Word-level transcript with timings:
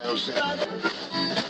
caríssimi, 0.00 1.49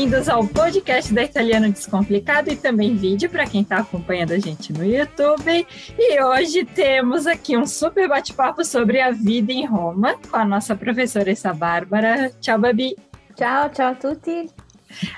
bem-vindos 0.00 0.30
ao 0.30 0.46
podcast 0.46 1.12
da 1.12 1.22
Italiano 1.22 1.70
Descomplicado 1.70 2.50
e 2.50 2.56
também 2.56 2.96
vídeo 2.96 3.28
para 3.28 3.44
quem 3.44 3.60
está 3.60 3.80
acompanhando 3.80 4.32
a 4.32 4.38
gente 4.38 4.72
no 4.72 4.82
YouTube. 4.82 5.66
E 5.98 6.22
hoje 6.22 6.64
temos 6.64 7.26
aqui 7.26 7.54
um 7.54 7.66
super 7.66 8.08
bate-papo 8.08 8.64
sobre 8.64 8.98
a 8.98 9.10
vida 9.10 9.52
em 9.52 9.66
Roma 9.66 10.14
com 10.30 10.38
a 10.38 10.44
nossa 10.46 10.74
professora 10.74 11.30
essa 11.30 11.52
Bárbara. 11.52 12.32
Tchau, 12.40 12.58
Babi. 12.58 12.96
Tchau, 13.36 13.68
tchau 13.68 13.88
a 13.88 13.94
tutti. 13.94 14.48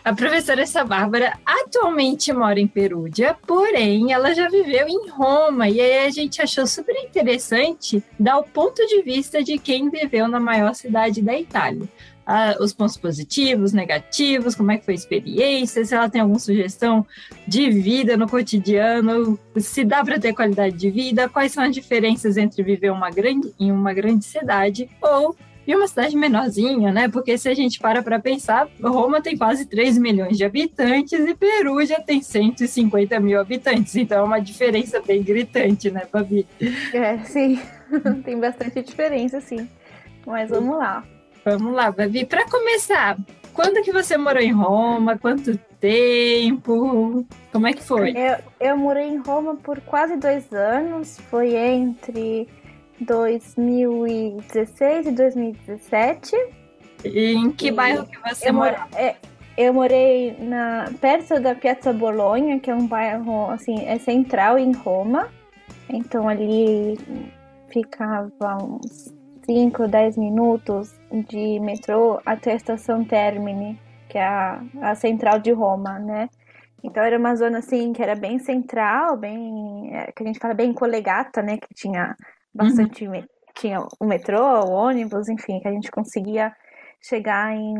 A 0.04 0.12
professora 0.12 0.62
essa 0.62 0.84
Bárbara 0.84 1.38
atualmente 1.46 2.32
mora 2.32 2.58
em 2.58 2.66
Perúdia, 2.66 3.36
porém 3.46 4.12
ela 4.12 4.34
já 4.34 4.48
viveu 4.48 4.88
em 4.88 5.08
Roma 5.10 5.68
e 5.68 5.80
aí 5.80 6.06
a 6.06 6.10
gente 6.10 6.42
achou 6.42 6.66
super 6.66 6.96
interessante 6.96 8.02
dar 8.18 8.38
o 8.38 8.42
ponto 8.42 8.84
de 8.84 9.00
vista 9.02 9.44
de 9.44 9.58
quem 9.58 9.88
viveu 9.88 10.26
na 10.26 10.40
maior 10.40 10.74
cidade 10.74 11.22
da 11.22 11.38
Itália 11.38 11.88
ah, 12.26 12.56
os 12.60 12.72
pontos 12.72 12.96
positivos, 12.96 13.72
negativos, 13.72 14.54
como 14.54 14.70
é 14.72 14.78
que 14.78 14.84
foi 14.84 14.94
a 14.94 14.96
experiência, 14.96 15.84
se 15.84 15.94
ela 15.94 16.08
tem 16.08 16.20
alguma 16.20 16.38
sugestão 16.38 17.06
de 17.46 17.70
vida 17.70 18.16
no 18.16 18.28
cotidiano, 18.28 19.38
se 19.56 19.84
dá 19.84 20.04
para 20.04 20.18
ter 20.18 20.32
qualidade 20.32 20.76
de 20.76 20.90
vida, 20.90 21.28
quais 21.28 21.52
são 21.52 21.64
as 21.64 21.74
diferenças 21.74 22.36
entre 22.36 22.62
viver 22.62 22.90
uma 22.90 23.10
grande, 23.10 23.52
em 23.58 23.72
uma 23.72 23.92
grande 23.92 24.24
cidade 24.24 24.88
ou 25.00 25.36
em 25.66 25.74
uma 25.76 25.86
cidade 25.86 26.16
menorzinha, 26.16 26.90
né? 26.90 27.08
Porque 27.08 27.38
se 27.38 27.48
a 27.48 27.54
gente 27.54 27.78
para 27.78 28.02
para 28.02 28.18
pensar, 28.18 28.68
Roma 28.82 29.20
tem 29.20 29.36
quase 29.36 29.66
3 29.66 29.96
milhões 29.98 30.36
de 30.36 30.44
habitantes 30.44 31.20
e 31.20 31.34
Peru 31.34 31.84
já 31.84 32.00
tem 32.00 32.20
150 32.20 33.18
mil 33.20 33.40
habitantes, 33.40 33.94
então 33.94 34.18
é 34.18 34.22
uma 34.22 34.40
diferença 34.40 35.00
bem 35.00 35.22
gritante, 35.22 35.90
né, 35.90 36.02
Fabi? 36.10 36.46
É, 36.92 37.18
sim, 37.18 37.60
tem 38.24 38.38
bastante 38.38 38.82
diferença, 38.82 39.40
sim. 39.40 39.68
Mas 40.26 40.50
vamos 40.50 40.76
lá. 40.76 41.04
Vamos 41.44 41.74
lá, 41.74 41.90
Babi. 41.90 42.24
Para 42.24 42.48
começar, 42.48 43.18
quando 43.52 43.82
que 43.82 43.92
você 43.92 44.16
morou 44.16 44.42
em 44.42 44.52
Roma? 44.52 45.18
Quanto 45.18 45.56
tempo? 45.80 47.26
Como 47.50 47.66
é 47.66 47.72
que 47.72 47.82
foi? 47.82 48.14
Eu, 48.16 48.38
eu 48.60 48.76
morei 48.76 49.08
em 49.08 49.18
Roma 49.18 49.56
por 49.56 49.80
quase 49.80 50.16
dois 50.16 50.52
anos. 50.52 51.18
Foi 51.30 51.54
entre 51.54 52.48
2016 53.00 55.06
e 55.06 55.10
2017. 55.10 56.36
E 57.04 57.32
em 57.32 57.50
que 57.50 57.68
e 57.68 57.72
bairro 57.72 58.06
que 58.06 58.18
você 58.20 58.48
eu 58.48 58.54
morou? 58.54 58.78
É, 58.94 59.16
eu 59.56 59.74
morei 59.74 60.36
na, 60.38 60.90
perto 61.00 61.40
da 61.40 61.54
Piazza 61.54 61.92
Bologna, 61.92 62.60
que 62.60 62.70
é 62.70 62.74
um 62.74 62.86
bairro 62.86 63.50
assim, 63.50 63.84
é 63.84 63.98
central 63.98 64.58
em 64.58 64.72
Roma. 64.72 65.28
Então 65.88 66.28
ali 66.28 66.96
ficava 67.68 68.30
uns 68.62 69.12
5, 69.44 69.88
10 69.88 70.16
minutos 70.16 70.94
de 71.28 71.58
metrô 71.60 72.20
até 72.24 72.52
a 72.52 72.56
estação 72.56 73.04
Termini, 73.04 73.78
que 74.08 74.18
é 74.18 74.24
a, 74.24 74.62
a 74.80 74.94
central 74.94 75.38
de 75.38 75.52
Roma, 75.52 75.98
né? 75.98 76.28
Então 76.82 77.02
era 77.02 77.18
uma 77.18 77.34
zona 77.36 77.58
assim 77.58 77.92
que 77.92 78.02
era 78.02 78.14
bem 78.14 78.38
central, 78.38 79.16
bem 79.16 79.94
é, 79.94 80.12
que 80.12 80.22
a 80.22 80.26
gente 80.26 80.38
fala 80.38 80.54
bem 80.54 80.72
colegata, 80.72 81.42
né? 81.42 81.56
Que 81.56 81.74
tinha 81.74 82.16
bastante 82.52 83.06
uhum. 83.06 83.22
tinha 83.54 83.86
o 84.00 84.04
metrô, 84.04 84.42
o 84.64 84.70
ônibus, 84.70 85.28
enfim, 85.28 85.60
que 85.60 85.68
a 85.68 85.72
gente 85.72 85.90
conseguia 85.90 86.54
chegar 87.00 87.54
em, 87.54 87.74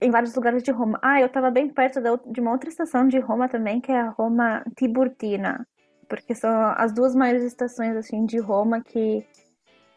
em 0.00 0.10
vários 0.10 0.34
lugares 0.34 0.62
de 0.62 0.70
Roma. 0.70 0.98
Ah, 1.02 1.20
eu 1.20 1.26
estava 1.26 1.50
bem 1.50 1.68
perto 1.68 2.00
de 2.26 2.40
uma 2.40 2.52
outra 2.52 2.68
estação 2.68 3.06
de 3.06 3.18
Roma 3.18 3.48
também, 3.48 3.80
que 3.80 3.92
é 3.92 4.00
a 4.00 4.10
Roma 4.10 4.64
Tiburtina, 4.76 5.66
porque 6.08 6.34
são 6.34 6.50
as 6.76 6.92
duas 6.92 7.14
maiores 7.14 7.42
estações 7.42 7.96
assim 7.96 8.24
de 8.24 8.38
Roma 8.38 8.80
que 8.80 9.24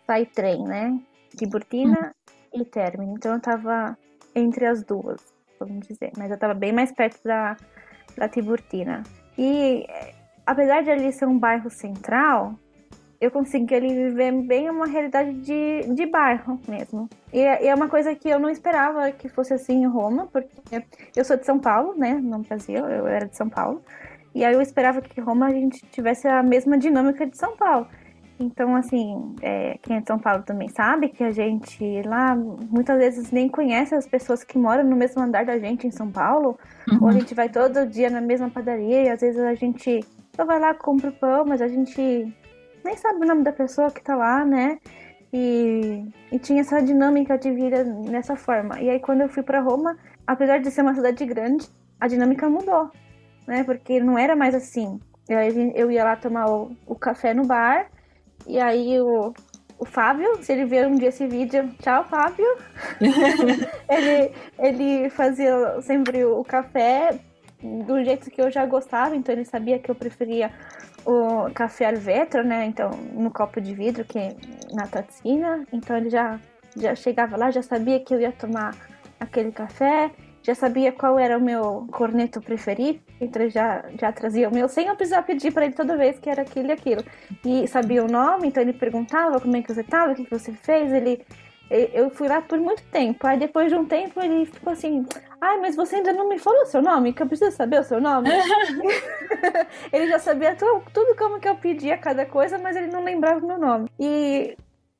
sai 0.06 0.26
trem, 0.26 0.64
né? 0.64 1.00
Tiburtina 1.36 2.14
uhum. 2.54 2.62
e 2.62 2.66
Termini. 2.66 3.14
Então 3.14 3.34
eu 3.34 3.40
tava 3.40 3.98
entre 4.36 4.66
as 4.66 4.84
duas, 4.84 5.22
vamos 5.60 5.88
dizer. 5.88 6.12
Mas 6.18 6.32
eu 6.32 6.38
tava 6.38 6.54
bem 6.54 6.72
mais 6.72 6.92
perto 6.92 7.20
da, 7.24 7.56
da 8.18 8.28
Tiburtina. 8.28 9.04
E 9.38 9.86
apesar 10.46 10.84
de 10.84 10.92
ali 10.92 11.12
ser 11.12 11.26
um 11.26 11.38
bairro 11.38 11.70
central, 11.70 12.54
eu 13.20 13.32
consegui 13.32 13.74
ali 13.74 13.88
viver 13.88 14.32
bem 14.44 14.70
uma 14.70 14.86
realidade 14.86 15.34
de, 15.34 15.84
de 15.94 16.06
bairro 16.06 16.60
mesmo. 16.68 17.10
E, 17.32 17.40
e, 17.40 17.68
é 17.68 17.74
uma 17.74 17.88
coisa 17.88 18.14
que 18.14 18.28
eu 18.28 18.38
não 18.38 18.50
esperava 18.50 19.12
que 19.12 19.30
fosse 19.30 19.54
assim 19.54 19.84
em 19.84 19.88
Roma, 19.88 20.28
porque 20.28 20.84
eu 21.16 21.24
sou 21.24 21.38
de 21.38 21.46
São 21.46 21.58
Paulo, 21.58 21.96
né? 21.98 22.14
No 22.16 22.40
Brasil, 22.40 22.86
eu 22.86 23.08
era 23.08 23.26
de 23.26 23.38
São 23.38 23.50
Paulo. 23.50 23.82
E 24.36 24.44
aí 24.44 24.54
eu 24.54 24.62
esperava 24.62 25.02
que 25.02 25.22
Roma 25.22 25.48
a 25.48 25.52
gente 25.52 25.86
tivesse 25.92 26.28
a 26.28 26.44
mesma 26.44 26.78
dinâmica 26.78 27.26
de 27.26 27.38
São 27.38 27.56
Paulo. 27.56 27.88
Então, 28.40 28.76
assim, 28.76 29.36
é, 29.42 29.78
quem 29.82 29.98
é 29.98 30.02
de 30.02 30.08
São 30.08 30.18
Paulo 30.18 30.44
também 30.44 30.68
sabe 30.68 31.10
que 31.10 31.24
a 31.24 31.32
gente 31.32 32.02
lá 32.04 32.36
muitas 32.36 32.98
vezes 32.98 33.32
nem 33.32 33.48
conhece 33.48 33.94
as 33.94 34.08
pessoas 34.08 34.44
que 34.44 34.58
moram 34.58 34.84
no 34.84 34.96
mesmo 34.96 35.22
andar 35.22 35.46
da 35.46 35.58
gente 35.58 35.86
em 35.86 35.92
São 35.92 36.12
Paulo, 36.12 36.58
uhum. 36.90 37.00
ou 37.02 37.08
a 37.10 37.12
gente 37.12 37.34
vai 37.34 37.50
todo 37.50 37.86
dia 37.86 38.10
na 38.10 38.22
mesma 38.22 38.50
padaria 38.50 39.04
e 39.04 39.10
às 39.10 39.22
vezes 39.22 39.40
a 39.40 39.54
gente 39.54 40.04
só 40.36 40.46
vai 40.46 40.60
lá, 40.60 40.74
compra 40.74 41.10
o 41.10 41.14
pão, 41.14 41.46
mas 41.46 41.62
a 41.62 41.68
gente 41.68 42.02
nem 42.84 42.98
sabe 42.98 43.24
o 43.24 43.28
nome 43.28 43.44
da 43.44 43.52
pessoa 43.52 43.92
que 43.92 44.04
tá 44.04 44.16
lá, 44.16 44.44
né? 44.44 44.80
E, 45.32 46.06
e 46.32 46.38
tinha 46.38 46.62
essa 46.62 46.82
dinâmica 46.82 47.38
de 47.38 47.52
vida 47.52 47.84
nessa 47.84 48.36
forma. 48.36 48.80
E 48.80 48.90
aí, 48.90 49.00
quando 49.00 49.22
eu 49.22 49.30
fui 49.30 49.42
para 49.42 49.62
Roma, 49.62 49.98
apesar 50.28 50.60
de 50.60 50.70
ser 50.70 50.82
uma 50.82 50.94
cidade 50.94 51.26
grande, 51.26 51.68
a 52.00 52.08
dinâmica 52.08 52.50
mudou, 52.50 52.92
né? 53.48 53.64
Porque 53.64 54.00
não 54.00 54.18
era 54.18 54.36
mais 54.36 54.54
assim. 54.54 55.00
Eu, 55.28 55.40
eu 55.40 55.92
ia 55.92 56.04
lá 56.04 56.16
tomar 56.16 56.50
o, 56.50 56.76
o 56.86 56.96
café 56.96 57.34
no 57.34 57.46
bar 57.46 57.88
e 58.48 58.60
aí 58.60 59.00
o, 59.00 59.34
o 59.80 59.86
Fábio, 59.86 60.42
se 60.42 60.52
ele 60.52 60.66
ver 60.66 60.88
um 60.88 60.96
dia 60.96 61.10
esse 61.10 61.28
vídeo, 61.28 61.70
tchau, 61.82 62.04
Fábio. 62.06 62.46
ele, 63.90 64.32
ele 64.60 65.10
fazia 65.10 65.82
sempre 65.82 66.24
o 66.26 66.44
café 66.44 67.20
do 67.62 68.04
jeito 68.04 68.30
que 68.30 68.42
eu 68.42 68.52
já 68.52 68.66
gostava, 68.66 69.16
então 69.16 69.34
ele 69.34 69.46
sabia 69.46 69.80
que 69.80 69.90
eu 69.90 69.96
preferia 69.96 70.52
o 71.06 71.50
café 71.54 71.86
al 71.86 71.98
vetro, 71.98 72.44
né? 72.44 72.66
Então, 72.66 72.92
no 73.14 73.32
copo 73.32 73.60
de 73.60 73.74
vidro, 73.74 74.06
que 74.06 74.20
na 74.74 74.88
tatsina. 74.88 75.66
Então 75.72 75.98
ele 75.98 76.10
já, 76.10 76.40
já 76.76 76.96
chegava 76.96 77.38
lá, 77.38 77.52
já 77.52 77.62
sabia 77.62 78.00
que 78.00 78.14
eu 78.14 78.20
ia 78.20 78.32
tomar 78.32 78.76
aquele 79.20 79.52
café 79.52 80.12
já 80.44 80.54
sabia 80.54 80.92
qual 80.92 81.18
era 81.18 81.38
o 81.38 81.42
meu 81.42 81.88
corneto 81.92 82.42
preferido, 82.42 83.00
então 83.20 83.50
já, 83.50 83.84
já 84.00 84.12
trazia 84.12 84.50
o 84.50 84.54
meu 84.54 84.68
sem 84.68 84.88
eu 84.88 84.96
precisar 84.96 85.24
pedir 85.24 85.52
para 85.52 85.66
ele 85.66 85.74
toda 85.74 85.98
vez 85.98 86.20
que 86.20 86.30
era 86.30 86.42
aquilo 86.42 86.68
e 86.68 86.72
aquilo. 86.72 87.04
E 87.46 87.68
sabia 87.68 88.04
o 88.04 88.12
nome, 88.12 88.50
então 88.50 88.62
ele 88.62 88.74
perguntava 88.74 89.40
como 89.40 89.56
é 89.56 89.62
que 89.62 89.74
você 89.74 89.82
estava, 89.82 90.12
o 90.12 90.16
que, 90.16 90.26
que 90.26 90.38
você 90.38 90.52
fez, 90.52 90.92
ele 90.92 91.26
eu 91.70 92.10
fui 92.12 92.28
lá 92.28 92.40
por 92.42 92.60
muito 92.60 92.84
tempo. 92.92 93.26
Aí 93.26 93.40
depois 93.40 93.70
de 93.70 93.76
um 93.76 93.86
tempo 93.86 94.22
ele 94.22 94.46
ficou 94.46 94.74
assim: 94.74 95.06
Ai, 95.42 95.60
mas 95.60 95.76
você 95.76 95.96
ainda 95.96 96.14
não 96.14 96.30
me 96.30 96.38
falou 96.38 96.62
o 96.62 96.66
seu 96.68 96.82
nome? 96.84 97.14
Que 97.14 97.24
eu 97.24 97.28
preciso 97.28 97.56
saber 97.56 97.80
o 97.80 97.84
seu 97.84 98.00
nome. 98.00 98.30
ele 99.92 100.08
já 100.08 100.20
sabia 100.20 100.56
tudo, 100.56 100.84
tudo, 100.94 101.16
como 101.16 101.40
que 101.40 101.48
eu 101.48 101.56
pedia 101.56 101.98
cada 101.98 102.26
coisa, 102.26 102.58
mas 102.58 102.76
ele 102.76 102.88
não 102.88 103.04
lembrava 103.04 103.44
o 103.44 103.48
meu 103.48 103.58
nome. 103.58 103.90
E 104.00 104.56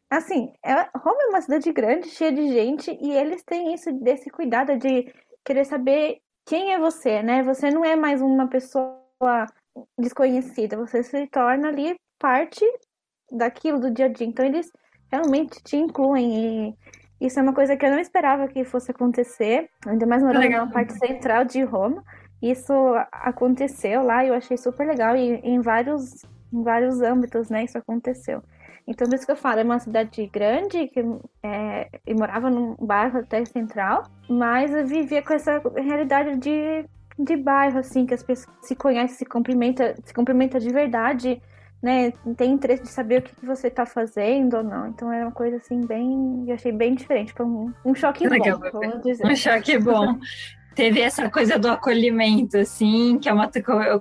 assim, 0.10 0.52
é, 0.64 0.74
Roma 0.96 1.24
é 1.24 1.30
uma 1.30 1.42
cidade 1.42 1.72
grande, 1.72 2.10
cheia 2.10 2.32
de 2.32 2.48
gente, 2.52 2.98
e 3.02 3.12
eles 3.12 3.44
têm 3.44 3.74
isso 3.74 3.92
desse 3.92 4.30
cuidado 4.30 4.78
de 4.78 5.12
querer 5.44 5.66
saber 5.66 6.20
quem 6.46 6.74
é 6.74 6.80
você, 6.80 7.22
né? 7.22 7.44
Você 7.44 7.70
não 7.70 7.84
é 7.84 7.96
mais 7.96 8.22
uma 8.22 8.48
pessoa 8.48 8.98
desconhecida, 9.98 10.78
você 10.78 11.04
se 11.04 11.28
torna 11.28 11.70
ali 11.70 11.96
parte 12.20 12.66
daquilo 13.32 13.80
do 13.80 13.92
dia 13.92 14.06
a 14.06 14.10
dia. 14.10 14.28
Então 14.28 14.46
eles 14.46 14.72
realmente 15.12 15.62
te 15.64 15.78
incluem 15.78 16.70
e 16.70 17.26
isso 17.26 17.40
é 17.40 17.42
uma 17.42 17.54
coisa 17.54 17.78
que 17.78 17.86
eu 17.86 17.92
não 17.92 18.00
esperava 18.00 18.48
que 18.48 18.66
fosse 18.66 18.92
acontecer, 18.92 19.70
ainda 19.86 20.06
mais 20.06 20.22
morando 20.22 20.50
na 20.50 20.68
parte 20.68 20.94
central 20.94 21.46
de 21.46 21.62
Roma. 21.64 22.04
Isso 22.42 22.74
aconteceu 23.12 24.04
lá 24.04 24.26
e 24.26 24.28
eu 24.28 24.34
achei 24.34 24.58
super 24.58 24.86
legal 24.86 25.16
e 25.16 25.36
em 25.36 25.62
vários, 25.62 26.26
em 26.52 26.62
vários 26.62 27.02
âmbitos, 27.02 27.50
né, 27.50 27.64
isso 27.64 27.78
aconteceu. 27.78 28.44
Então, 28.88 29.08
por 29.08 29.16
isso 29.16 29.26
que 29.26 29.32
eu 29.32 29.38
falo, 29.38 29.60
é 29.60 29.64
uma 29.64 29.80
cidade 29.80 30.28
grande, 30.28 30.88
que 30.88 31.00
é, 31.42 31.90
eu 32.06 32.16
morava 32.16 32.50
num 32.50 32.76
bairro 32.76 33.20
até 33.20 33.44
central, 33.46 34.04
mas 34.30 34.72
eu 34.74 34.86
vivia 34.86 35.22
com 35.22 35.34
essa 35.34 35.62
realidade 35.76 36.38
de, 36.38 36.86
de 37.18 37.38
bairro, 37.38 37.80
assim, 37.80 38.06
que 38.06 38.14
as 38.14 38.24
pessoas 38.24 38.54
se 38.62 38.76
conhecem, 38.76 39.18
se 39.18 39.26
cumprimentam, 39.26 39.94
se 40.04 40.14
cumprimenta 40.14 40.60
de 40.60 40.70
verdade, 40.70 41.42
né? 41.82 42.12
Tem 42.38 42.52
interesse 42.52 42.84
de 42.84 42.90
saber 42.90 43.20
o 43.20 43.22
que, 43.22 43.36
que 43.36 43.46
você 43.46 43.68
está 43.68 43.86
fazendo 43.86 44.58
ou 44.58 44.64
não. 44.64 44.88
Então, 44.88 45.12
era 45.12 45.26
uma 45.26 45.34
coisa, 45.34 45.58
assim, 45.58 45.82
bem... 45.86 46.46
Eu 46.48 46.54
achei 46.54 46.72
bem 46.72 46.96
diferente. 46.96 47.34
Foi 47.34 47.46
um, 47.46 47.74
um 47.86 47.94
choque 47.94 48.28
Legal, 48.28 48.60
bom, 48.60 49.02
Um 49.26 49.36
choque 49.36 49.78
bom. 49.78 50.18
Teve 50.76 51.02
essa 51.02 51.30
coisa 51.30 51.58
do 51.58 51.68
acolhimento, 51.68 52.58
assim, 52.58 53.18
que 53.20 53.30
é 53.30 53.34
uma 53.34 53.50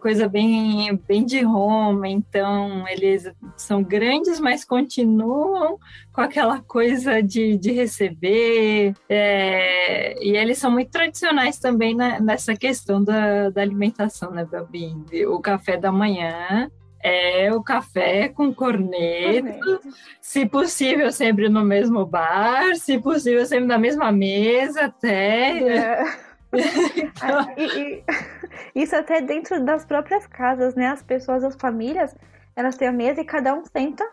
coisa 0.01 0.29
bem, 0.29 0.95
bem 1.07 1.25
de 1.25 1.41
Roma. 1.43 2.09
Então, 2.09 2.87
eles 2.89 3.31
são 3.57 3.83
grandes, 3.83 4.41
mas 4.41 4.65
continuam 4.65 5.79
com 6.13 6.21
aquela 6.21 6.61
coisa 6.61 7.23
de, 7.23 7.57
de 7.57 7.73
receber. 7.73 8.95
É, 9.09 10.15
e 10.25 10.37
eles 10.37 10.59
são 10.59 10.71
muito 10.71 10.91
tradicionais 10.91 11.59
também 11.59 11.95
na, 11.95 12.21
nessa 12.21 12.55
questão 12.55 13.03
da, 13.03 13.51
da 13.51 13.63
alimentação, 13.63 14.31
né, 14.31 14.45
Babi? 14.45 14.95
O 15.27 15.41
café 15.41 15.77
da 15.77 15.93
manhã 15.93 16.71
é 17.03 17.53
o 17.53 17.63
café 17.63 18.29
com 18.29 18.55
corneto, 18.55 19.59
corneto, 19.59 19.81
se 20.21 20.47
possível 20.47 21.11
sempre 21.11 21.49
no 21.49 21.65
mesmo 21.65 22.07
bar, 22.07 22.77
se 22.77 22.99
possível 22.99 23.45
sempre 23.45 23.67
na 23.67 23.77
mesma 23.77 24.13
mesa 24.13 24.85
até. 24.85 25.59
É. 25.79 26.32
então... 26.53 27.55
e, 27.57 27.65
e, 28.75 28.83
isso 28.83 28.95
até 28.95 29.21
dentro 29.21 29.65
das 29.65 29.85
próprias 29.85 30.27
casas, 30.27 30.75
né? 30.75 30.89
As 30.89 31.03
pessoas, 31.03 31.43
as 31.45 31.57
famílias, 31.57 32.15
elas 32.55 32.77
têm 32.77 32.89
a 32.89 32.93
mesa 32.93 33.21
e 33.21 33.25
cada 33.25 33.55
um 33.55 33.65
senta 33.65 34.05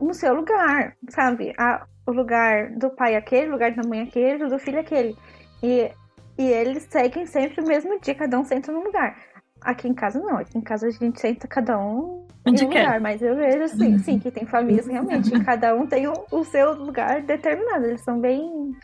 no 0.00 0.14
seu 0.14 0.34
lugar, 0.34 0.96
sabe? 1.08 1.52
A, 1.58 1.86
o 2.06 2.12
lugar 2.12 2.70
do 2.70 2.90
pai 2.90 3.14
aquele, 3.14 3.48
o 3.48 3.52
lugar 3.52 3.72
da 3.72 3.86
mãe 3.86 4.02
aquele, 4.02 4.46
do 4.46 4.58
filho 4.58 4.80
aquele. 4.80 5.16
E, 5.62 5.90
e 6.38 6.46
eles 6.46 6.86
seguem 6.90 7.26
sempre 7.26 7.62
o 7.62 7.66
mesmo 7.66 8.00
dia, 8.00 8.14
cada 8.14 8.38
um 8.38 8.44
senta 8.44 8.72
no 8.72 8.82
lugar. 8.82 9.16
Aqui 9.60 9.88
em 9.88 9.94
casa 9.94 10.18
não, 10.18 10.38
aqui 10.38 10.56
em 10.56 10.62
casa 10.62 10.86
a 10.86 10.90
gente 10.90 11.20
senta 11.20 11.46
cada 11.46 11.78
um 11.78 12.26
Onde 12.46 12.64
em 12.64 12.66
um 12.66 12.70
lugar, 12.70 12.98
mas 12.98 13.20
eu 13.20 13.36
vejo 13.36 13.64
assim, 13.64 13.98
sim, 13.98 14.18
que 14.18 14.30
tem 14.30 14.46
famílias 14.46 14.86
realmente, 14.86 15.30
cada 15.44 15.74
um 15.74 15.86
tem 15.86 16.06
o, 16.06 16.14
o 16.30 16.42
seu 16.44 16.72
lugar 16.72 17.20
determinado, 17.20 17.84
eles 17.84 18.00
são 18.00 18.18
bem 18.18 18.74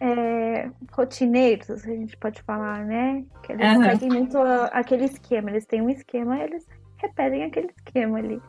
é, 0.00 0.70
rotineiros, 0.92 1.70
a 1.70 1.90
gente 1.90 2.16
pode 2.16 2.42
falar, 2.42 2.84
né? 2.84 3.24
Que 3.42 3.52
eles 3.52 3.76
uhum. 3.76 3.84
seguem 3.84 4.08
muito 4.08 4.38
aquele 4.72 5.04
esquema, 5.04 5.50
eles 5.50 5.66
têm 5.66 5.82
um 5.82 5.90
esquema 5.90 6.38
e 6.38 6.42
eles 6.42 6.66
repetem 6.96 7.44
aquele 7.44 7.70
esquema 7.76 8.18
ali. 8.18 8.40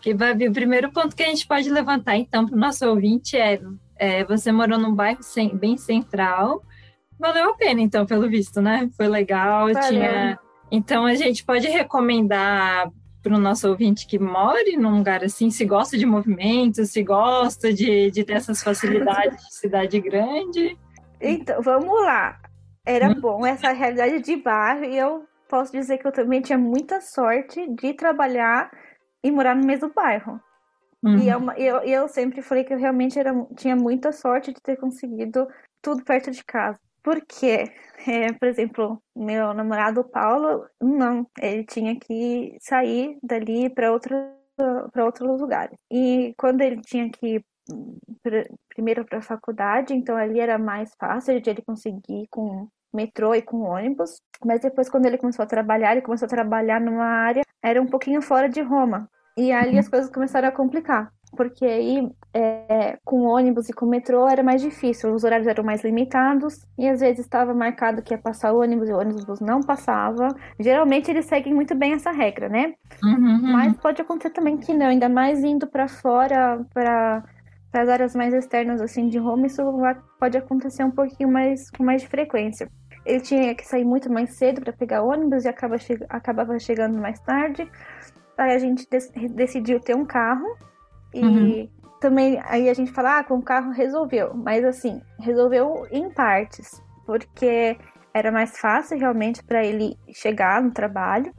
Que, 0.00 0.14
Babi, 0.14 0.48
o 0.48 0.52
primeiro 0.52 0.92
ponto 0.92 1.16
que 1.16 1.22
a 1.22 1.26
gente 1.26 1.46
pode 1.46 1.68
levantar, 1.70 2.16
então, 2.16 2.46
para 2.46 2.54
o 2.54 2.58
nosso 2.58 2.86
ouvinte 2.86 3.36
é, 3.36 3.60
é, 3.96 4.24
você 4.24 4.52
morou 4.52 4.78
num 4.78 4.94
bairro 4.94 5.22
sem, 5.22 5.56
bem 5.56 5.76
central, 5.76 6.62
valeu 7.18 7.50
a 7.50 7.54
pena, 7.54 7.80
então, 7.80 8.06
pelo 8.06 8.28
visto, 8.28 8.60
né? 8.60 8.88
Foi 8.96 9.08
legal, 9.08 9.72
Valeu. 9.72 9.88
tinha 9.88 10.38
então 10.70 11.06
a 11.06 11.14
gente 11.14 11.44
pode 11.44 11.66
recomendar 11.68 12.90
para 13.22 13.34
o 13.34 13.40
nosso 13.40 13.68
ouvinte 13.68 14.06
que 14.06 14.18
more 14.18 14.76
num 14.76 14.98
lugar 14.98 15.24
assim, 15.24 15.50
se 15.50 15.64
gosta 15.64 15.96
de 15.98 16.06
movimento, 16.06 16.84
se 16.84 17.02
gosta 17.02 17.72
de, 17.72 18.10
de 18.10 18.24
ter 18.24 18.34
essas 18.34 18.62
facilidades 18.62 19.44
de 19.44 19.54
cidade 19.54 20.00
grande. 20.00 20.78
Então, 21.20 21.60
vamos 21.62 22.00
lá. 22.02 22.40
Era 22.84 23.08
hum. 23.08 23.20
bom 23.20 23.46
essa 23.46 23.72
realidade 23.72 24.20
de 24.20 24.36
bairro 24.36 24.84
e 24.84 24.96
eu 24.96 25.26
posso 25.48 25.72
dizer 25.72 25.98
que 25.98 26.06
eu 26.06 26.12
também 26.12 26.40
tinha 26.40 26.58
muita 26.58 27.00
sorte 27.00 27.66
de 27.74 27.94
trabalhar 27.94 28.70
e 29.22 29.30
morar 29.30 29.54
no 29.54 29.66
mesmo 29.66 29.92
bairro. 29.92 30.40
Uhum. 31.02 31.18
E 31.18 31.28
eu, 31.28 31.52
eu, 31.52 31.76
eu 31.82 32.08
sempre 32.08 32.42
falei 32.42 32.64
que 32.64 32.74
eu 32.74 32.78
realmente 32.78 33.18
era, 33.18 33.32
tinha 33.56 33.76
muita 33.76 34.12
sorte 34.12 34.52
de 34.52 34.60
ter 34.60 34.76
conseguido 34.76 35.46
tudo 35.80 36.04
perto 36.04 36.30
de 36.30 36.44
casa. 36.44 36.78
Porque, 37.02 37.64
é, 38.06 38.32
por 38.32 38.48
exemplo, 38.48 39.02
meu 39.16 39.54
namorado 39.54 40.04
Paulo, 40.04 40.66
não, 40.80 41.26
ele 41.40 41.64
tinha 41.64 41.98
que 41.98 42.56
sair 42.60 43.18
dali 43.22 43.70
para 43.70 43.92
outro 43.92 44.14
para 44.92 45.04
outros 45.04 45.40
lugares. 45.40 45.78
E 45.90 46.34
quando 46.36 46.60
ele 46.62 46.80
tinha 46.80 47.08
que 47.10 47.40
ir 47.68 48.50
primeiro 48.68 49.04
para 49.04 49.18
a 49.18 49.22
faculdade, 49.22 49.94
então 49.94 50.16
ali 50.16 50.40
era 50.40 50.58
mais 50.58 50.94
fácil 50.98 51.40
de 51.40 51.50
ele 51.50 51.62
conseguir 51.62 52.26
com 52.30 52.68
metrô 52.92 53.34
e 53.34 53.42
com 53.42 53.62
ônibus. 53.62 54.20
Mas 54.44 54.60
depois, 54.60 54.88
quando 54.88 55.06
ele 55.06 55.18
começou 55.18 55.42
a 55.42 55.46
trabalhar, 55.46 55.92
ele 55.92 56.02
começou 56.02 56.26
a 56.26 56.30
trabalhar 56.30 56.80
numa 56.80 57.04
área, 57.04 57.42
era 57.62 57.80
um 57.80 57.86
pouquinho 57.86 58.22
fora 58.22 58.48
de 58.48 58.60
Roma. 58.60 59.08
E 59.36 59.52
ali 59.52 59.74
uhum. 59.74 59.78
as 59.78 59.88
coisas 59.88 60.10
começaram 60.10 60.48
a 60.48 60.52
complicar 60.52 61.12
porque 61.36 61.64
aí 61.64 62.10
é, 62.32 62.98
com 63.04 63.22
ônibus 63.22 63.68
e 63.68 63.72
com 63.72 63.86
metrô 63.86 64.28
era 64.28 64.42
mais 64.42 64.62
difícil, 64.62 65.14
os 65.14 65.24
horários 65.24 65.46
eram 65.46 65.64
mais 65.64 65.82
limitados 65.82 66.60
e 66.78 66.88
às 66.88 67.00
vezes 67.00 67.20
estava 67.20 67.54
marcado 67.54 68.02
que 68.02 68.14
ia 68.14 68.18
passar 68.18 68.52
ônibus 68.52 68.88
e 68.88 68.92
o 68.92 68.98
ônibus 68.98 69.40
não 69.40 69.60
passava. 69.60 70.28
Geralmente 70.58 71.10
eles 71.10 71.26
seguem 71.26 71.54
muito 71.54 71.74
bem 71.74 71.92
essa 71.92 72.10
regra, 72.10 72.48
né? 72.48 72.74
Uhum, 73.02 73.12
uhum. 73.12 73.52
Mas 73.52 73.76
pode 73.76 74.00
acontecer 74.02 74.30
também 74.30 74.56
que 74.56 74.72
não, 74.72 74.86
ainda 74.86 75.08
mais 75.08 75.42
indo 75.42 75.66
para 75.66 75.88
fora, 75.88 76.64
para 76.72 77.24
as 77.72 77.88
áreas 77.88 78.14
mais 78.14 78.32
externas 78.32 78.80
assim 78.80 79.08
de 79.08 79.18
Roma, 79.18 79.46
isso 79.46 79.62
pode 80.18 80.38
acontecer 80.38 80.84
um 80.84 80.90
pouquinho 80.90 81.30
mais 81.30 81.70
com 81.70 81.84
mais 81.84 82.02
frequência. 82.04 82.70
Ele 83.04 83.20
tinha 83.20 83.54
que 83.54 83.66
sair 83.66 83.84
muito 83.84 84.10
mais 84.12 84.36
cedo 84.36 84.60
para 84.60 84.72
pegar 84.72 85.02
ônibus 85.02 85.44
e 85.44 85.48
acaba 85.48 85.78
che 85.78 85.98
acabava 86.08 86.58
chegando 86.58 86.98
mais 86.98 87.18
tarde. 87.20 87.70
Aí 88.36 88.54
a 88.54 88.58
gente 88.58 88.86
decidiu 89.34 89.80
ter 89.80 89.96
um 89.96 90.04
carro 90.04 90.46
e 91.12 91.24
uhum. 91.24 91.68
também 92.00 92.40
aí 92.44 92.68
a 92.68 92.74
gente 92.74 92.92
fala, 92.92 93.18
ah, 93.18 93.24
com 93.24 93.36
o 93.36 93.42
carro 93.42 93.72
resolveu. 93.72 94.34
Mas 94.34 94.64
assim, 94.64 95.00
resolveu 95.18 95.86
em 95.90 96.10
partes, 96.10 96.82
porque 97.06 97.76
era 98.12 98.32
mais 98.32 98.58
fácil 98.58 98.98
realmente 98.98 99.42
para 99.42 99.64
ele 99.64 99.96
chegar 100.12 100.62
no 100.62 100.70
trabalho. 100.70 101.32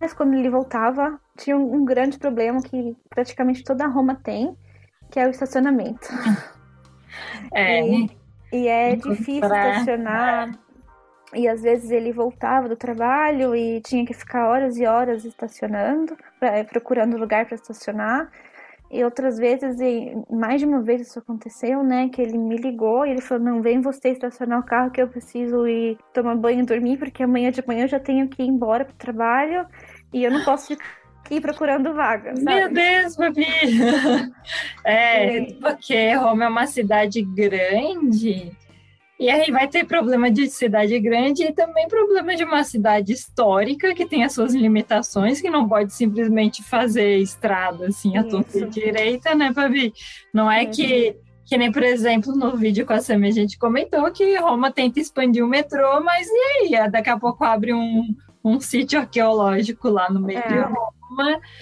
Mas 0.00 0.12
quando 0.12 0.34
ele 0.34 0.50
voltava, 0.50 1.18
tinha 1.36 1.56
um, 1.56 1.76
um, 1.76 1.84
grande 1.84 2.18
problema 2.18 2.60
que 2.62 2.96
praticamente 3.08 3.64
toda 3.64 3.86
Roma 3.86 4.14
tem, 4.14 4.56
que 5.10 5.20
é 5.20 5.26
o 5.26 5.30
estacionamento. 5.30 6.08
É. 7.52 7.86
E, 7.88 8.10
e 8.52 8.68
é 8.68 8.96
difícil 8.96 9.44
estacionar. 9.44 10.58
E 11.34 11.48
às 11.48 11.62
vezes 11.62 11.90
ele 11.90 12.12
voltava 12.12 12.68
do 12.68 12.76
trabalho 12.76 13.54
e 13.54 13.80
tinha 13.80 14.04
que 14.04 14.14
ficar 14.14 14.48
horas 14.48 14.76
e 14.78 14.86
horas 14.86 15.24
estacionando, 15.24 16.16
pra, 16.38 16.64
procurando 16.64 17.16
lugar 17.16 17.46
para 17.46 17.56
estacionar. 17.56 18.30
E 18.88 19.02
outras 19.02 19.36
vezes, 19.36 19.80
e 19.80 20.16
mais 20.30 20.60
de 20.60 20.66
uma 20.66 20.80
vez 20.80 21.00
isso 21.00 21.18
aconteceu, 21.18 21.82
né? 21.82 22.08
Que 22.08 22.22
ele 22.22 22.38
me 22.38 22.56
ligou 22.56 23.04
e 23.04 23.10
ele 23.10 23.20
falou: 23.20 23.42
Não, 23.42 23.60
vem 23.60 23.80
você 23.80 24.10
estacionar 24.10 24.60
o 24.60 24.62
carro 24.62 24.92
que 24.92 25.02
eu 25.02 25.08
preciso 25.08 25.66
ir 25.66 25.98
tomar 26.14 26.36
banho 26.36 26.60
e 26.60 26.66
dormir, 26.66 26.96
porque 26.96 27.24
amanhã 27.24 27.50
de 27.50 27.66
manhã 27.66 27.84
eu 27.84 27.88
já 27.88 27.98
tenho 27.98 28.28
que 28.28 28.42
ir 28.42 28.46
embora 28.46 28.84
pro 28.84 28.94
trabalho 28.94 29.66
e 30.12 30.22
eu 30.22 30.30
não 30.30 30.44
posso 30.44 30.68
ficar 30.68 30.84
aqui 31.26 31.40
procurando 31.40 31.92
vagas. 31.92 32.42
Meu 32.42 32.72
Deus, 32.72 33.16
Babi! 33.16 33.46
é, 34.84 35.52
porque 35.60 36.14
Roma 36.14 36.44
é 36.44 36.48
uma 36.48 36.66
cidade 36.66 37.22
grande 37.22 38.52
e 39.18 39.30
aí 39.30 39.50
vai 39.50 39.66
ter 39.66 39.84
problema 39.86 40.30
de 40.30 40.46
cidade 40.48 40.98
grande 41.00 41.42
e 41.42 41.52
também 41.52 41.88
problema 41.88 42.36
de 42.36 42.44
uma 42.44 42.62
cidade 42.62 43.12
histórica 43.12 43.94
que 43.94 44.06
tem 44.06 44.24
as 44.24 44.34
suas 44.34 44.54
limitações, 44.54 45.40
que 45.40 45.48
não 45.48 45.66
pode 45.66 45.94
simplesmente 45.94 46.62
fazer 46.62 47.16
estrada 47.16 47.86
assim 47.86 48.16
a 48.18 48.24
torta 48.24 48.66
direita, 48.66 49.34
né, 49.34 49.52
Fabi? 49.52 49.92
Não 50.32 50.50
é 50.50 50.66
que 50.66 51.16
que 51.46 51.56
nem, 51.56 51.70
por 51.70 51.84
exemplo, 51.84 52.34
no 52.34 52.56
vídeo 52.56 52.84
com 52.84 52.92
a 52.92 53.00
Samia 53.00 53.30
a 53.30 53.32
gente 53.32 53.56
comentou 53.56 54.10
que 54.10 54.36
Roma 54.36 54.72
tenta 54.72 54.98
expandir 54.98 55.44
o 55.44 55.48
metrô, 55.48 56.02
mas 56.02 56.26
e 56.28 56.74
aí? 56.74 56.90
Daqui 56.90 57.08
a 57.08 57.16
pouco 57.16 57.44
abre 57.44 57.72
um, 57.72 58.02
um 58.44 58.60
sítio 58.60 58.98
arqueológico 58.98 59.88
lá 59.88 60.10
no 60.10 60.20
meio 60.20 60.40
é. 60.40 60.48
de 60.48 60.58
Roma. 60.58 60.95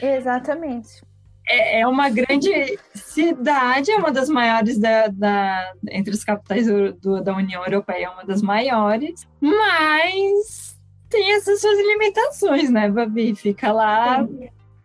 Exatamente 0.03 1.03
é, 1.49 1.81
é 1.81 1.87
uma 1.87 2.09
grande 2.09 2.79
cidade, 2.95 3.91
é 3.91 3.97
uma 3.97 4.11
das 4.11 4.29
maiores 4.29 4.79
da, 4.79 5.09
da 5.09 5.75
entre 5.91 6.15
as 6.15 6.25
capitais 6.25 6.67
do, 6.67 7.23
da 7.23 7.37
União 7.37 7.65
Europeia, 7.65 8.07
é 8.07 8.11
uma 8.11 8.25
das 8.25 8.41
maiores, 8.41 9.27
mas 9.41 10.79
tem 11.09 11.35
essas 11.35 11.61
suas 11.61 11.79
limitações, 11.79 12.71
né, 12.71 12.91
Babi? 12.91 13.35
Fica 13.35 13.73
lá. 13.73 14.27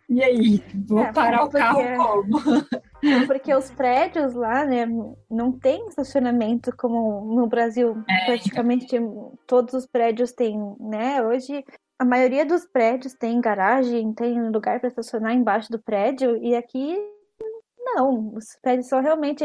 E 0.10 0.24
aí, 0.24 0.64
vou 0.88 1.02
é, 1.02 1.14
parar 1.14 1.46
o 1.46 1.50
carro 1.50 1.82
como? 1.96 2.40
Porque 3.28 3.54
os 3.54 3.72
prédios 3.72 4.34
lá, 4.34 4.66
né, 4.66 4.86
não 5.30 5.52
tem 5.52 5.88
estacionamento 5.88 6.76
como 6.76 7.36
no 7.36 7.48
Brasil. 7.48 8.04
É. 8.10 8.26
Praticamente 8.26 8.98
todos 9.48 9.74
os 9.74 9.86
prédios 9.86 10.34
têm, 10.34 10.60
né? 10.80 11.22
Hoje 11.22 11.64
a 12.00 12.06
maioria 12.06 12.46
dos 12.46 12.66
prédios 12.66 13.14
tem 13.14 13.42
garagem, 13.42 14.14
tem 14.14 14.50
lugar 14.50 14.80
para 14.80 14.88
estacionar 14.88 15.34
embaixo 15.34 15.70
do 15.70 15.78
prédio, 15.78 16.38
e 16.38 16.56
aqui 16.56 16.98
não. 17.78 18.34
Os 18.34 18.58
prédios 18.62 18.88
são 18.88 19.02
realmente 19.02 19.44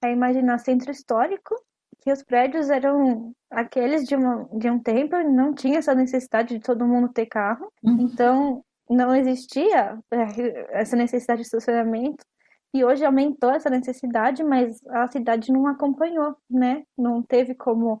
é 0.00 0.12
imaginar 0.12 0.58
centro 0.58 0.92
histórico, 0.92 1.54
que 2.00 2.12
os 2.12 2.22
prédios 2.22 2.70
eram 2.70 3.32
aqueles 3.50 4.06
de, 4.06 4.14
uma, 4.14 4.48
de 4.52 4.70
um 4.70 4.78
tempo, 4.78 5.16
não 5.24 5.52
tinha 5.52 5.78
essa 5.78 5.92
necessidade 5.92 6.54
de 6.54 6.60
todo 6.60 6.86
mundo 6.86 7.12
ter 7.12 7.26
carro, 7.26 7.72
uhum. 7.82 7.98
então 8.00 8.64
não 8.88 9.14
existia 9.14 9.98
é, 10.10 10.80
essa 10.80 10.96
necessidade 10.96 11.40
de 11.40 11.46
estacionamento. 11.46 12.24
E 12.72 12.84
hoje 12.84 13.04
aumentou 13.04 13.50
essa 13.50 13.70
necessidade, 13.70 14.44
mas 14.44 14.80
a 14.86 15.08
cidade 15.08 15.50
não 15.50 15.66
acompanhou, 15.66 16.36
né? 16.48 16.84
Não 16.96 17.22
teve 17.22 17.54
como 17.54 18.00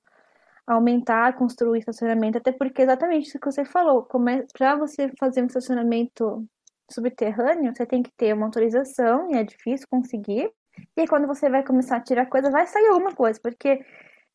aumentar, 0.68 1.34
construir 1.34 1.80
estacionamento, 1.80 2.38
até 2.38 2.52
porque 2.52 2.82
exatamente 2.82 3.28
isso 3.28 3.38
que 3.40 3.50
você 3.50 3.64
falou, 3.64 4.06
é, 4.28 4.46
para 4.56 4.76
você 4.76 5.10
fazer 5.18 5.42
um 5.42 5.46
estacionamento 5.46 6.46
subterrâneo, 6.90 7.74
você 7.74 7.86
tem 7.86 8.02
que 8.02 8.12
ter 8.16 8.34
uma 8.34 8.46
autorização 8.46 9.30
e 9.30 9.36
é 9.36 9.44
difícil 9.44 9.86
conseguir. 9.90 10.50
E 10.96 11.06
quando 11.08 11.26
você 11.26 11.48
vai 11.50 11.64
começar 11.64 11.96
a 11.96 12.00
tirar 12.00 12.26
coisa, 12.26 12.50
vai 12.50 12.66
sair 12.66 12.86
alguma 12.88 13.14
coisa, 13.14 13.40
porque 13.42 13.84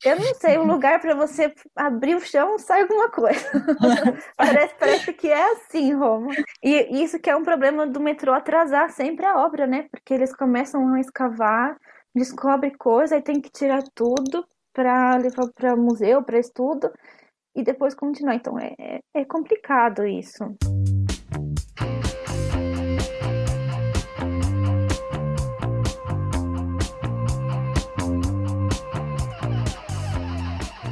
Eu 0.04 0.18
não 0.18 0.36
sei, 0.36 0.58
um 0.58 0.66
lugar 0.68 1.00
para 1.00 1.16
você 1.16 1.54
abrir 1.76 2.16
o 2.16 2.20
chão 2.20 2.60
sai 2.60 2.82
alguma 2.82 3.10
coisa. 3.10 3.40
parece, 4.38 4.76
parece 4.78 5.14
que 5.14 5.30
é 5.30 5.52
assim, 5.54 5.94
Roma. 5.94 6.34
E 6.62 7.04
isso 7.04 7.20
que 7.20 7.30
é 7.30 7.36
um 7.36 7.44
problema 7.44 7.88
do 7.88 8.02
metrô 8.02 8.34
atrasar 8.34 8.92
sempre 8.92 9.26
a 9.26 9.38
obra, 9.46 9.66
né? 9.66 9.88
Porque 9.92 10.14
eles 10.14 10.36
começam 10.36 10.94
a 10.94 11.00
escavar, 11.00 11.78
descobre 12.14 12.72
coisa, 12.78 13.16
aí 13.16 13.22
tem 13.22 13.40
que 13.42 13.50
tirar 13.50 13.84
tudo 13.96 14.46
para 14.74 15.16
levar 15.18 15.48
para 15.54 15.76
museu, 15.76 16.24
para 16.24 16.40
estudo 16.40 16.92
e 17.56 17.64
depois 17.64 17.94
continuar. 17.94 18.36
Então 18.36 18.60
é, 18.60 18.74
é, 18.80 19.00
é 19.14 19.26
complicado 19.26 20.06
isso. 20.06 20.44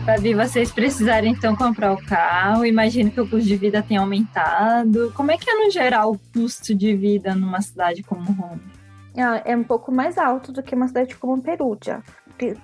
Fabi, 0.05 0.33
vocês 0.33 0.71
precisarem 0.71 1.31
então 1.31 1.55
comprar 1.55 1.93
o 1.93 2.05
carro, 2.05 2.65
imagino 2.65 3.11
que 3.11 3.21
o 3.21 3.29
custo 3.29 3.47
de 3.47 3.55
vida 3.55 3.83
tenha 3.83 4.01
aumentado. 4.01 5.13
Como 5.15 5.31
é 5.31 5.37
que 5.37 5.49
é 5.49 5.53
no 5.53 5.69
geral 5.69 6.11
o 6.11 6.19
custo 6.33 6.73
de 6.73 6.95
vida 6.95 7.35
numa 7.35 7.61
cidade 7.61 8.01
como 8.01 8.31
Roma? 8.31 8.59
É 9.45 9.55
um 9.55 9.63
pouco 9.63 9.91
mais 9.91 10.17
alto 10.17 10.51
do 10.51 10.63
que 10.63 10.73
uma 10.73 10.87
cidade 10.87 11.15
como 11.15 11.41
Perugia, 11.41 12.01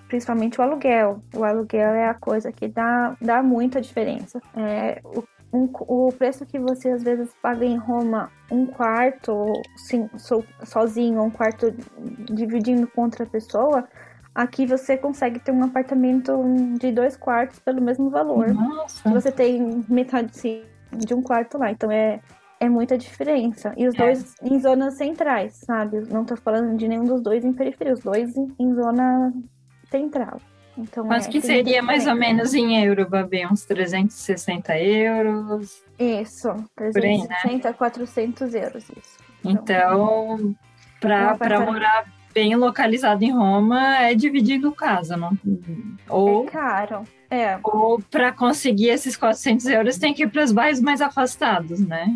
principalmente 0.07 0.59
o 0.59 0.63
aluguel. 0.63 1.21
O 1.35 1.43
aluguel 1.43 1.93
é 1.93 2.07
a 2.07 2.13
coisa 2.13 2.51
que 2.51 2.67
dá, 2.67 3.15
dá 3.21 3.41
muita 3.41 3.81
diferença. 3.81 4.41
É, 4.55 5.01
o, 5.03 5.23
um, 5.53 5.69
o 5.79 6.11
preço 6.11 6.45
que 6.45 6.59
você 6.59 6.89
às 6.89 7.03
vezes 7.03 7.29
paga 7.41 7.65
em 7.65 7.77
Roma, 7.77 8.31
um 8.51 8.65
quarto 8.65 9.53
sim, 9.75 10.09
so, 10.17 10.43
sozinho, 10.63 11.21
um 11.21 11.29
quarto 11.29 11.73
dividindo 12.31 12.87
com 12.87 13.03
outra 13.03 13.25
pessoa, 13.25 13.87
Aqui 14.37 14.67
você 14.67 14.95
consegue 14.95 15.39
ter 15.39 15.51
um 15.51 15.63
apartamento 15.63 16.31
de 16.79 16.91
dois 16.91 17.17
quartos 17.17 17.57
pelo 17.57 17.81
mesmo 17.81 18.11
valor. 18.11 18.53
Nossa. 18.53 19.09
Você 19.09 19.31
tem 19.31 19.83
metade 19.89 20.63
de 20.95 21.11
um 21.11 21.23
quarto 21.23 21.57
lá. 21.57 21.71
Então 21.71 21.91
é, 21.91 22.19
é 22.59 22.69
muita 22.69 22.95
diferença. 22.99 23.73
E 23.75 23.87
os 23.87 23.95
é. 23.95 23.97
dois 23.97 24.35
em 24.43 24.59
zonas 24.59 24.93
centrais, 24.93 25.55
sabe? 25.65 26.01
Não 26.11 26.23
tô 26.23 26.35
falando 26.35 26.77
de 26.77 26.87
nenhum 26.87 27.05
dos 27.05 27.19
dois 27.19 27.43
em 27.43 27.51
periferia, 27.51 27.95
os 27.95 28.01
dois 28.01 28.37
em, 28.37 28.53
em 28.59 28.75
zona 28.75 29.33
central. 29.89 30.39
Então, 30.77 31.03
Mas 31.05 31.25
é, 31.25 31.29
que 31.31 31.41
seria 31.41 31.81
mais 31.81 32.05
ou 32.05 32.15
menos 32.15 32.53
em 32.53 32.83
euro, 32.83 33.09
Babi? 33.09 33.45
Uns 33.47 33.65
360 33.65 34.77
euros? 34.77 35.83
Isso, 35.97 36.53
360 36.75 37.67
a 37.67 37.71
né? 37.71 37.77
400 37.77 38.53
euros. 38.53 38.83
Isso. 38.83 39.17
Então, 39.43 40.35
então 40.37 40.55
para 40.99 41.59
morar 41.65 42.05
bem 42.33 42.55
localizado 42.55 43.23
em 43.23 43.31
Roma 43.31 43.97
é 43.97 44.13
dividindo 44.13 44.71
casa, 44.71 45.17
não? 45.17 45.31
Ou, 46.07 46.45
é 46.45 46.51
caro. 46.51 47.03
É. 47.31 47.59
Ou 47.63 47.99
para 47.99 48.31
conseguir 48.31 48.89
esses 48.89 49.17
400 49.17 49.65
euros 49.65 49.97
tem 49.97 50.13
que 50.13 50.23
ir 50.23 50.27
para 50.29 50.43
os 50.43 50.51
bairros 50.51 50.79
mais 50.79 51.01
afastados, 51.01 51.79
né? 51.79 52.15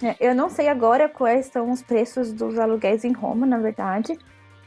É, 0.00 0.14
eu 0.20 0.32
não 0.34 0.48
sei 0.48 0.68
agora 0.68 1.08
quais 1.08 1.46
são 1.46 1.72
os 1.72 1.82
preços 1.82 2.32
dos 2.32 2.56
aluguéis 2.56 3.04
em 3.04 3.12
Roma, 3.12 3.44
na 3.44 3.58
verdade, 3.58 4.16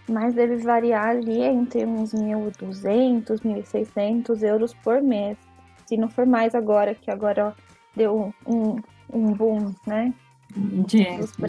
mas 0.09 0.33
deve 0.33 0.57
variar 0.57 1.09
ali 1.09 1.41
entre 1.41 1.85
uns 1.85 2.13
1.200, 2.13 3.41
1.600 3.41 4.41
euros 4.43 4.73
por 4.73 5.01
mês. 5.01 5.37
Se 5.85 5.97
não 5.97 6.09
for 6.09 6.25
mais 6.25 6.55
agora, 6.55 6.95
que 6.95 7.11
agora 7.11 7.53
deu 7.95 8.33
um, 8.45 8.81
um 9.11 9.33
boom, 9.33 9.73
né? 9.85 10.13
De, 10.53 11.05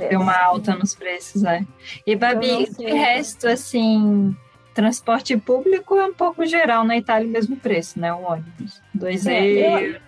deu 0.08 0.20
uma 0.20 0.36
alta 0.38 0.76
nos 0.76 0.94
preços, 0.94 1.42
é. 1.44 1.64
E 2.06 2.14
Babi, 2.14 2.70
de 2.70 2.86
resto, 2.86 3.48
assim, 3.48 4.36
transporte 4.74 5.36
público 5.36 5.96
é 5.96 6.06
um 6.06 6.14
pouco 6.14 6.46
geral 6.46 6.84
na 6.84 6.96
Itália 6.96 7.26
o 7.26 7.30
mesmo 7.30 7.56
preço, 7.56 7.98
né? 7.98 8.12
O 8.12 8.22
ônibus. 8.22 8.80
Dois 8.94 9.26
é, 9.26 9.44
euros. 9.44 10.02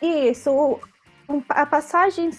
Isso, 0.00 0.80
a 1.48 1.66
passagem, 1.66 2.30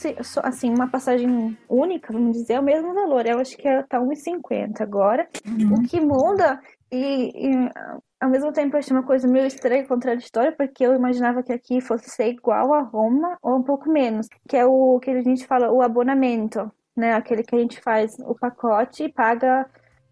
assim, 0.43 0.73
uma 0.73 0.87
passagem 0.87 1.57
única, 1.69 2.11
vamos 2.11 2.37
dizer, 2.37 2.53
é 2.53 2.59
o 2.59 2.63
mesmo 2.63 2.93
valor. 2.93 3.25
Eu 3.25 3.39
acho 3.39 3.55
que 3.57 3.63
tá 3.83 3.99
1,50 3.99 4.81
agora. 4.81 5.27
Uhum. 5.45 5.75
O 5.75 5.83
que 5.83 5.99
muda, 5.99 6.59
e, 6.91 7.31
e, 7.49 7.71
ao 8.19 8.29
mesmo 8.29 8.51
tempo 8.51 8.75
eu 8.75 8.79
achei 8.79 8.95
uma 8.95 9.05
coisa 9.05 9.27
meio 9.27 9.45
estranha, 9.45 9.87
contraditória, 9.87 10.51
porque 10.51 10.85
eu 10.85 10.93
imaginava 10.93 11.41
que 11.41 11.53
aqui 11.53 11.79
fosse 11.79 12.09
ser 12.09 12.29
igual 12.29 12.73
a 12.73 12.81
Roma, 12.81 13.37
ou 13.41 13.57
um 13.57 13.63
pouco 13.63 13.89
menos, 13.89 14.27
que 14.47 14.57
é 14.57 14.65
o 14.65 14.99
que 14.99 15.09
a 15.09 15.21
gente 15.21 15.47
fala, 15.47 15.71
o 15.71 15.81
abonamento, 15.81 16.71
né? 16.95 17.13
Aquele 17.13 17.43
que 17.43 17.55
a 17.55 17.59
gente 17.59 17.81
faz 17.81 18.17
o 18.19 18.35
pacote 18.35 19.03
e 19.05 19.11
paga 19.11 19.65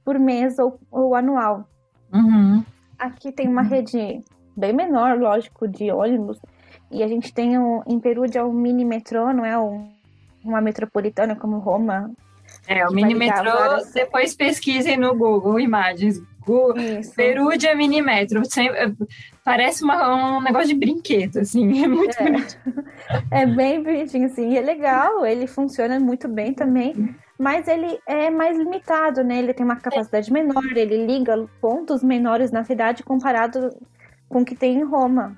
por 0.06 0.18
mês 0.18 0.58
ou, 0.58 0.80
ou 0.90 1.16
anual. 1.16 1.68
Uhum. 2.14 2.64
Aqui 2.98 3.32
tem 3.32 3.48
uma 3.48 3.62
rede 3.62 4.24
bem 4.56 4.74
menor, 4.74 5.20
lógico, 5.20 5.68
de 5.68 5.92
ônibus, 5.92 6.40
e 6.91 7.03
a 7.03 7.08
gente 7.08 7.34
tem 7.34 7.58
um, 7.58 7.81
em 7.86 8.00
Peru 8.00 8.27
de 8.27 8.39
um 8.39 8.51
mini 8.51 8.84
metrô, 8.84 9.31
não 9.31 9.46
é 9.46 9.58
um, 9.58 9.89
uma 10.43 10.62
metropolitana 10.62 11.36
como 11.36 11.60
Roma. 11.60 12.12
É, 12.67 12.86
o 12.88 12.91
mini 12.91 13.13
metrô, 13.13 13.51
várias... 13.51 13.91
depois 13.91 14.36
pesquisem 14.36 14.98
no 14.98 15.15
Google 15.15 15.60
Imagens. 15.60 16.22
Google, 16.50 16.75
Peru 17.15 17.55
de 17.55 17.74
mini 17.75 18.01
metro. 18.01 18.41
Parece 19.46 19.84
uma, 19.84 20.38
um 20.38 20.41
negócio 20.41 20.69
de 20.69 20.74
brinquedo, 20.74 21.38
assim. 21.38 21.84
É 21.84 21.88
muito 21.88 22.17
é. 22.19 23.41
é 23.43 23.46
bem 23.46 23.84
bonitinho, 23.84 24.25
assim. 24.25 24.53
E 24.53 24.58
é 24.58 24.62
legal, 24.62 25.25
ele 25.25 25.46
funciona 25.46 26.00
muito 26.00 26.27
bem 26.27 26.53
também. 26.53 27.15
Mas 27.38 27.67
ele 27.67 28.00
é 28.05 28.29
mais 28.29 28.58
limitado, 28.58 29.24
né? 29.24 29.38
Ele 29.39 29.53
tem 29.53 29.65
uma 29.65 29.75
capacidade 29.75 30.31
menor, 30.31 30.63
ele 30.75 31.05
liga 31.05 31.48
pontos 31.62 32.03
menores 32.03 32.51
na 32.51 32.63
cidade 32.63 33.03
comparado 33.03 33.69
com 34.27 34.41
o 34.41 34.46
que 34.46 34.55
tem 34.55 34.79
em 34.79 34.84
Roma. 34.84 35.38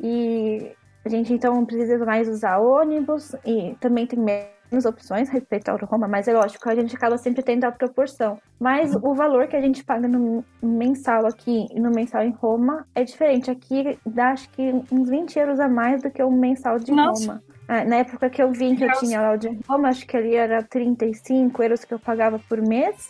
E 0.00 0.72
a 1.04 1.08
gente 1.08 1.32
então 1.32 1.64
precisa 1.64 2.04
mais 2.04 2.28
usar 2.28 2.58
ônibus 2.58 3.34
e 3.44 3.74
também 3.80 4.06
tem 4.06 4.18
menos 4.18 4.84
opções 4.84 5.28
respeito 5.28 5.68
ao 5.68 5.76
Roma, 5.76 6.08
mas 6.08 6.28
é 6.28 6.32
lógico, 6.32 6.68
a 6.68 6.74
gente 6.74 6.94
acaba 6.94 7.18
sempre 7.18 7.42
tendo 7.42 7.64
a 7.64 7.72
proporção. 7.72 8.38
Mas 8.58 8.94
o 8.94 9.14
valor 9.14 9.46
que 9.48 9.56
a 9.56 9.60
gente 9.60 9.84
paga 9.84 10.08
no 10.08 10.44
mensal 10.62 11.26
aqui 11.26 11.66
e 11.70 11.80
no 11.80 11.90
mensal 11.90 12.22
em 12.22 12.30
Roma 12.30 12.86
é 12.94 13.04
diferente. 13.04 13.50
Aqui 13.50 13.98
dá 14.06 14.30
acho 14.30 14.48
que 14.50 14.72
uns 14.90 15.08
20 15.08 15.38
euros 15.38 15.60
a 15.60 15.68
mais 15.68 16.02
do 16.02 16.10
que 16.10 16.22
o 16.22 16.30
mensal 16.30 16.78
de 16.78 16.92
Nossa. 16.92 17.26
Roma. 17.26 17.42
Ah, 17.68 17.84
na 17.84 17.96
época 17.96 18.28
que 18.28 18.42
eu 18.42 18.52
vim, 18.52 18.74
que 18.76 18.84
eu 18.84 18.92
tinha 18.98 19.20
lá 19.20 19.32
o 19.32 19.36
de 19.36 19.48
Roma, 19.68 19.88
acho 19.88 20.06
que 20.06 20.16
ali 20.16 20.34
era 20.34 20.62
35 20.62 21.62
euros 21.62 21.84
que 21.84 21.94
eu 21.94 21.98
pagava 21.98 22.38
por 22.48 22.60
mês. 22.60 23.08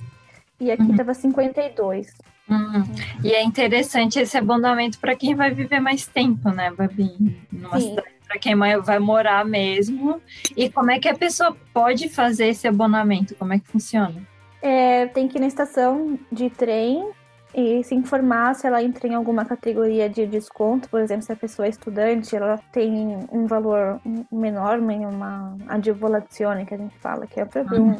E 0.61 0.71
aqui 0.71 0.83
uhum. 0.83 0.97
tava 0.97 1.15
52. 1.15 2.15
Hum, 2.53 2.85
e 3.25 3.33
é 3.33 3.43
interessante 3.43 4.19
esse 4.19 4.37
abonamento 4.37 4.99
para 4.99 5.17
quem 5.17 5.35
vai 5.35 5.51
viver 5.51 5.81
mais 5.81 6.07
tempo, 6.07 6.51
né, 6.51 6.71
Babi? 6.71 7.47
Numa 7.51 7.81
Sim. 7.81 7.91
cidade 7.91 8.13
para 8.29 8.39
quem 8.39 8.57
vai 8.57 8.99
morar 8.99 9.45
mesmo. 9.45 10.21
E 10.57 10.71
como 10.71 10.91
é 10.91 10.99
que 10.99 11.09
a 11.09 11.15
pessoa 11.15 11.57
pode 11.73 12.09
fazer 12.09 12.49
esse 12.49 12.67
abonamento? 12.67 13.35
Como 13.35 13.53
é 13.53 13.59
que 13.59 13.69
funciona? 13.69 14.27
É, 14.63 15.07
tem 15.07 15.29
que 15.29 15.39
ir 15.39 15.41
na 15.41 15.47
estação 15.47 16.19
de 16.31 16.49
trem 16.49 17.11
e 17.55 17.85
se 17.85 17.95
informar 17.95 18.55
se 18.55 18.67
ela 18.67 18.83
entra 18.83 19.07
em 19.07 19.15
alguma 19.15 19.45
categoria 19.45 20.09
de 20.09 20.27
desconto, 20.27 20.89
por 20.89 21.01
exemplo, 21.01 21.23
se 21.23 21.33
a 21.33 21.37
pessoa 21.37 21.67
é 21.67 21.69
estudante, 21.69 22.35
ela 22.35 22.59
tem 22.73 23.19
um 23.31 23.47
valor 23.47 24.01
menor, 24.31 24.79
uma 24.79 25.57
adivolazione 25.69 26.65
que 26.65 26.73
a 26.73 26.79
gente 26.79 26.97
fala, 26.99 27.27
que 27.27 27.39
é 27.39 27.45
uhum. 27.45 27.97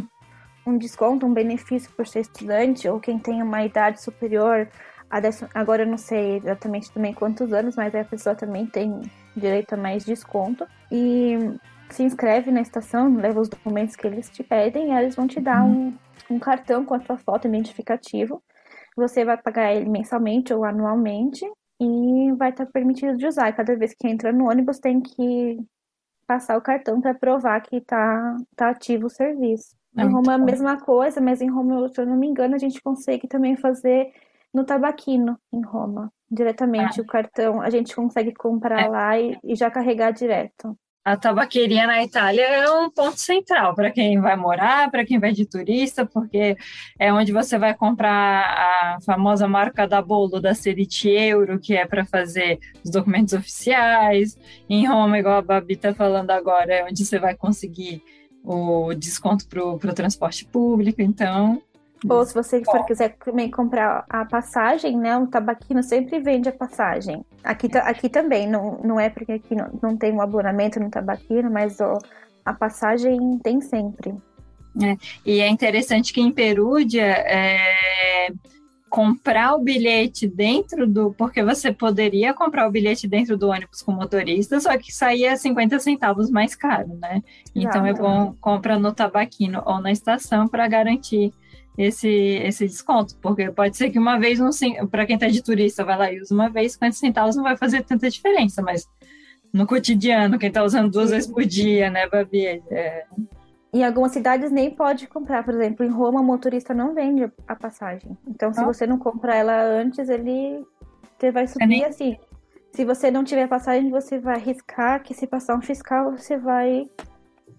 Um, 0.67 0.79
desconto, 0.79 1.27
um 1.27 1.33
benefício 1.33 1.91
por 1.93 2.07
ser 2.07 2.21
estudante, 2.21 2.89
ou 2.89 3.01
quem 3.01 3.19
tem 3.19 3.43
uma 3.43 3.65
idade 3.65 4.01
superior 4.01 4.69
a 5.13 5.21
décima, 5.21 5.51
agora 5.53 5.83
eu 5.83 5.87
não 5.87 5.99
sei 5.99 6.39
exatamente 6.39 6.91
também 6.91 7.13
quantos 7.13 7.53
anos, 7.53 7.77
mas 7.77 7.95
a 7.95 8.03
pessoa 8.03 8.35
também 8.35 8.67
tem 8.67 9.03
direito 9.37 9.75
a 9.75 9.77
mais 9.77 10.07
desconto. 10.07 10.67
E 10.91 11.37
se 11.91 12.03
inscreve 12.03 12.51
na 12.51 12.63
estação, 12.63 13.15
leva 13.15 13.39
os 13.39 13.49
documentos 13.51 13.95
que 13.95 14.07
eles 14.07 14.31
te 14.31 14.43
pedem 14.43 14.89
e 14.89 14.97
eles 14.97 15.15
vão 15.15 15.27
te 15.27 15.39
dar 15.39 15.63
um, 15.65 15.95
um 16.31 16.39
cartão 16.39 16.83
com 16.87 16.95
a 16.95 17.01
sua 17.01 17.19
foto 17.19 17.47
identificativo. 17.47 18.43
Você 18.97 19.23
vai 19.23 19.37
pagar 19.37 19.75
ele 19.75 19.91
mensalmente 19.91 20.55
ou 20.55 20.65
anualmente 20.65 21.45
e 21.79 22.33
vai 22.39 22.49
estar 22.49 22.65
permitido 22.65 23.15
de 23.19 23.27
usar. 23.27 23.53
Cada 23.53 23.77
vez 23.77 23.95
que 23.95 24.09
entra 24.09 24.33
no 24.33 24.49
ônibus 24.49 24.79
tem 24.79 24.99
que 25.03 25.59
passar 26.27 26.57
o 26.57 26.63
cartão 26.63 27.03
para 27.03 27.13
provar 27.13 27.61
que 27.61 27.77
está 27.77 28.35
tá 28.57 28.71
ativo 28.71 29.09
o 29.09 29.11
serviço. 29.11 29.77
É 29.97 30.03
em 30.03 30.09
Roma 30.09 30.33
é 30.33 30.35
a 30.37 30.39
mesma 30.39 30.81
coisa, 30.81 31.21
mas 31.21 31.41
em 31.41 31.51
Roma, 31.51 31.89
se 31.89 32.01
eu 32.01 32.07
não 32.07 32.17
me 32.17 32.27
engano, 32.27 32.55
a 32.55 32.59
gente 32.59 32.81
consegue 32.81 33.29
também 33.29 33.57
fazer 33.57 34.13
no 34.53 34.65
tabaquino, 34.65 35.39
em 35.53 35.63
Roma. 35.63 36.13
Diretamente 36.31 37.01
ah. 37.01 37.03
o 37.03 37.07
cartão, 37.07 37.61
a 37.61 37.69
gente 37.69 37.95
consegue 37.95 38.33
comprar 38.33 38.83
é. 38.83 38.89
lá 38.89 39.19
e, 39.19 39.39
e 39.45 39.55
já 39.55 39.71
carregar 39.71 40.13
direto. 40.13 40.77
A 41.05 41.17
tabaqueria 41.17 41.85
na 41.85 42.05
Itália 42.05 42.43
é 42.43 42.71
um 42.71 42.89
ponto 42.89 43.19
central 43.19 43.75
para 43.75 43.91
quem 43.91 44.21
vai 44.21 44.37
morar, 44.37 44.89
para 44.89 45.05
quem 45.05 45.19
vai 45.19 45.33
de 45.33 45.45
turista, 45.45 46.07
porque 46.07 46.57
é 46.97 47.13
onde 47.13 47.33
você 47.33 47.59
vai 47.59 47.75
comprar 47.75 48.45
a 48.45 48.99
famosa 49.05 49.49
marca 49.49 49.85
da 49.85 50.01
bolo 50.01 50.41
da 50.41 50.55
Seriti 50.55 51.09
Euro, 51.11 51.59
que 51.59 51.75
é 51.75 51.85
para 51.85 52.05
fazer 52.05 52.61
os 52.85 52.91
documentos 52.93 53.35
oficiais. 53.35 54.39
Em 54.71 54.87
Roma, 54.87 55.19
igual 55.19 55.39
a 55.39 55.43
Babi 55.43 55.75
está 55.75 55.93
falando 55.93 56.31
agora, 56.31 56.73
é 56.73 56.85
onde 56.85 57.05
você 57.05 57.19
vai 57.19 57.35
conseguir 57.35 58.01
o 58.45 58.93
desconto 58.95 59.47
para 59.47 59.65
o 59.65 59.79
transporte 59.95 60.45
público. 60.45 61.01
Então, 61.01 61.63
Ou 62.09 62.25
se 62.25 62.35
você 62.35 62.63
for 62.65 62.85
quiser 62.85 63.17
também 63.25 63.51
comprar 63.51 64.05
a 64.09 64.25
passagem, 64.25 64.99
né? 64.99 65.17
O 65.17 65.27
tabaquino 65.27 65.83
sempre 65.83 66.19
vende 66.21 66.49
a 66.49 66.53
passagem. 66.53 67.25
Aqui, 67.45 67.69
aqui 67.79 68.09
também, 68.09 68.49
não, 68.49 68.79
não 68.83 68.99
é 68.99 69.09
porque 69.09 69.33
aqui 69.33 69.55
não, 69.55 69.79
não 69.83 69.97
tem 69.97 70.13
um 70.13 70.21
abonamento 70.21 70.81
no 70.81 70.91
tabaquino, 70.91 71.51
mas 71.51 71.81
ó, 71.81 71.99
a 72.45 72.53
passagem 72.53 73.39
tem 73.39 73.61
sempre. 73.61 74.15
É, 74.83 74.97
e 75.25 75.41
é 75.41 75.49
interessante 75.49 76.13
que 76.13 76.21
em 76.21 76.33
Perúdia 76.33 77.03
é, 77.05 78.33
comprar 78.93 79.55
o 79.55 79.59
bilhete 79.59 80.29
dentro 80.29 80.87
do. 80.87 81.15
Porque 81.15 81.43
você 81.43 81.73
poderia 81.73 82.35
comprar 82.35 82.69
o 82.69 82.71
bilhete 82.71 83.09
dentro 83.09 83.39
do 83.39 83.49
ônibus 83.49 83.81
com 83.81 83.91
motorista, 83.91 84.61
só 84.61 84.77
que 84.77 84.93
saía 84.93 85.35
50 85.35 85.79
centavos 85.79 86.31
mais 86.31 86.55
caro, 86.55 86.99
né? 87.01 87.23
Então 87.55 87.87
é 87.87 87.95
bom 87.95 88.37
comprar 88.39 88.79
no 88.79 88.93
tabaquino 88.93 89.63
ou 89.65 89.81
na 89.81 89.91
estação 89.91 90.47
para 90.47 90.69
garantir 90.69 91.33
esse, 91.79 92.07
esse 92.07 92.67
desconto, 92.67 93.17
porque 93.23 93.51
pode 93.51 93.79
ser 93.79 93.89
que 93.89 93.99
uma 93.99 94.19
vez, 94.19 94.39
para 94.91 95.07
quem 95.07 95.15
está 95.15 95.27
de 95.27 95.43
turista, 95.43 95.87
vai 95.87 95.97
lá 95.97 96.13
e 96.13 96.21
usa 96.21 96.35
uma 96.35 96.51
vez, 96.51 96.75
50 96.75 96.95
centavos 96.95 97.35
não 97.35 97.45
vai 97.45 97.57
fazer 97.57 97.83
tanta 97.85 98.11
diferença, 98.11 98.61
mas 98.61 98.87
no 99.51 99.67
cotidiano, 99.67 100.39
quem 100.39 100.49
está 100.49 100.63
usando 100.63 100.91
duas 100.91 101.09
vezes 101.09 101.31
por 101.31 101.47
dia, 101.47 101.89
né, 101.89 102.07
Babi? 102.11 102.45
É, 102.71 103.07
em 103.73 103.85
algumas 103.85 104.13
cidades 104.13 104.51
nem 104.51 104.71
pode 104.71 105.07
comprar, 105.07 105.43
por 105.45 105.55
exemplo, 105.55 105.85
em 105.85 105.89
Roma 105.89 106.21
o 106.21 106.25
motorista 106.25 106.75
não 106.75 106.95
vende 106.95 107.31
a 107.49 107.57
passagem. 107.57 108.17
Então, 108.27 108.53
se 108.53 108.61
ah. 108.61 108.65
você 108.65 108.87
não 108.87 108.99
comprar 108.99 109.37
ela 109.37 109.63
antes, 109.63 110.11
ele 110.11 110.63
vai 111.33 111.47
subir 111.47 111.65
é 111.65 111.67
nem... 111.67 111.85
assim. 111.85 112.19
Se 112.73 112.85
você 112.85 113.11
não 113.11 113.23
tiver 113.25 113.49
passagem, 113.49 113.91
você 113.91 114.19
vai 114.19 114.37
arriscar 114.37 115.03
que 115.03 115.15
se 115.15 115.27
passar 115.27 115.57
um 115.57 115.63
fiscal, 115.63 116.11
você 116.11 116.39
vai 116.39 116.89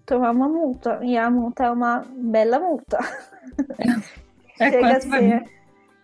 tomar 0.04 0.32
uma 0.32 0.48
multa. 0.48 1.00
E 1.02 1.16
a 1.16 1.30
multa 1.30 1.64
é 1.64 1.70
uma 1.70 2.04
bela 2.16 2.58
multa. 2.58 2.98
É, 4.60 4.66
é 4.66 4.70
Chega 4.70 4.96
a 4.96 5.00
ser. 5.00 5.44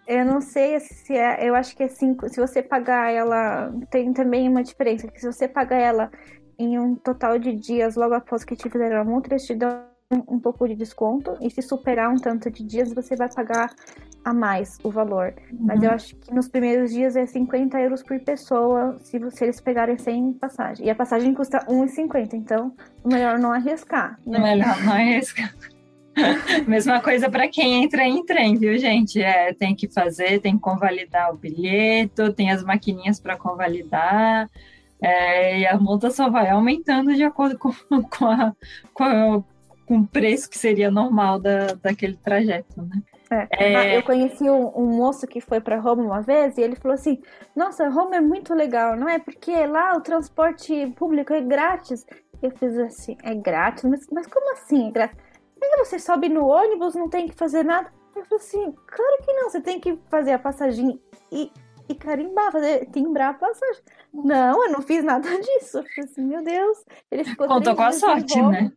Eu 0.07 0.25
não 0.25 0.41
sei 0.41 0.79
se 0.81 1.17
é. 1.17 1.49
Eu 1.49 1.55
acho 1.55 1.77
que 1.77 1.83
é. 1.83 1.89
Se 1.89 2.17
você 2.37 2.63
pagar 2.63 3.13
ela. 3.13 3.73
Tem 3.91 4.13
também 4.13 4.49
uma 4.49 4.63
diferença. 4.63 5.09
Que 5.09 5.21
se 5.21 5.27
você 5.27 5.49
pagar 5.49 5.79
ela 5.79 6.11
em 6.57 6.79
um 6.79 6.95
total 6.95 7.37
de 7.39 7.53
dias 7.53 7.97
logo 7.97 8.15
após 8.15 8.45
que 8.45 8.55
te 8.55 8.71
fizeram 8.71 9.01
a 9.01 9.05
multa, 9.05 9.33
eles 9.33 9.45
te 9.45 9.57
dão 9.57 9.90
um 10.11 10.41
pouco 10.41 10.67
de 10.67 10.75
desconto 10.75 11.37
e 11.41 11.49
se 11.51 11.63
superar 11.63 12.11
um 12.11 12.17
tanto 12.17 12.51
de 12.51 12.65
dias 12.65 12.93
você 12.93 13.15
vai 13.15 13.33
pagar 13.33 13.73
a 14.25 14.35
mais 14.35 14.77
o 14.83 14.91
valor. 14.91 15.35
Uhum. 15.53 15.59
Mas 15.61 15.83
eu 15.83 15.91
acho 15.91 16.17
que 16.17 16.35
nos 16.35 16.49
primeiros 16.49 16.91
dias 16.91 17.15
é 17.15 17.25
50 17.25 17.79
euros 17.81 18.03
por 18.03 18.19
pessoa 18.21 18.99
se, 19.01 19.19
se 19.31 19.45
eles 19.45 19.61
pegarem 19.61 19.97
sem 19.97 20.33
passagem. 20.33 20.87
E 20.87 20.91
a 20.91 20.95
passagem 20.95 21.33
custa 21.33 21.65
1,50, 21.67 22.35
então 22.35 22.75
melhor 23.05 23.39
não 23.39 23.53
arriscar. 23.53 24.19
Né? 24.27 24.39
Melhor 24.39 24.83
não 24.83 24.93
arriscar. 24.93 25.55
Mesma 26.67 27.01
coisa 27.01 27.31
para 27.31 27.47
quem 27.49 27.85
entra 27.85 28.05
em 28.05 28.27
trem, 28.27 28.57
viu, 28.57 28.77
gente? 28.79 29.23
É, 29.23 29.55
tem 29.55 29.77
que 29.77 29.89
fazer, 29.89 30.41
tem 30.41 30.57
que 30.57 30.61
convalidar 30.61 31.33
o 31.33 31.37
bilhete, 31.37 32.33
tem 32.35 32.51
as 32.51 32.65
maquininhas 32.65 33.21
para 33.21 33.37
convalidar. 33.37 34.51
É, 35.01 35.61
e 35.61 35.67
a 35.67 35.79
multa 35.79 36.11
só 36.11 36.29
vai 36.29 36.51
aumentando 36.51 37.15
de 37.15 37.23
acordo 37.23 37.57
com, 37.59 37.73
com, 38.03 38.27
a, 38.27 38.53
com, 38.93 39.05
a, 39.05 39.43
com 39.91 39.99
o 39.99 40.07
preço 40.07 40.49
que 40.49 40.57
seria 40.57 40.89
normal 40.89 41.41
da, 41.41 41.75
daquele 41.83 42.17
trajeto, 42.17 42.81
né? 42.81 43.03
É. 43.29 43.49
É... 43.51 43.97
Eu 43.97 44.05
conheci 44.05 44.49
um, 44.49 44.69
um, 44.79 44.87
moço 44.87 45.27
que 45.27 45.41
foi 45.41 45.61
para 45.61 45.81
Roma 45.81 46.05
uma 46.05 46.23
vez 46.23 46.57
e 46.57 46.61
ele 46.61 46.77
falou 46.77 46.95
assim: 46.95 47.21
Nossa, 47.57 47.89
Roma 47.89 48.15
é 48.15 48.21
muito 48.21 48.55
legal, 48.55 48.97
não 48.97 49.09
é? 49.09 49.19
Porque 49.19 49.67
lá 49.67 49.97
o 49.97 50.01
transporte 50.01 50.87
público 50.97 51.33
é 51.33 51.41
grátis. 51.41 52.07
Eu 52.41 52.53
fiz 52.53 52.79
assim: 52.79 53.17
É 53.25 53.35
grátis? 53.35 53.83
Mas, 53.83 54.07
mas 54.13 54.29
como 54.29 54.53
assim 54.53 54.91
é 54.91 54.91
grátis? 54.93 55.19
Você 55.79 55.99
sobe 55.99 56.29
no 56.29 56.47
ônibus, 56.47 56.95
não 56.95 57.09
tem 57.09 57.27
que 57.27 57.35
fazer 57.35 57.65
nada. 57.65 57.93
Eu 58.15 58.25
falei 58.27 58.45
assim: 58.45 58.73
Claro 58.87 59.17
que 59.25 59.33
não, 59.33 59.51
você 59.51 59.61
tem 59.61 59.81
que 59.81 59.99
fazer 60.09 60.35
a 60.35 60.39
passagem 60.39 61.01
e, 61.33 61.51
e 61.89 61.95
carimbar, 61.97 62.53
fazer, 62.53 62.87
timbrar 62.93 63.31
a 63.31 63.35
passagem. 63.35 63.83
Não, 64.15 64.67
eu 64.67 64.71
não 64.71 64.83
fiz 64.83 65.03
nada 65.03 65.29
disso. 65.43 65.79
Eu 65.79 65.83
falei 65.83 66.11
assim: 66.11 66.23
Meu 66.23 66.45
Deus. 66.45 66.79
Ele 67.11 67.25
ficou 67.25 67.49
Contou 67.49 67.75
com 67.75 67.83
a 67.83 67.91
sorte, 67.91 68.41
né? 68.41 68.71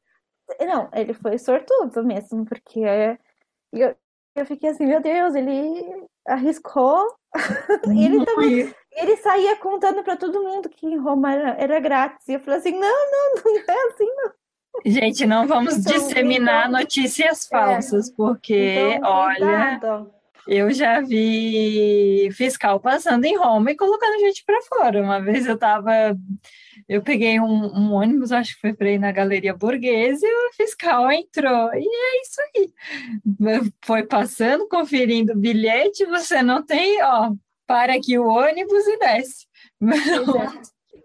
Não, 0.60 0.90
ele 0.94 1.14
foi 1.14 1.38
sortudo 1.38 2.04
mesmo, 2.04 2.46
porque 2.46 2.82
eu, 3.72 3.96
eu 4.36 4.46
fiquei 4.46 4.70
assim, 4.70 4.86
meu 4.86 5.02
Deus, 5.02 5.36
ele 5.36 6.08
arriscou. 6.28 7.16
ele 7.88 8.26
também. 8.26 8.74
Ele 8.92 9.18
saía 9.18 9.56
contando 9.58 10.04
para 10.04 10.16
todo 10.16 10.44
mundo 10.44 10.70
que 10.70 10.86
em 10.86 10.98
Roma 10.98 11.34
era, 11.34 11.50
era, 11.60 11.80
grátis. 11.80 12.28
E 12.28 12.34
eu 12.34 12.40
falei 12.40 12.60
assim: 12.60 12.72
não, 12.72 12.82
não, 12.82 13.44
não 13.44 13.58
é 13.58 13.88
assim, 13.88 14.06
não. 14.06 14.32
Gente, 14.86 15.26
não 15.26 15.48
vamos 15.48 15.78
então, 15.78 15.94
disseminar 15.94 16.68
então, 16.68 16.80
notícias 16.80 17.48
falsas, 17.48 18.10
é, 18.10 18.14
porque, 18.16 18.96
então, 18.98 19.10
olha, 19.10 19.80
eu 20.48 20.72
já 20.72 21.02
vi 21.02 22.30
fiscal 22.34 22.80
passando 22.80 23.26
em 23.26 23.38
Roma 23.38 23.72
e 23.72 23.78
colocando 23.78 24.20
gente 24.20 24.44
para 24.46 24.62
fora. 24.64 25.02
Uma 25.02 25.20
vez 25.20 25.46
eu 25.46 25.56
estava 25.56 26.16
eu 26.88 27.02
peguei 27.02 27.40
um, 27.40 27.46
um, 27.46 27.94
ônibus, 27.94 28.32
acho 28.32 28.56
que 28.56 28.62
foi 28.62 28.74
para 28.74 28.92
ir 28.92 29.00
na 29.00 29.12
Galeria 29.12 29.56
Borghese, 29.56 30.26
e 30.26 30.50
o 30.50 30.54
fiscal 30.54 31.12
entrou. 31.12 31.74
E 31.74 31.88
é 31.88 32.22
isso 32.22 32.42
aí. 32.56 32.74
Foi 33.86 34.04
passando, 34.04 34.68
conferindo 34.68 35.34
o 35.34 35.38
bilhete, 35.38 36.06
você 36.06 36.42
não 36.42 36.64
tem, 36.64 37.02
ó, 37.02 37.32
para 37.66 37.96
aqui 37.96 38.18
o 38.20 38.28
ônibus 38.28 38.86
e 38.88 38.98
desce. 38.98 39.48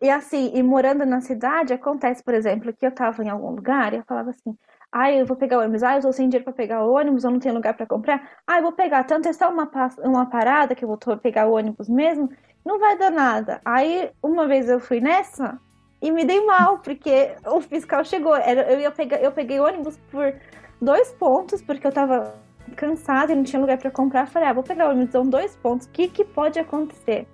E 0.01 0.09
assim, 0.09 0.53
e 0.55 0.63
morando 0.63 1.05
na 1.05 1.21
cidade, 1.21 1.73
acontece, 1.73 2.23
por 2.23 2.33
exemplo, 2.33 2.73
que 2.73 2.87
eu 2.87 2.91
estava 2.91 3.25
em 3.25 3.29
algum 3.29 3.51
lugar 3.51 3.93
e 3.93 3.97
eu 3.97 4.05
falava 4.07 4.31
assim, 4.31 4.57
ah, 4.93 5.13
eu 5.13 5.27
vou 5.27 5.37
pegar 5.37 5.59
o 5.59 5.61
ônibus, 5.61 5.83
ah, 5.83 5.93
eu 5.93 5.99
estou 5.99 6.13
sem 6.13 6.29
dinheiro 6.29 6.45
para 6.45 6.53
pegar 6.53 6.85
o 6.85 6.93
ônibus, 6.93 7.25
eu 7.25 7.31
não 7.31 7.39
tenho 7.39 7.55
lugar 7.55 7.75
para 7.75 7.87
comprar, 7.87 8.31
ah, 8.47 8.59
eu 8.59 8.63
vou 8.63 8.73
pegar, 8.73 9.05
tanto 9.05 9.29
é 9.29 9.33
só 9.33 9.51
uma, 9.51 9.71
uma 9.99 10.27
parada 10.27 10.75
que 10.75 10.85
eu 10.85 10.89
vou 10.89 10.99
pegar 11.19 11.47
o 11.47 11.57
ônibus 11.57 11.89
mesmo, 11.89 12.31
não 12.65 12.79
vai 12.79 12.97
dar 12.97 13.11
nada. 13.11 13.61
Aí, 13.65 14.11
uma 14.23 14.47
vez 14.47 14.69
eu 14.69 14.81
fui 14.81 15.01
nessa, 15.01 15.59
e 16.01 16.11
me 16.13 16.25
dei 16.25 16.45
mal, 16.45 16.79
porque 16.79 17.35
o 17.45 17.61
fiscal 17.61 18.05
chegou. 18.05 18.35
Era, 18.37 18.73
eu, 18.73 18.81
ia 18.81 18.91
pegar, 18.91 19.19
eu 19.19 19.33
peguei 19.33 19.59
ônibus 19.59 19.99
por 20.11 20.33
dois 20.81 21.11
pontos, 21.13 21.61
porque 21.61 21.87
eu 21.87 21.93
tava 21.93 22.35
cansada 22.77 23.33
e 23.33 23.35
não 23.35 23.43
tinha 23.43 23.61
lugar 23.61 23.79
para 23.79 23.91
comprar. 23.91 24.29
Falei, 24.29 24.49
ah, 24.49 24.53
vou 24.53 24.63
pegar 24.63 24.87
o 24.87 24.91
ônibus, 24.91 25.11
são 25.11 25.29
dois 25.29 25.57
pontos. 25.57 25.87
O 25.87 25.91
que, 25.91 26.09
que 26.09 26.25
pode 26.25 26.59
acontecer? 26.59 27.27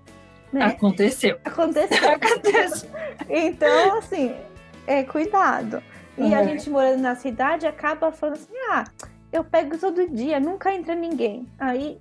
Né? 0.50 0.64
Aconteceu. 0.64 1.38
Aconteceu. 1.44 2.08
Aconteceu. 2.08 2.90
então, 3.28 3.98
assim, 3.98 4.34
é, 4.86 5.02
cuidado. 5.02 5.82
E 6.16 6.22
uhum. 6.22 6.34
a 6.34 6.44
gente 6.44 6.70
morando 6.70 7.00
na 7.00 7.14
cidade 7.14 7.66
acaba 7.66 8.12
falando 8.12 8.36
assim: 8.36 8.54
ah, 8.70 8.84
eu 9.32 9.42
pego 9.42 9.76
todo 9.78 10.08
dia, 10.08 10.38
nunca 10.38 10.72
entra 10.72 10.94
ninguém. 10.94 11.46
Aí, 11.58 11.98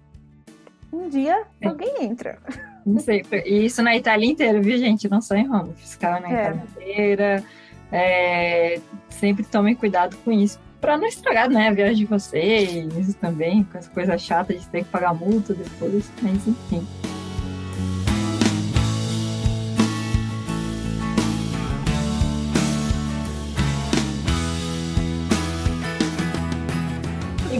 um 0.92 1.10
dia, 1.10 1.44
é. 1.60 1.68
alguém 1.68 2.04
entra. 2.04 2.38
Não 2.86 3.00
sei. 3.00 3.24
E 3.46 3.66
isso 3.66 3.82
na 3.82 3.96
Itália 3.96 4.30
inteira, 4.30 4.62
viu, 4.62 4.78
gente? 4.78 5.10
Não 5.10 5.22
só 5.22 5.36
em 5.36 5.48
Roma. 5.48 5.74
Fiscal 5.74 6.22
na 6.22 6.30
é. 6.30 6.34
Itália 6.34 6.64
inteira. 6.64 7.44
É, 7.92 8.80
sempre 9.10 9.44
tomem 9.44 9.76
cuidado 9.76 10.18
com 10.18 10.32
isso. 10.32 10.60
Para 10.82 10.98
não 10.98 11.08
estragar 11.08 11.50
né, 11.50 11.70
a 11.70 11.72
viagem 11.72 11.96
de 11.96 12.06
vocês 12.06 13.16
também, 13.16 13.64
com 13.64 13.78
essa 13.78 13.90
coisa 13.90 14.18
chata 14.18 14.54
de 14.54 14.68
ter 14.68 14.84
que 14.84 14.90
pagar 14.90 15.14
multa 15.14 15.54
depois. 15.54 16.12
Mas 16.22 16.46
enfim. 16.46 16.86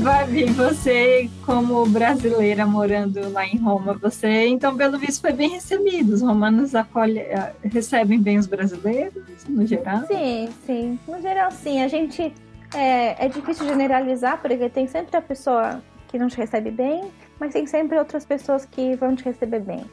Babi, 0.04 0.44
você 0.48 1.30
como 1.46 1.86
brasileira 1.86 2.66
morando 2.66 3.32
lá 3.32 3.48
em 3.48 3.56
Roma, 3.58 3.94
você 3.94 4.48
então 4.48 4.76
pelo 4.76 5.00
visto 5.00 5.22
foi 5.22 5.32
bem 5.32 5.50
recebido. 5.50 6.14
Os 6.14 6.22
romanos 6.22 6.76
acolhe, 6.76 7.20
eh, 7.20 7.54
recebem 7.64 8.20
bem 8.20 8.38
os 8.38 8.46
brasileiros 8.46 9.24
no 9.48 9.66
geral? 9.66 10.06
Sim, 10.06 10.50
sim, 10.66 11.00
no 11.08 11.22
geral 11.22 11.50
sim. 11.52 11.82
A 11.82 11.88
gente 11.88 12.34
é, 12.76 13.26
é 13.26 13.30
difícil 13.30 13.66
generalizar 13.66 14.42
porque 14.42 14.68
tem 14.68 14.88
sempre 14.88 15.16
a 15.16 15.22
pessoa 15.22 15.82
que 16.10 16.20
não 16.20 16.28
te 16.28 16.36
recebe 16.36 16.70
bem, 16.70 17.10
mas 17.40 17.54
tem 17.54 17.66
sempre 17.66 17.98
outras 17.98 18.26
pessoas 18.26 18.66
que 18.66 18.98
vão 18.98 19.16
te 19.16 19.24
receber 19.24 19.62
bem. 19.62 19.86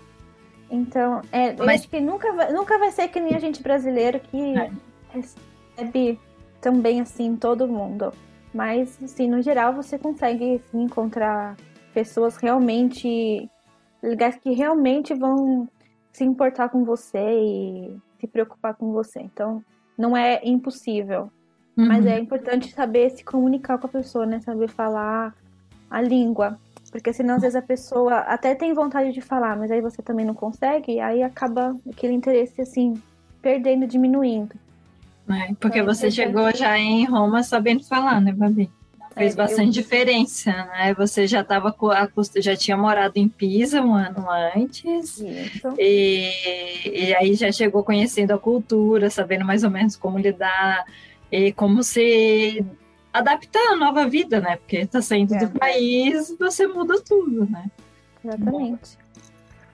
Então, 0.68 1.22
é, 1.30 1.52
mas... 1.52 1.60
eu 1.60 1.68
acho 1.68 1.88
que 1.88 2.00
nunca 2.00 2.32
vai, 2.32 2.52
nunca 2.52 2.78
vai 2.80 2.90
ser 2.90 3.06
que 3.06 3.20
nem 3.20 3.36
a 3.36 3.38
gente 3.38 3.62
brasileiro 3.62 4.18
que 4.18 4.58
é. 4.58 4.70
recebe 5.14 6.18
também 6.60 7.00
assim 7.00 7.36
todo 7.36 7.68
mundo. 7.68 8.12
Mas, 8.52 8.98
assim, 9.02 9.28
no 9.28 9.40
geral, 9.40 9.72
você 9.72 9.98
consegue 9.98 10.56
assim, 10.56 10.82
encontrar 10.82 11.56
pessoas 11.94 12.36
realmente 12.36 13.48
legais 14.02 14.36
que 14.36 14.50
realmente 14.52 15.14
vão 15.14 15.68
se 16.12 16.24
importar 16.24 16.68
com 16.68 16.84
você 16.84 17.18
e 17.18 17.96
se 18.18 18.26
preocupar 18.26 18.74
com 18.74 18.92
você. 18.92 19.20
Então, 19.20 19.62
não 19.96 20.16
é 20.16 20.40
impossível. 20.44 21.30
Uhum. 21.76 21.86
Mas 21.86 22.06
é 22.06 22.18
importante 22.18 22.72
saber 22.72 23.10
se 23.10 23.24
comunicar 23.24 23.78
com 23.78 23.86
a 23.86 23.90
pessoa, 23.90 24.26
né? 24.26 24.40
Saber 24.40 24.68
falar 24.68 25.34
a 25.88 26.02
língua. 26.02 26.58
Porque 26.90 27.12
senão, 27.12 27.36
às 27.36 27.42
vezes, 27.42 27.54
a 27.54 27.62
pessoa 27.62 28.18
até 28.20 28.54
tem 28.54 28.74
vontade 28.74 29.12
de 29.12 29.20
falar, 29.20 29.56
mas 29.56 29.70
aí 29.70 29.80
você 29.80 30.02
também 30.02 30.26
não 30.26 30.34
consegue, 30.34 30.98
aí 30.98 31.22
acaba 31.22 31.76
aquele 31.88 32.12
interesse, 32.12 32.60
assim, 32.60 33.00
perdendo, 33.40 33.86
diminuindo 33.86 34.56
né? 35.30 35.54
Porque 35.60 35.78
é, 35.78 35.82
você 35.82 36.10
chegou 36.10 36.52
já 36.54 36.76
em 36.76 37.04
Roma 37.04 37.42
sabendo 37.42 37.84
falar, 37.84 38.20
né, 38.20 38.32
Babi? 38.32 38.68
Fez 39.14 39.34
bastante 39.34 39.78
eu... 39.78 39.82
diferença, 39.82 40.52
né? 40.52 40.94
Você 40.94 41.26
já 41.26 41.40
estava 41.40 41.74
já 42.36 42.56
tinha 42.56 42.76
morado 42.76 43.14
em 43.16 43.28
Pisa 43.28 43.80
um 43.80 43.94
ano 43.94 44.26
antes. 44.54 45.18
Isso. 45.18 45.74
E, 45.78 46.30
e 46.84 47.14
aí 47.14 47.34
já 47.34 47.50
chegou 47.52 47.82
conhecendo 47.84 48.32
a 48.32 48.38
cultura, 48.38 49.10
sabendo 49.10 49.44
mais 49.44 49.62
ou 49.64 49.70
menos 49.70 49.96
como 49.96 50.18
lidar 50.18 50.84
e 51.30 51.52
como 51.52 51.82
se 51.82 52.64
adaptar 53.12 53.72
à 53.72 53.76
nova 53.76 54.06
vida, 54.06 54.40
né? 54.40 54.56
Porque 54.56 54.78
está 54.78 55.02
saindo 55.02 55.34
é. 55.34 55.46
do 55.46 55.58
país, 55.58 56.34
você 56.38 56.66
muda 56.66 57.00
tudo, 57.00 57.48
né? 57.50 57.66
Exatamente. 58.24 58.98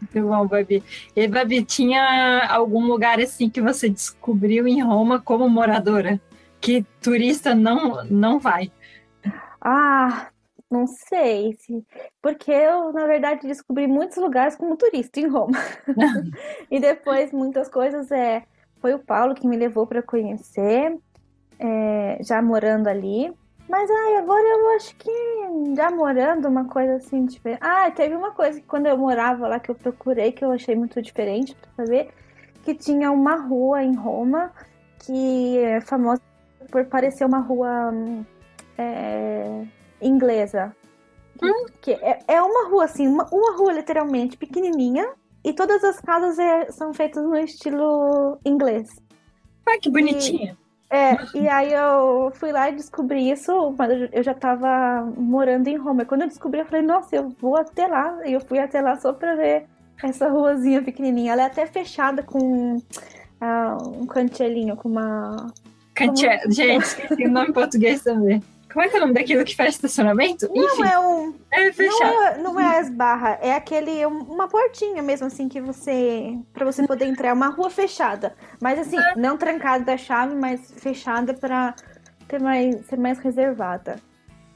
Muito 0.01 0.29
bom, 0.29 0.47
Babi. 0.47 0.83
E, 1.15 1.27
Babi, 1.27 1.65
tinha 1.65 2.47
algum 2.49 2.87
lugar 2.87 3.21
assim 3.21 3.49
que 3.49 3.61
você 3.61 3.89
descobriu 3.89 4.67
em 4.67 4.83
Roma 4.83 5.21
como 5.21 5.49
moradora? 5.49 6.21
Que 6.61 6.85
turista 7.01 7.55
não, 7.55 8.05
não 8.07 8.39
vai? 8.39 8.71
Ah, 9.61 10.29
não 10.71 10.87
sei. 10.87 11.57
Porque 12.21 12.51
eu, 12.51 12.93
na 12.93 13.07
verdade, 13.07 13.47
descobri 13.47 13.87
muitos 13.87 14.17
lugares 14.17 14.57
como 14.57 14.77
turista 14.77 15.21
em 15.21 15.29
Roma. 15.29 15.59
e 16.71 16.81
depois, 16.81 17.33
muitas 17.33 17.69
coisas 17.69 18.11
é. 18.11 18.45
Foi 18.81 18.95
o 18.95 18.99
Paulo 18.99 19.35
que 19.35 19.47
me 19.47 19.57
levou 19.57 19.87
para 19.87 20.03
conhecer, 20.03 20.97
é, 21.59 22.19
já 22.21 22.43
morando 22.43 22.89
ali. 22.89 23.33
Mas 23.69 23.91
ai, 23.91 24.17
agora 24.17 24.47
eu 24.47 24.77
acho 24.77 24.95
que 24.97 25.11
já 25.77 25.91
morando 25.91 26.47
uma 26.49 26.67
coisa 26.67 26.97
assim 26.97 27.27
diferente. 27.27 27.61
Ah, 27.61 27.91
teve 27.91 28.15
uma 28.15 28.31
coisa 28.31 28.61
que 28.61 28.67
quando 28.67 28.87
eu 28.87 28.97
morava 28.97 29.49
lá 29.49 29.59
que 29.59 29.71
eu 29.71 29.75
procurei 29.75 30.31
que 30.31 30.45
eu 30.45 30.53
achei 30.53 30.77
muito 30.77 31.03
diferente 31.03 31.55
para 31.57 31.85
saber 31.85 32.11
que 32.63 32.75
tinha 32.75 33.11
uma 33.11 33.37
rua 33.37 33.83
em 33.83 33.95
Roma 33.95 34.53
que 35.01 35.59
é 35.59 35.81
famosa 35.81 36.23
por 36.71 36.85
parecer 36.87 37.25
uma 37.25 37.41
rua 37.41 37.93
é, 38.79 39.65
inglesa. 40.01 40.75
Hum? 41.43 41.67
Que 41.81 41.93
é, 41.93 42.21
é 42.29 42.43
uma 42.43 42.69
rua 42.69 42.85
assim, 42.85 43.07
uma, 43.07 43.27
uma 43.33 43.57
rua 43.57 43.73
literalmente 43.73 44.37
pequenininha 44.37 45.09
e 45.45 45.53
todas 45.53 45.83
as 45.85 46.01
casas 46.01 46.39
é, 46.39 46.71
são 46.71 46.95
feitas 46.95 47.23
no 47.23 47.37
estilo 47.37 48.39
inglês. 48.45 48.89
Ah, 49.67 49.79
que 49.81 49.91
bonitinha. 49.91 50.57
É, 50.89 51.17
e 51.35 51.49
aí 51.49 51.73
eu 51.73 52.31
fui 52.35 52.53
lá 52.53 52.71
e 52.71 52.77
descobri 52.77 53.31
isso, 53.31 53.75
mas 53.77 54.09
eu 54.13 54.23
já 54.23 54.33
tava 54.33 55.03
morando 55.17 55.67
em 55.67 55.77
Roma. 55.77 56.03
E 56.03 56.07
quando 56.07 56.23
eu 56.23 56.29
descobri, 56.29 56.61
eu 56.61 56.67
falei, 56.67 56.83
nossa, 56.83 57.17
eu 57.17 57.29
vou 57.41 57.57
até 57.57 57.87
lá. 57.87 58.21
E 58.25 58.33
eu 58.33 58.41
fui 58.41 58.59
até 58.59 58.81
lá 58.81 58.97
só 58.99 59.13
pra 59.13 59.35
ver 59.35 59.67
essa 60.03 60.29
ruazinha 60.29 60.83
pequenininha. 60.83 61.33
Ela 61.33 61.43
é 61.43 61.47
até 61.47 61.67
fechada 61.67 62.23
com 62.23 62.77
uh, 62.77 64.01
um 64.01 64.07
cantelinho, 64.07 64.77
com 64.77 64.89
uma... 64.89 65.53
Cantelinho, 65.95 66.53
gente, 66.53 66.85
esqueci 66.85 67.25
o 67.25 67.31
nome 67.31 67.49
em 67.49 67.53
português 67.53 68.03
também. 68.03 68.43
Como 68.77 68.85
é 68.85 68.91
que 68.91 68.97
é 68.97 68.99
o 68.99 69.01
nome 69.01 69.15
daquilo 69.15 69.43
que 69.43 69.57
faz 69.57 69.75
estacionamento? 69.75 70.51
Não 70.55 70.67
Enfim, 70.67 70.83
é 70.83 70.99
um. 70.99 71.35
É 71.51 71.73
fechado. 71.73 72.13
Não 72.13 72.27
é, 72.27 72.39
não 72.39 72.61
é 72.61 72.79
as 72.79 72.91
barras, 72.91 73.39
é 73.41 73.55
aquele. 73.55 74.05
Uma 74.05 74.49
portinha 74.49 75.03
mesmo, 75.03 75.29
assim, 75.29 75.49
que 75.49 75.63
você. 75.63 76.37
para 76.53 76.67
você 76.67 76.87
poder 76.87 77.07
entrar. 77.07 77.29
É 77.29 77.33
uma 77.33 77.49
rua 77.49 77.71
fechada. 77.71 78.35
Mas 78.61 78.79
assim, 78.79 78.99
é. 78.99 79.17
não 79.17 79.39
trancada 79.39 79.83
da 79.83 79.97
chave, 79.97 80.35
mas 80.35 80.75
fechada 80.77 81.33
para 81.33 81.75
ter 82.29 82.39
mais, 82.39 82.85
ser 82.85 82.99
mais 82.99 83.19
reservada. 83.19 83.97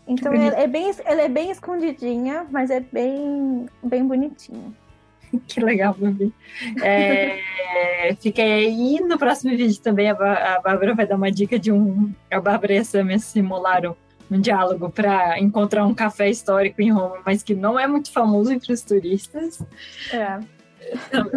Então 0.07 0.35
ela 0.35 0.55
é, 0.55 0.67
bem, 0.67 0.95
ela 1.07 1.23
é 1.23 1.29
bem 1.29 1.51
escondidinha, 1.51 2.47
mas 2.51 2.69
é 2.69 2.81
bem, 2.81 3.65
bem 3.83 4.07
bonitinha. 4.07 4.71
Que 5.49 5.61
legal, 5.61 5.95
Babi. 5.97 6.31
É, 6.83 7.39
fica 8.21 8.43
aí 8.43 9.01
no 9.01 9.17
próximo 9.17 9.57
vídeo 9.57 9.81
também. 9.81 10.11
A, 10.11 10.57
a 10.57 10.61
Bárbara 10.61 10.95
vai 10.95 11.07
dar 11.07 11.17
uma 11.17 11.33
dica 11.33 11.59
de 11.59 11.73
um. 11.73 12.13
A 12.31 12.39
Bárbara 12.39 12.75
e 12.75 12.79
a 12.79 12.85
Samia 12.85 13.19
simularam 13.19 13.97
um 14.31 14.41
diálogo 14.41 14.91
para 14.91 15.39
encontrar 15.41 15.85
um 15.85 15.95
café 15.95 16.31
histórico 16.31 16.81
em 16.81 16.91
Roma, 16.91 17.19
mas 17.27 17.43
que 17.43 17.55
não 17.55 17.79
é 17.79 17.87
muito 17.87 18.13
famoso 18.13 18.53
entre 18.53 18.73
os 18.73 18.83
turistas. 18.83 19.61
É. 20.13 20.39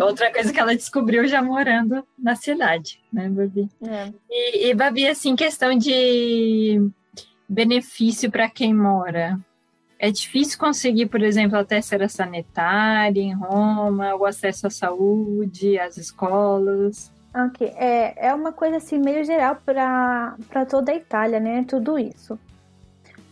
Outra 0.01 0.31
coisa 0.31 0.53
que 0.53 0.59
ela 0.59 0.75
descobriu 0.75 1.27
já 1.27 1.41
morando 1.41 2.05
na 2.17 2.35
cidade, 2.35 3.01
né, 3.11 3.27
Babi? 3.29 3.69
É. 3.85 4.11
E, 4.29 4.69
e, 4.69 4.73
Babi, 4.73 5.07
assim, 5.07 5.35
questão 5.35 5.77
de 5.77 6.89
benefício 7.47 8.31
para 8.31 8.49
quem 8.49 8.73
mora. 8.73 9.39
É 9.99 10.11
difícil 10.11 10.59
conseguir, 10.59 11.05
por 11.05 11.21
exemplo, 11.21 11.57
a 11.57 11.63
terceira 11.63 12.09
sanitária 12.09 13.21
em 13.21 13.33
Roma, 13.33 14.15
o 14.15 14.25
acesso 14.25 14.67
à 14.67 14.69
saúde, 14.69 15.79
às 15.79 15.97
escolas. 15.97 17.11
Ok, 17.35 17.65
é, 17.75 18.27
é 18.27 18.33
uma 18.33 18.51
coisa 18.51 18.77
assim 18.77 18.99
meio 18.99 19.23
geral 19.23 19.57
para 19.65 20.65
toda 20.69 20.91
a 20.91 20.95
Itália, 20.95 21.39
né? 21.39 21.65
Tudo 21.67 21.97
isso. 21.97 22.37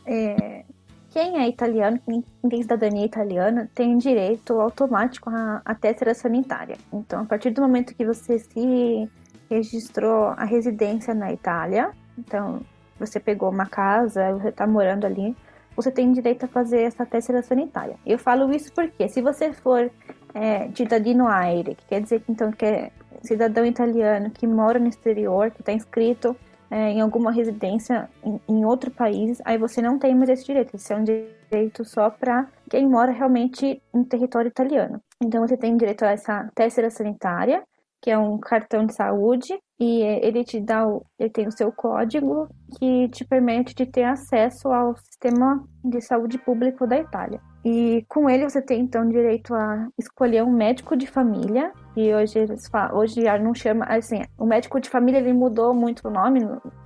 É, 0.05 0.63
quem 1.11 1.37
é 1.39 1.47
italiano, 1.47 1.99
quem 2.05 2.23
tem 2.49 2.61
cidadania 2.61 3.05
italiana, 3.05 3.69
tem 3.75 3.97
direito 3.97 4.59
automático 4.59 5.29
à, 5.29 5.61
à 5.65 6.13
sanitária. 6.13 6.77
Então, 6.91 7.21
a 7.21 7.25
partir 7.25 7.51
do 7.51 7.61
momento 7.61 7.93
que 7.93 8.05
você 8.05 8.39
se 8.39 9.09
registrou 9.49 10.27
a 10.37 10.45
residência 10.45 11.13
na 11.13 11.33
Itália, 11.33 11.91
então 12.17 12.61
você 12.97 13.19
pegou 13.19 13.49
uma 13.49 13.65
casa, 13.65 14.31
você 14.33 14.49
está 14.49 14.65
morando 14.65 15.05
ali, 15.05 15.35
você 15.75 15.91
tem 15.91 16.11
direito 16.13 16.45
a 16.45 16.47
fazer 16.47 16.83
essa 16.83 17.05
tessera 17.05 17.41
sanitária. 17.41 17.97
Eu 18.05 18.17
falo 18.17 18.53
isso 18.53 18.71
porque 18.71 19.09
se 19.09 19.21
você 19.21 19.51
for 19.51 19.91
é, 20.33 20.69
cidadino 20.73 21.27
aire, 21.27 21.75
que 21.75 21.85
quer 21.87 22.01
dizer 22.01 22.21
que 22.21 22.31
então 22.31 22.51
que 22.51 22.65
é 22.65 22.91
cidadão 23.21 23.65
italiano 23.65 24.29
que 24.29 24.47
mora 24.47 24.79
no 24.79 24.87
exterior, 24.87 25.51
que 25.51 25.61
está 25.61 25.73
inscrito 25.73 26.35
é, 26.71 26.89
em 26.89 27.01
alguma 27.01 27.33
residência 27.33 28.09
em, 28.23 28.39
em, 28.47 28.65
outro 28.65 28.89
país, 28.89 29.41
aí 29.43 29.57
você 29.57 29.81
não 29.81 29.99
tem 29.99 30.15
mais 30.15 30.29
esse 30.29 30.45
direito. 30.45 30.73
Esse 30.73 30.93
é 30.93 30.95
um 30.95 31.03
direito 31.03 31.83
só 31.83 32.09
para 32.09 32.47
quem 32.69 32.87
mora 32.87 33.11
realmente 33.11 33.83
em 33.93 34.03
território 34.05 34.47
italiano. 34.47 35.01
Então 35.21 35.45
você 35.45 35.57
tem 35.57 35.75
direito 35.75 36.03
a 36.03 36.11
essa 36.11 36.49
tessera 36.55 36.89
sanitária, 36.89 37.61
que 38.01 38.09
é 38.09 38.17
um 38.17 38.39
cartão 38.39 38.85
de 38.85 38.95
saúde, 38.95 39.53
e 39.77 40.01
ele 40.01 40.45
te 40.45 40.61
dá, 40.61 40.87
o, 40.87 41.03
ele 41.19 41.29
tem 41.29 41.45
o 41.45 41.51
seu 41.51 41.71
código 41.73 42.47
que 42.79 43.09
te 43.09 43.25
permite 43.25 43.75
de 43.75 43.85
ter 43.85 44.05
acesso 44.05 44.69
ao 44.69 44.95
sistema 44.95 45.63
de 45.83 45.99
saúde 45.99 46.37
público 46.37 46.87
da 46.87 46.97
Itália. 46.97 47.41
E 47.63 48.03
com 48.09 48.29
ele 48.29 48.49
você 48.49 48.61
tem 48.61 48.81
então 48.81 49.07
direito 49.07 49.53
a 49.53 49.87
escolher 49.97 50.43
um 50.43 50.51
médico 50.51 50.95
de 50.95 51.05
família. 51.05 51.71
E 51.95 52.13
hoje 52.13 52.39
eles 52.39 52.67
falam, 52.67 52.97
hoje 52.97 53.21
já 53.21 53.37
não 53.37 53.53
chama 53.53 53.85
assim, 53.85 54.23
o 54.37 54.45
médico 54.45 54.79
de 54.79 54.89
família 54.89 55.19
ele 55.19 55.33
mudou 55.33 55.73
muito 55.73 56.07
o 56.07 56.11
nome 56.11 56.39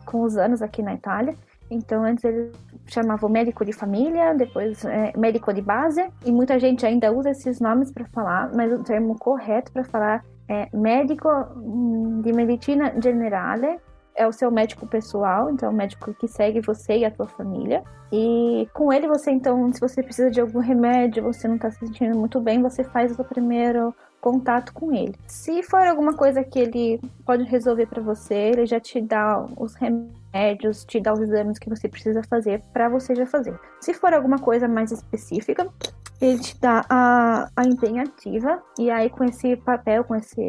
com 0.05 0.21
os 0.21 0.35
anos 0.37 0.61
aqui 0.61 0.81
na 0.81 0.93
Itália. 0.93 1.35
Então 1.71 2.03
antes 2.03 2.23
ele 2.23 2.51
chamava 2.85 3.27
médico 3.27 3.65
de 3.65 3.73
família, 3.73 4.33
depois 4.35 4.83
é, 4.85 5.13
médico 5.17 5.51
de 5.53 5.61
base, 5.61 6.05
e 6.23 6.31
muita 6.31 6.59
gente 6.59 6.85
ainda 6.85 7.11
usa 7.11 7.31
esses 7.31 7.59
nomes 7.59 7.91
para 7.91 8.05
falar, 8.05 8.51
mas 8.53 8.71
o 8.71 8.83
termo 8.83 9.17
correto 9.17 9.71
para 9.71 9.83
falar 9.83 10.23
é 10.47 10.69
médico 10.75 11.27
hum, 11.55 12.21
de 12.21 12.31
medicina 12.31 12.93
generale 13.01 13.79
é 14.15 14.25
o 14.25 14.31
seu 14.31 14.49
médico 14.49 14.87
pessoal, 14.87 15.49
então 15.49 15.69
é 15.69 15.71
o 15.71 15.75
médico 15.75 16.13
que 16.13 16.27
segue 16.27 16.61
você 16.61 16.97
e 16.99 17.05
a 17.05 17.11
tua 17.11 17.27
família. 17.27 17.83
E 18.11 18.67
com 18.73 18.91
ele 18.93 19.07
você 19.07 19.31
então, 19.31 19.71
se 19.73 19.79
você 19.79 20.01
precisa 20.01 20.31
de 20.31 20.39
algum 20.39 20.59
remédio, 20.59 21.23
você 21.23 21.47
não 21.47 21.55
está 21.55 21.69
se 21.69 21.79
sentindo 21.79 22.17
muito 22.17 22.39
bem, 22.39 22.61
você 22.61 22.83
faz 22.83 23.17
o 23.19 23.23
primeiro 23.23 23.93
contato 24.21 24.73
com 24.73 24.91
ele. 24.91 25.13
Se 25.27 25.61
for 25.61 25.85
alguma 25.85 26.13
coisa 26.13 26.43
que 26.43 26.57
ele 26.57 26.99
pode 27.25 27.43
resolver 27.43 27.85
para 27.85 28.01
você, 28.01 28.33
ele 28.33 28.65
já 28.65 28.79
te 28.79 28.99
dá 28.99 29.45
os 29.57 29.75
remédios, 29.75 30.17
te 30.87 30.99
dá 30.99 31.13
os 31.13 31.21
exames 31.21 31.57
que 31.57 31.69
você 31.69 31.87
precisa 31.87 32.21
fazer 32.23 32.61
para 32.73 32.89
você 32.89 33.15
já 33.15 33.25
fazer. 33.25 33.57
Se 33.79 33.93
for 33.93 34.13
alguma 34.13 34.39
coisa 34.39 34.67
mais 34.67 34.91
específica, 34.91 35.67
ele 36.21 36.39
te 36.39 36.59
dá 36.59 36.85
a, 36.89 37.49
a 37.55 37.65
empenhativa 37.65 38.61
e 38.79 38.89
aí 38.89 39.09
com 39.09 39.23
esse 39.23 39.55
papel, 39.57 40.03
com 40.03 40.15
esse, 40.15 40.41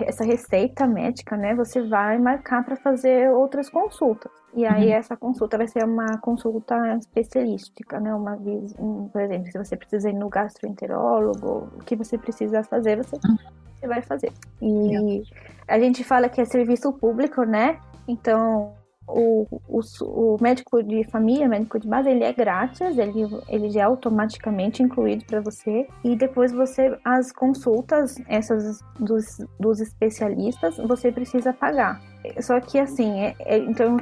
essa 0.00 0.24
receita 0.24 0.86
médica, 0.86 1.36
né, 1.36 1.54
você 1.54 1.80
vai 1.82 2.18
marcar 2.18 2.64
para 2.64 2.76
fazer 2.76 3.30
outras 3.30 3.68
consultas. 3.70 4.30
E 4.54 4.66
aí 4.66 4.88
uhum. 4.88 4.94
essa 4.94 5.16
consulta 5.16 5.56
vai 5.56 5.68
ser 5.68 5.84
uma 5.84 6.18
consulta 6.18 6.76
especialística, 6.98 8.00
né, 8.00 8.14
uma 8.14 8.36
um, 8.78 9.08
por 9.08 9.20
exemplo, 9.22 9.50
se 9.50 9.58
você 9.58 9.76
precisa 9.76 10.10
ir 10.10 10.14
no 10.14 10.28
gastroenterólogo, 10.28 11.68
o 11.76 11.84
que 11.84 11.96
você 11.96 12.18
precisa 12.18 12.62
fazer, 12.64 12.96
você, 12.96 13.16
uhum. 13.16 13.36
você 13.78 13.86
vai 13.86 14.02
fazer. 14.02 14.32
E 14.60 15.22
a 15.68 15.78
gente 15.78 16.04
fala 16.04 16.28
que 16.28 16.40
é 16.40 16.44
serviço 16.44 16.92
público, 16.92 17.44
né? 17.44 17.78
Então, 18.06 18.74
o, 19.06 19.46
o, 19.68 19.80
o, 20.02 20.36
médico 20.40 20.82
de 20.82 21.04
família, 21.04 21.48
médico 21.48 21.78
de 21.78 21.88
base, 21.88 22.08
ele 22.08 22.24
é 22.24 22.32
grátis, 22.32 22.96
ele, 22.96 23.26
ele 23.48 23.70
já 23.70 23.80
é 23.80 23.84
automaticamente 23.84 24.82
incluído 24.82 25.24
para 25.24 25.40
você. 25.40 25.86
E 26.04 26.16
depois 26.16 26.52
você, 26.52 26.96
as 27.04 27.32
consultas, 27.32 28.16
essas 28.28 28.80
dos, 28.98 29.38
dos 29.58 29.80
especialistas, 29.80 30.76
você 30.76 31.10
precisa 31.10 31.52
pagar. 31.52 32.00
Só 32.40 32.60
que 32.60 32.78
assim, 32.78 33.20
é, 33.20 33.34
é, 33.40 33.58
então 33.58 33.96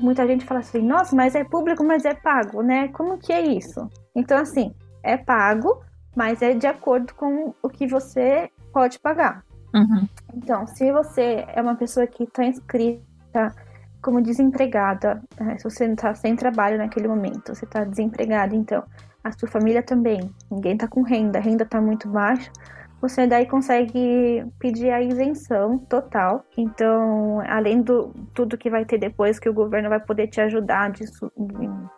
muita 0.00 0.26
gente 0.26 0.44
fala 0.44 0.60
assim, 0.60 0.80
nossa, 0.80 1.14
mas 1.14 1.34
é 1.34 1.44
público, 1.44 1.84
mas 1.84 2.04
é 2.04 2.14
pago, 2.14 2.62
né? 2.62 2.88
Como 2.88 3.18
que 3.18 3.32
é 3.32 3.42
isso? 3.42 3.88
Então, 4.14 4.38
assim, 4.38 4.74
é 5.02 5.16
pago, 5.16 5.82
mas 6.14 6.40
é 6.40 6.54
de 6.54 6.66
acordo 6.66 7.14
com 7.14 7.54
o 7.62 7.68
que 7.68 7.86
você 7.86 8.50
pode 8.72 8.98
pagar. 8.98 9.44
Uhum. 9.74 10.08
Então, 10.34 10.66
se 10.66 10.90
você 10.90 11.44
é 11.48 11.60
uma 11.60 11.74
pessoa 11.74 12.06
que 12.06 12.24
está 12.24 12.44
inscrita 12.44 13.54
como 14.06 14.22
desempregada, 14.22 15.20
né? 15.36 15.58
se 15.58 15.64
você 15.64 15.84
está 15.84 16.14
sem 16.14 16.36
trabalho 16.36 16.78
naquele 16.78 17.08
momento, 17.08 17.52
você 17.52 17.64
está 17.64 17.82
desempregado, 17.82 18.54
então 18.54 18.84
a 19.24 19.32
sua 19.32 19.48
família 19.48 19.82
também, 19.82 20.30
ninguém 20.48 20.74
está 20.74 20.86
com 20.86 21.02
renda, 21.02 21.40
a 21.40 21.42
renda 21.42 21.64
está 21.64 21.80
muito 21.80 22.08
baixa, 22.08 22.48
você 23.02 23.26
daí 23.26 23.46
consegue 23.46 24.46
pedir 24.60 24.90
a 24.90 25.02
isenção 25.02 25.76
total. 25.76 26.44
Então, 26.56 27.40
além 27.48 27.82
do 27.82 28.14
tudo 28.32 28.56
que 28.56 28.70
vai 28.70 28.84
ter 28.84 28.96
depois 28.96 29.40
que 29.40 29.48
o 29.48 29.52
governo 29.52 29.88
vai 29.88 30.00
poder 30.00 30.28
te 30.28 30.40
ajudar 30.40 30.92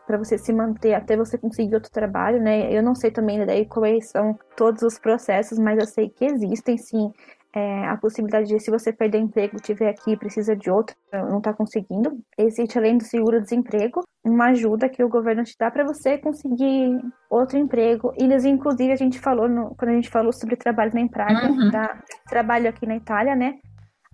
para 0.06 0.16
você 0.16 0.38
se 0.38 0.52
manter 0.52 0.94
até 0.94 1.14
você 1.14 1.36
conseguir 1.36 1.74
outro 1.74 1.92
trabalho, 1.92 2.42
né? 2.42 2.72
Eu 2.72 2.82
não 2.82 2.94
sei 2.94 3.10
também 3.10 3.44
daí 3.44 3.66
quais 3.66 4.10
são 4.10 4.36
todos 4.56 4.82
os 4.82 4.98
processos, 4.98 5.58
mas 5.58 5.78
eu 5.78 5.86
sei 5.86 6.08
que 6.08 6.24
existem 6.24 6.78
sim 6.78 7.12
é, 7.58 7.86
a 7.88 7.96
possibilidade 7.96 8.46
de, 8.46 8.60
se 8.60 8.70
você 8.70 8.92
perder 8.92 9.18
emprego, 9.18 9.60
tiver 9.60 9.88
aqui 9.88 10.16
precisa 10.16 10.54
de 10.54 10.70
outro, 10.70 10.94
não 11.12 11.38
está 11.38 11.52
conseguindo, 11.52 12.16
existe 12.38 12.78
além 12.78 12.96
do 12.96 13.04
seguro-desemprego 13.04 14.02
uma 14.24 14.46
ajuda 14.46 14.88
que 14.88 15.02
o 15.02 15.08
governo 15.08 15.42
te 15.42 15.56
dá 15.58 15.70
para 15.70 15.84
você 15.84 16.18
conseguir 16.18 17.00
outro 17.28 17.58
emprego. 17.58 18.12
E, 18.16 18.24
inclusive, 18.48 18.92
a 18.92 18.96
gente 18.96 19.18
falou, 19.18 19.48
no, 19.48 19.74
quando 19.74 19.90
a 19.90 19.94
gente 19.94 20.08
falou 20.08 20.32
sobre 20.32 20.54
trabalho 20.54 20.92
na 20.94 21.08
Praga, 21.08 21.50
uhum. 21.50 21.70
da, 21.70 22.00
trabalho 22.28 22.68
aqui 22.68 22.86
na 22.86 22.96
Itália, 22.96 23.34
né? 23.34 23.58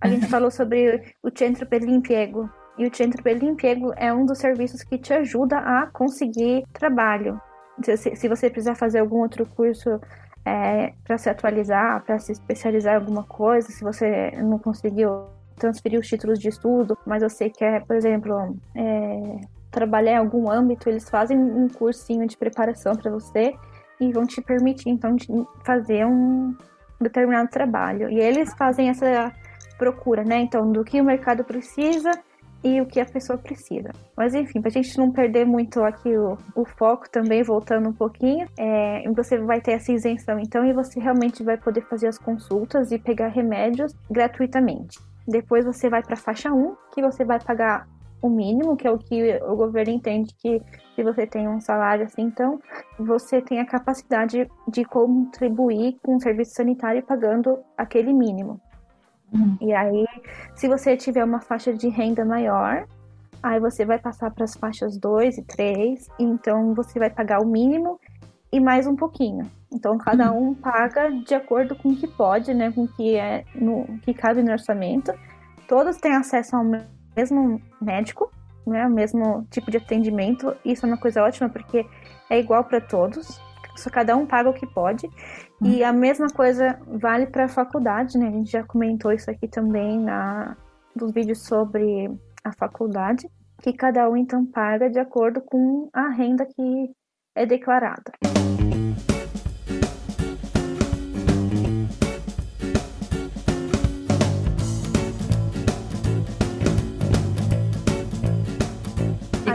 A 0.01 0.07
uhum. 0.07 0.13
gente 0.13 0.27
falou 0.27 0.49
sobre 0.49 1.13
o 1.21 1.29
Centro 1.35 1.67
per 1.67 1.83
l'Impiego. 1.83 2.49
E 2.77 2.87
o 2.87 2.95
Centro 2.95 3.21
per 3.21 3.37
l'Impiego 3.37 3.93
é 3.97 4.11
um 4.13 4.25
dos 4.25 4.39
serviços 4.39 4.83
que 4.83 4.97
te 4.97 5.13
ajuda 5.13 5.57
a 5.57 5.87
conseguir 5.87 6.63
trabalho. 6.73 7.39
Se, 7.83 8.15
se 8.15 8.27
você 8.29 8.49
precisar 8.49 8.75
fazer 8.75 8.99
algum 8.99 9.17
outro 9.17 9.45
curso 9.45 9.99
é, 10.45 10.93
para 11.03 11.17
se 11.17 11.29
atualizar, 11.29 12.03
para 12.05 12.19
se 12.19 12.31
especializar 12.31 12.93
em 12.93 12.97
alguma 12.97 13.23
coisa, 13.23 13.69
se 13.69 13.83
você 13.83 14.31
não 14.37 14.59
conseguiu 14.59 15.25
transferir 15.55 15.99
os 15.99 16.07
títulos 16.07 16.37
de 16.37 16.49
estudo, 16.49 16.97
mas 17.05 17.23
eu 17.23 17.29
sei 17.29 17.49
que 17.49 17.63
é, 17.63 17.79
por 17.79 17.95
exemplo, 17.95 18.55
é, 18.75 19.39
trabalhar 19.71 20.13
em 20.13 20.17
algum 20.17 20.49
âmbito, 20.49 20.89
eles 20.89 21.09
fazem 21.09 21.37
um 21.37 21.67
cursinho 21.67 22.27
de 22.27 22.37
preparação 22.37 22.95
para 22.95 23.11
você 23.11 23.53
e 23.99 24.11
vão 24.11 24.25
te 24.25 24.41
permitir, 24.41 24.89
então, 24.89 25.15
fazer 25.65 26.05
um 26.05 26.55
determinado 26.99 27.49
trabalho. 27.49 28.09
E 28.09 28.19
eles 28.19 28.53
fazem 28.53 28.89
essa 28.89 29.33
procura, 29.77 30.23
né? 30.23 30.39
Então, 30.39 30.71
do 30.71 30.83
que 30.83 30.99
o 31.01 31.03
mercado 31.03 31.43
precisa 31.43 32.11
e 32.65 32.81
o 32.81 32.85
que 32.87 32.99
a 32.99 33.05
pessoa 33.05 33.37
precisa. 33.37 33.91
Mas 34.17 34.33
enfim, 34.33 34.59
para 34.59 34.69
a 34.69 34.71
gente 34.71 34.97
não 34.97 35.11
perder 35.11 35.45
muito 35.45 35.83
aqui 35.83 36.17
o, 36.17 36.35
o 36.55 36.65
foco 36.65 37.07
também, 37.07 37.43
voltando 37.43 37.87
um 37.87 37.93
pouquinho, 37.93 38.47
é, 38.57 39.03
você 39.15 39.37
vai 39.37 39.61
ter 39.61 39.73
essa 39.73 39.91
isenção 39.91 40.39
então 40.39 40.65
e 40.65 40.73
você 40.73 40.99
realmente 40.99 41.43
vai 41.43 41.57
poder 41.57 41.81
fazer 41.81 42.07
as 42.07 42.17
consultas 42.17 42.91
e 42.91 42.97
pegar 42.97 43.27
remédios 43.27 43.93
gratuitamente. 44.09 44.97
Depois 45.27 45.63
você 45.63 45.89
vai 45.89 46.01
para 46.01 46.15
a 46.15 46.17
faixa 46.17 46.51
1, 46.51 46.75
que 46.93 47.03
você 47.03 47.23
vai 47.23 47.39
pagar 47.39 47.87
o 48.19 48.29
mínimo, 48.29 48.75
que 48.75 48.87
é 48.87 48.91
o 48.91 48.97
que 48.97 49.39
o 49.43 49.55
governo 49.55 49.93
entende 49.93 50.33
que 50.39 50.59
se 50.95 51.03
você 51.03 51.27
tem 51.27 51.47
um 51.47 51.61
salário 51.61 52.05
assim, 52.05 52.23
então 52.23 52.59
você 52.97 53.41
tem 53.41 53.59
a 53.59 53.65
capacidade 53.65 54.49
de 54.67 54.85
contribuir 54.85 55.97
com 56.01 56.15
o 56.15 56.19
serviço 56.19 56.55
sanitário 56.55 57.03
pagando 57.03 57.59
aquele 57.77 58.11
mínimo. 58.11 58.59
Uhum. 59.35 59.57
E 59.61 59.73
aí, 59.73 60.05
se 60.55 60.67
você 60.67 60.95
tiver 60.95 61.23
uma 61.23 61.41
faixa 61.41 61.73
de 61.73 61.89
renda 61.89 62.23
maior, 62.23 62.87
aí 63.43 63.59
você 63.59 63.85
vai 63.85 63.99
passar 63.99 64.31
para 64.31 64.45
as 64.45 64.55
faixas 64.55 64.97
2 64.97 65.37
e 65.37 65.43
3, 65.43 66.07
então 66.17 66.73
você 66.73 66.97
vai 66.97 67.09
pagar 67.09 67.41
o 67.41 67.45
mínimo 67.45 67.99
e 68.51 68.59
mais 68.59 68.87
um 68.87 68.95
pouquinho. 68.95 69.49
Então 69.71 69.97
cada 69.97 70.31
uhum. 70.31 70.51
um 70.51 70.53
paga 70.53 71.11
de 71.11 71.35
acordo 71.35 71.75
com 71.75 71.89
o 71.89 71.95
que 71.95 72.07
pode, 72.07 72.53
né, 72.53 72.71
com 72.71 72.85
o 72.85 72.87
que 72.87 73.15
é 73.15 73.43
no 73.53 73.85
que 74.01 74.13
cabe 74.13 74.41
no 74.41 74.51
orçamento. 74.51 75.13
Todos 75.67 75.97
têm 75.97 76.15
acesso 76.15 76.55
ao 76.55 76.63
mesmo 77.15 77.61
médico, 77.81 78.31
né, 78.65 78.87
o 78.87 78.89
mesmo 78.89 79.45
tipo 79.51 79.69
de 79.69 79.77
atendimento. 79.77 80.55
Isso 80.63 80.85
é 80.85 80.89
uma 80.89 80.97
coisa 80.97 81.23
ótima 81.23 81.49
porque 81.49 81.85
é 82.29 82.39
igual 82.39 82.63
para 82.63 82.79
todos. 82.79 83.39
Só 83.75 83.89
cada 83.89 84.15
um 84.15 84.25
paga 84.25 84.49
o 84.49 84.53
que 84.53 84.65
pode. 84.65 85.09
E 85.61 85.83
a 85.83 85.91
mesma 85.91 86.27
coisa 86.27 86.79
vale 86.87 87.27
para 87.27 87.45
a 87.45 87.49
faculdade, 87.49 88.17
né? 88.17 88.27
A 88.27 88.31
gente 88.31 88.51
já 88.51 88.63
comentou 88.63 89.11
isso 89.11 89.29
aqui 89.29 89.47
também 89.47 89.99
na 89.99 90.55
dos 90.95 91.11
vídeos 91.11 91.41
sobre 91.45 92.09
a 92.43 92.53
faculdade, 92.53 93.29
que 93.61 93.73
cada 93.73 94.09
um 94.09 94.15
então 94.15 94.45
paga 94.45 94.89
de 94.89 94.99
acordo 94.99 95.41
com 95.41 95.89
a 95.93 96.09
renda 96.09 96.45
que 96.45 96.91
é 97.35 97.45
declarada. 97.45 98.13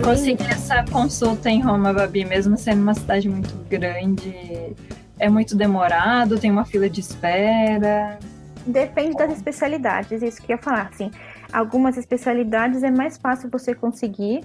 E 0.00 0.02
conseguir 0.02 0.50
essa 0.50 0.82
consulta 0.90 1.50
em 1.50 1.60
Roma, 1.60 1.92
Babi, 1.92 2.24
mesmo 2.24 2.56
sendo 2.56 2.80
uma 2.80 2.94
cidade 2.94 3.28
muito 3.28 3.54
grande, 3.68 4.74
é 5.18 5.28
muito 5.28 5.54
demorado? 5.54 6.38
Tem 6.38 6.50
uma 6.50 6.64
fila 6.64 6.88
de 6.88 7.00
espera? 7.00 8.18
Depende 8.66 9.14
das 9.14 9.30
especialidades, 9.30 10.22
isso 10.22 10.40
que 10.40 10.52
eu 10.52 10.56
ia 10.56 10.62
falar, 10.62 10.88
assim. 10.90 11.10
Algumas 11.52 11.98
especialidades 11.98 12.82
é 12.82 12.90
mais 12.90 13.18
fácil 13.18 13.50
você 13.52 13.74
conseguir, 13.74 14.42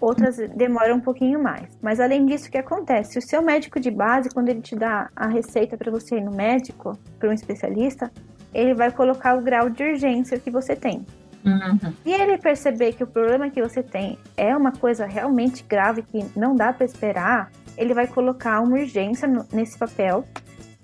outras 0.00 0.38
demoram 0.56 0.96
um 0.96 1.00
pouquinho 1.00 1.42
mais. 1.42 1.68
Mas 1.82 2.00
além 2.00 2.24
disso, 2.24 2.48
o 2.48 2.50
que 2.50 2.58
acontece? 2.58 3.18
O 3.18 3.22
seu 3.22 3.42
médico 3.42 3.78
de 3.78 3.90
base, 3.90 4.30
quando 4.30 4.48
ele 4.48 4.62
te 4.62 4.74
dá 4.74 5.10
a 5.14 5.26
receita 5.26 5.76
para 5.76 5.90
você 5.90 6.16
ir 6.16 6.24
no 6.24 6.32
médico, 6.32 6.98
para 7.18 7.28
um 7.28 7.32
especialista, 7.34 8.10
ele 8.54 8.72
vai 8.72 8.90
colocar 8.90 9.36
o 9.36 9.42
grau 9.42 9.68
de 9.68 9.84
urgência 9.84 10.40
que 10.40 10.50
você 10.50 10.74
tem. 10.74 11.04
Uhum. 11.46 11.92
Se 12.02 12.10
ele 12.10 12.38
perceber 12.38 12.92
que 12.94 13.04
o 13.04 13.06
problema 13.06 13.48
que 13.48 13.62
você 13.62 13.80
tem 13.80 14.18
é 14.36 14.56
uma 14.56 14.72
coisa 14.72 15.06
realmente 15.06 15.62
grave 15.62 16.02
que 16.02 16.26
não 16.36 16.56
dá 16.56 16.72
para 16.72 16.84
esperar, 16.84 17.52
ele 17.78 17.94
vai 17.94 18.08
colocar 18.08 18.60
uma 18.60 18.76
urgência 18.76 19.28
no, 19.28 19.46
nesse 19.52 19.78
papel 19.78 20.24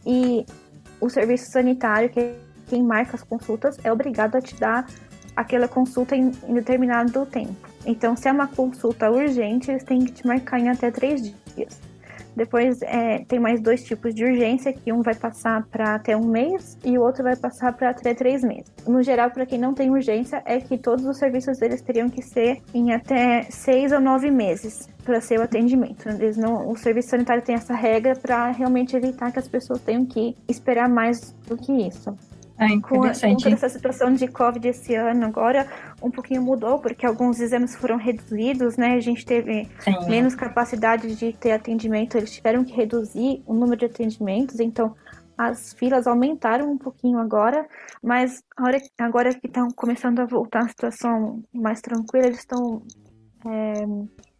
e 0.06 0.46
o 1.00 1.10
serviço 1.10 1.50
sanitário, 1.50 2.08
que 2.08 2.20
é 2.20 2.36
quem 2.68 2.82
marca 2.82 3.16
as 3.16 3.24
consultas, 3.24 3.76
é 3.84 3.92
obrigado 3.92 4.36
a 4.36 4.40
te 4.40 4.54
dar 4.54 4.86
aquela 5.34 5.66
consulta 5.66 6.14
em, 6.14 6.30
em 6.48 6.54
determinado 6.54 7.26
tempo. 7.26 7.68
Então, 7.84 8.14
se 8.16 8.28
é 8.28 8.32
uma 8.32 8.46
consulta 8.46 9.10
urgente, 9.10 9.70
eles 9.70 9.82
têm 9.82 10.04
que 10.04 10.12
te 10.12 10.26
marcar 10.26 10.60
em 10.60 10.68
até 10.68 10.90
três 10.90 11.22
dias. 11.22 11.80
Depois 12.36 12.80
é, 12.82 13.24
tem 13.26 13.38
mais 13.38 13.60
dois 13.60 13.82
tipos 13.84 14.14
de 14.14 14.24
urgência, 14.24 14.72
que 14.72 14.92
um 14.92 15.02
vai 15.02 15.14
passar 15.14 15.64
para 15.66 15.94
até 15.94 16.16
um 16.16 16.26
mês 16.26 16.78
e 16.84 16.96
o 16.98 17.02
outro 17.02 17.22
vai 17.22 17.36
passar 17.36 17.72
para 17.72 17.90
até 17.90 18.14
três 18.14 18.42
meses. 18.42 18.72
No 18.86 19.02
geral, 19.02 19.30
para 19.30 19.46
quem 19.46 19.58
não 19.58 19.74
tem 19.74 19.90
urgência, 19.90 20.42
é 20.44 20.58
que 20.60 20.78
todos 20.78 21.04
os 21.04 21.18
serviços 21.18 21.58
deles 21.58 21.82
teriam 21.82 22.08
que 22.08 22.22
ser 22.22 22.60
em 22.74 22.92
até 22.92 23.42
seis 23.42 23.92
ou 23.92 24.00
nove 24.00 24.30
meses 24.30 24.88
para 25.04 25.20
ser 25.20 25.38
o 25.38 25.42
atendimento. 25.42 26.08
Eles 26.08 26.36
não, 26.36 26.70
o 26.70 26.76
serviço 26.76 27.10
sanitário 27.10 27.42
tem 27.42 27.54
essa 27.54 27.74
regra 27.74 28.14
para 28.14 28.50
realmente 28.50 28.96
evitar 28.96 29.32
que 29.32 29.38
as 29.38 29.48
pessoas 29.48 29.80
tenham 29.80 30.06
que 30.06 30.36
esperar 30.48 30.88
mais 30.88 31.32
do 31.46 31.56
que 31.56 31.72
isso. 31.72 32.14
Ah, 32.58 32.68
com, 32.80 33.00
com 33.00 33.06
essa 33.06 33.68
situação 33.68 34.12
de 34.12 34.28
Covid 34.28 34.68
esse 34.68 34.94
ano, 34.94 35.24
agora 35.24 35.66
um 36.02 36.10
pouquinho 36.10 36.42
mudou, 36.42 36.78
porque 36.78 37.04
alguns 37.04 37.40
exames 37.40 37.74
foram 37.74 37.96
reduzidos, 37.96 38.76
né? 38.76 38.94
A 38.94 39.00
gente 39.00 39.24
teve 39.24 39.68
Sim. 39.80 40.08
menos 40.08 40.34
capacidade 40.34 41.16
de 41.16 41.32
ter 41.32 41.52
atendimento, 41.52 42.16
eles 42.16 42.32
tiveram 42.32 42.64
que 42.64 42.72
reduzir 42.72 43.42
o 43.46 43.54
número 43.54 43.78
de 43.78 43.86
atendimentos, 43.86 44.60
então 44.60 44.94
as 45.36 45.72
filas 45.72 46.06
aumentaram 46.06 46.70
um 46.70 46.78
pouquinho 46.78 47.18
agora, 47.18 47.66
mas 48.02 48.42
agora 48.96 49.32
que 49.32 49.46
estão 49.46 49.68
começando 49.74 50.20
a 50.20 50.26
voltar 50.26 50.60
a 50.60 50.68
situação 50.68 51.42
mais 51.52 51.80
tranquila, 51.80 52.26
eles 52.26 52.38
estão 52.38 52.82
é, 53.46 53.84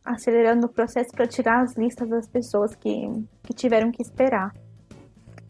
acelerando 0.05 0.67
o 0.67 0.69
processo 0.69 1.11
para 1.13 1.27
tirar 1.27 1.63
as 1.63 1.75
listas 1.77 2.09
das 2.09 2.29
pessoas 2.29 2.75
que, 2.75 3.09
que 3.43 3.55
tiveram 3.55 3.91
que 3.91 4.03
esperar. 4.03 4.53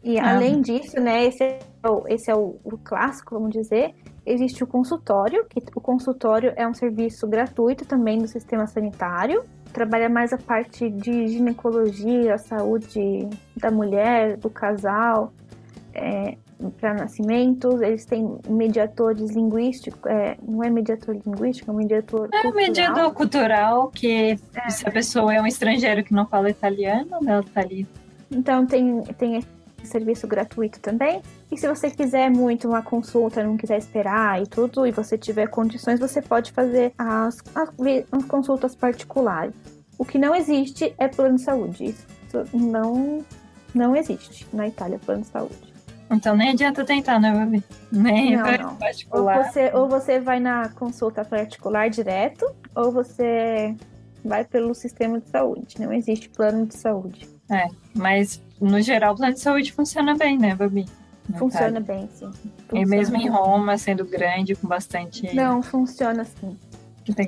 E 0.03 0.19
ah. 0.19 0.35
além 0.35 0.61
disso, 0.61 0.99
né, 0.99 1.25
esse 1.25 1.41
é, 1.43 1.59
o, 1.87 2.03
esse 2.07 2.29
é 2.29 2.35
o, 2.35 2.59
o, 2.63 2.77
clássico, 2.77 3.35
vamos 3.35 3.51
dizer, 3.51 3.95
existe 4.25 4.63
o 4.63 4.67
consultório, 4.67 5.45
que 5.45 5.61
o 5.73 5.79
consultório 5.79 6.51
é 6.57 6.67
um 6.67 6.73
serviço 6.73 7.25
gratuito 7.25 7.85
também 7.85 8.17
do 8.17 8.27
sistema 8.27 8.67
sanitário, 8.67 9.45
trabalha 9.71 10.09
mais 10.09 10.33
a 10.33 10.37
parte 10.37 10.89
de 10.89 11.27
ginecologia, 11.27 12.37
saúde 12.37 13.29
da 13.55 13.71
mulher, 13.71 14.35
do 14.37 14.49
casal, 14.49 15.31
é, 15.93 16.37
para 16.79 16.93
nascimentos, 16.93 17.81
eles 17.81 18.05
têm 18.05 18.37
mediadores 18.49 19.31
linguísticos, 19.31 20.11
é, 20.11 20.37
não 20.45 20.63
é 20.63 20.69
mediador 20.69 21.15
linguístico, 21.25 21.71
é 21.71 21.73
mediador 21.73 22.29
é 22.31 22.41
cultural. 22.41 22.53
mediador 22.53 23.13
cultural, 23.13 23.87
que 23.89 24.37
é. 24.53 24.69
se 24.69 24.87
a 24.87 24.91
pessoa 24.91 25.33
é 25.33 25.41
um 25.41 25.47
estrangeiro 25.47 26.03
que 26.03 26.13
não 26.13 26.25
fala 26.25 26.49
italiano, 26.49 27.19
ela 27.25 27.43
tá 27.43 27.61
ali. 27.61 27.87
Então 28.29 28.65
tem, 28.65 29.01
tem 29.17 29.43
serviço 29.87 30.27
gratuito 30.27 30.79
também. 30.79 31.21
E 31.51 31.57
se 31.57 31.67
você 31.67 31.89
quiser 31.89 32.29
muito 32.29 32.67
uma 32.67 32.81
consulta, 32.81 33.43
não 33.43 33.57
quiser 33.57 33.77
esperar 33.77 34.41
e 34.41 34.47
tudo, 34.47 34.85
e 34.87 34.91
você 34.91 35.17
tiver 35.17 35.47
condições, 35.47 35.99
você 35.99 36.21
pode 36.21 36.51
fazer 36.51 36.93
as, 36.97 37.37
as, 37.53 37.69
as 38.11 38.25
consultas 38.25 38.75
particulares. 38.75 39.53
O 39.97 40.05
que 40.05 40.17
não 40.17 40.35
existe 40.35 40.93
é 40.97 41.07
plano 41.07 41.35
de 41.35 41.43
saúde. 41.43 41.85
Isso 41.85 42.07
não, 42.53 43.23
não 43.73 43.95
existe 43.95 44.47
na 44.51 44.67
Itália, 44.67 44.99
plano 44.99 45.21
de 45.21 45.27
saúde. 45.27 45.73
Então 46.11 46.35
nem 46.35 46.49
adianta 46.49 46.85
tentar, 46.85 47.19
né, 47.19 47.33
Babi? 47.33 47.63
Nem 47.91 48.35
não, 48.35 48.43
não. 48.43 48.75
particular. 48.75 49.37
Ou 49.37 49.43
você, 49.43 49.71
ou 49.73 49.89
você 49.89 50.19
vai 50.19 50.39
na 50.39 50.69
consulta 50.69 51.25
particular 51.25 51.89
direto, 51.89 52.45
ou 52.75 52.91
você 52.91 53.75
vai 54.23 54.45
pelo 54.45 54.73
sistema 54.73 55.19
de 55.19 55.29
saúde. 55.29 55.75
Não 55.79 55.91
existe 55.91 56.29
plano 56.29 56.65
de 56.65 56.75
saúde. 56.75 57.27
É, 57.49 57.67
mas 57.93 58.41
no 58.63 58.81
geral 58.81 59.13
o 59.13 59.17
plano 59.17 59.33
de 59.33 59.39
saúde 59.39 59.71
funciona 59.71 60.15
bem, 60.15 60.37
né, 60.37 60.55
Babi? 60.55 60.85
funciona 61.37 61.79
bem, 61.79 62.07
sim. 62.09 62.29
Funciona 62.31 62.81
e 62.81 62.85
mesmo 62.85 63.15
em 63.15 63.29
Roma, 63.29 63.77
sendo 63.77 64.05
grande, 64.05 64.55
com 64.55 64.67
bastante. 64.67 65.33
Não, 65.33 65.61
funciona 65.61 66.25
sim. 66.25 66.57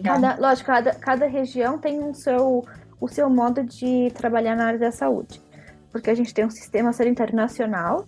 Cada, 0.04 0.36
lógico, 0.38 0.68
cada, 0.68 0.94
cada 0.96 1.28
região 1.28 1.78
tem 1.78 2.00
o 2.00 2.14
seu, 2.14 2.66
o 3.00 3.08
seu 3.08 3.30
modo 3.30 3.64
de 3.64 4.12
trabalhar 4.16 4.56
na 4.56 4.68
área 4.68 4.80
da 4.80 4.92
saúde. 4.92 5.42
Porque 5.92 6.10
a 6.10 6.16
gente 6.16 6.34
tem 6.34 6.46
um 6.46 6.50
sistema 6.50 6.94
sanitário 6.94 7.36
nacional 7.36 8.06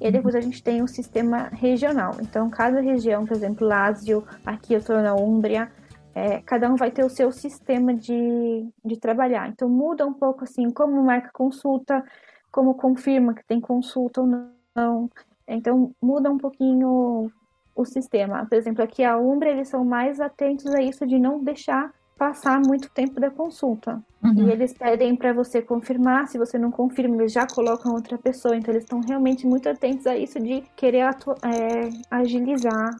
e 0.00 0.06
uhum. 0.06 0.12
depois 0.12 0.34
a 0.34 0.40
gente 0.40 0.62
tem 0.62 0.82
um 0.82 0.86
sistema 0.86 1.50
regional. 1.52 2.16
Então, 2.20 2.48
cada 2.48 2.80
região, 2.80 3.26
por 3.26 3.36
exemplo, 3.36 3.66
Lazio, 3.66 4.24
aqui 4.44 4.72
eu 4.72 4.78
estou 4.78 5.00
na 5.02 5.14
Úmbria, 5.14 5.70
é, 6.14 6.40
cada 6.40 6.70
um 6.70 6.76
vai 6.76 6.90
ter 6.90 7.04
o 7.04 7.10
seu 7.10 7.30
sistema 7.30 7.94
de, 7.94 8.66
de 8.84 8.96
trabalhar. 8.96 9.48
Então, 9.48 9.68
muda 9.68 10.06
um 10.06 10.14
pouco 10.14 10.44
assim, 10.44 10.70
como 10.70 11.02
marca 11.02 11.30
consulta, 11.32 12.02
como 12.50 12.74
confirma 12.74 13.34
que 13.34 13.44
tem 13.44 13.60
consulta 13.60 14.20
ou 14.20 14.26
não. 14.74 15.10
Então, 15.46 15.92
muda 16.00 16.30
um 16.30 16.38
pouquinho 16.38 17.30
o 17.74 17.84
sistema. 17.84 18.46
Por 18.46 18.56
exemplo, 18.56 18.84
aqui 18.84 19.02
a 19.02 19.16
Umbra, 19.16 19.50
eles 19.50 19.68
são 19.68 19.84
mais 19.84 20.20
atentos 20.20 20.66
a 20.66 20.82
isso 20.82 21.06
de 21.06 21.18
não 21.18 21.42
deixar 21.42 21.92
passar 22.18 22.60
muito 22.60 22.90
tempo 22.90 23.18
da 23.18 23.30
consulta. 23.30 24.02
Uhum. 24.22 24.48
E 24.48 24.52
eles 24.52 24.74
pedem 24.74 25.16
para 25.16 25.32
você 25.32 25.62
confirmar, 25.62 26.28
se 26.28 26.36
você 26.36 26.58
não 26.58 26.70
confirma, 26.70 27.16
eles 27.16 27.32
já 27.32 27.46
colocam 27.46 27.94
outra 27.94 28.18
pessoa. 28.18 28.56
Então, 28.56 28.72
eles 28.72 28.84
estão 28.84 29.00
realmente 29.00 29.46
muito 29.46 29.68
atentos 29.68 30.06
a 30.06 30.16
isso 30.16 30.38
de 30.38 30.62
querer 30.76 31.04
é, 31.04 31.88
agilizar 32.10 32.90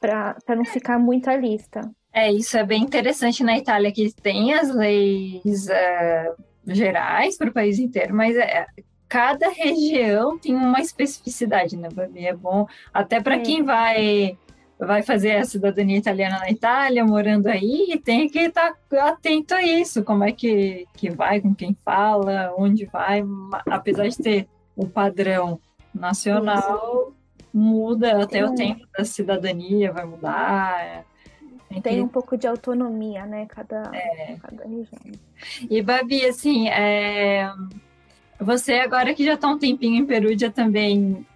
para 0.00 0.56
não 0.56 0.64
ficar 0.64 0.98
muita 0.98 1.36
lista. 1.36 1.82
É, 2.12 2.30
isso 2.32 2.56
é 2.56 2.64
bem 2.64 2.82
interessante 2.82 3.44
na 3.44 3.56
Itália, 3.56 3.92
que 3.92 4.12
tem 4.14 4.52
as 4.52 4.74
leis 4.74 5.68
é, 5.68 6.34
gerais 6.66 7.38
para 7.38 7.48
o 7.48 7.52
país 7.52 7.78
inteiro, 7.78 8.14
mas 8.14 8.36
é, 8.36 8.66
cada 9.12 9.50
região 9.50 10.38
tem 10.38 10.54
uma 10.54 10.80
especificidade, 10.80 11.76
né, 11.76 11.90
Babi? 11.92 12.24
É 12.24 12.34
bom 12.34 12.66
até 12.94 13.20
para 13.20 13.38
quem 13.40 13.62
vai 13.62 14.38
vai 14.78 15.02
fazer 15.02 15.36
a 15.36 15.44
cidadania 15.44 15.98
italiana 15.98 16.38
na 16.38 16.50
Itália, 16.50 17.04
morando 17.04 17.46
aí, 17.46 18.00
tem 18.02 18.26
que 18.28 18.38
estar 18.38 18.74
tá 18.88 19.08
atento 19.10 19.54
a 19.54 19.62
isso, 19.62 20.02
como 20.02 20.24
é 20.24 20.32
que, 20.32 20.88
que 20.94 21.08
vai, 21.08 21.40
com 21.40 21.54
quem 21.54 21.76
fala, 21.84 22.52
onde 22.56 22.86
vai, 22.86 23.22
apesar 23.66 24.08
de 24.08 24.16
ter 24.16 24.48
o 24.74 24.88
padrão 24.88 25.60
nacional, 25.94 27.12
muda 27.54 28.24
até 28.24 28.44
o 28.44 28.54
tempo 28.56 28.84
da 28.96 29.04
cidadania, 29.04 29.92
vai 29.92 30.04
mudar. 30.04 31.04
Tem, 31.68 31.80
tem 31.80 31.96
que... 31.96 32.02
um 32.02 32.08
pouco 32.08 32.36
de 32.36 32.48
autonomia, 32.48 33.24
né, 33.24 33.46
cada, 33.46 33.88
é. 33.94 34.36
cada 34.42 34.64
região. 34.64 35.12
E, 35.70 35.80
Babi, 35.80 36.26
assim, 36.26 36.68
é 36.70 37.48
você, 38.42 38.74
agora 38.74 39.14
que 39.14 39.24
já 39.24 39.34
está 39.34 39.48
um 39.48 39.58
tempinho 39.58 39.96
em 39.96 40.06
Perúdia 40.06 40.50
também, 40.50 41.26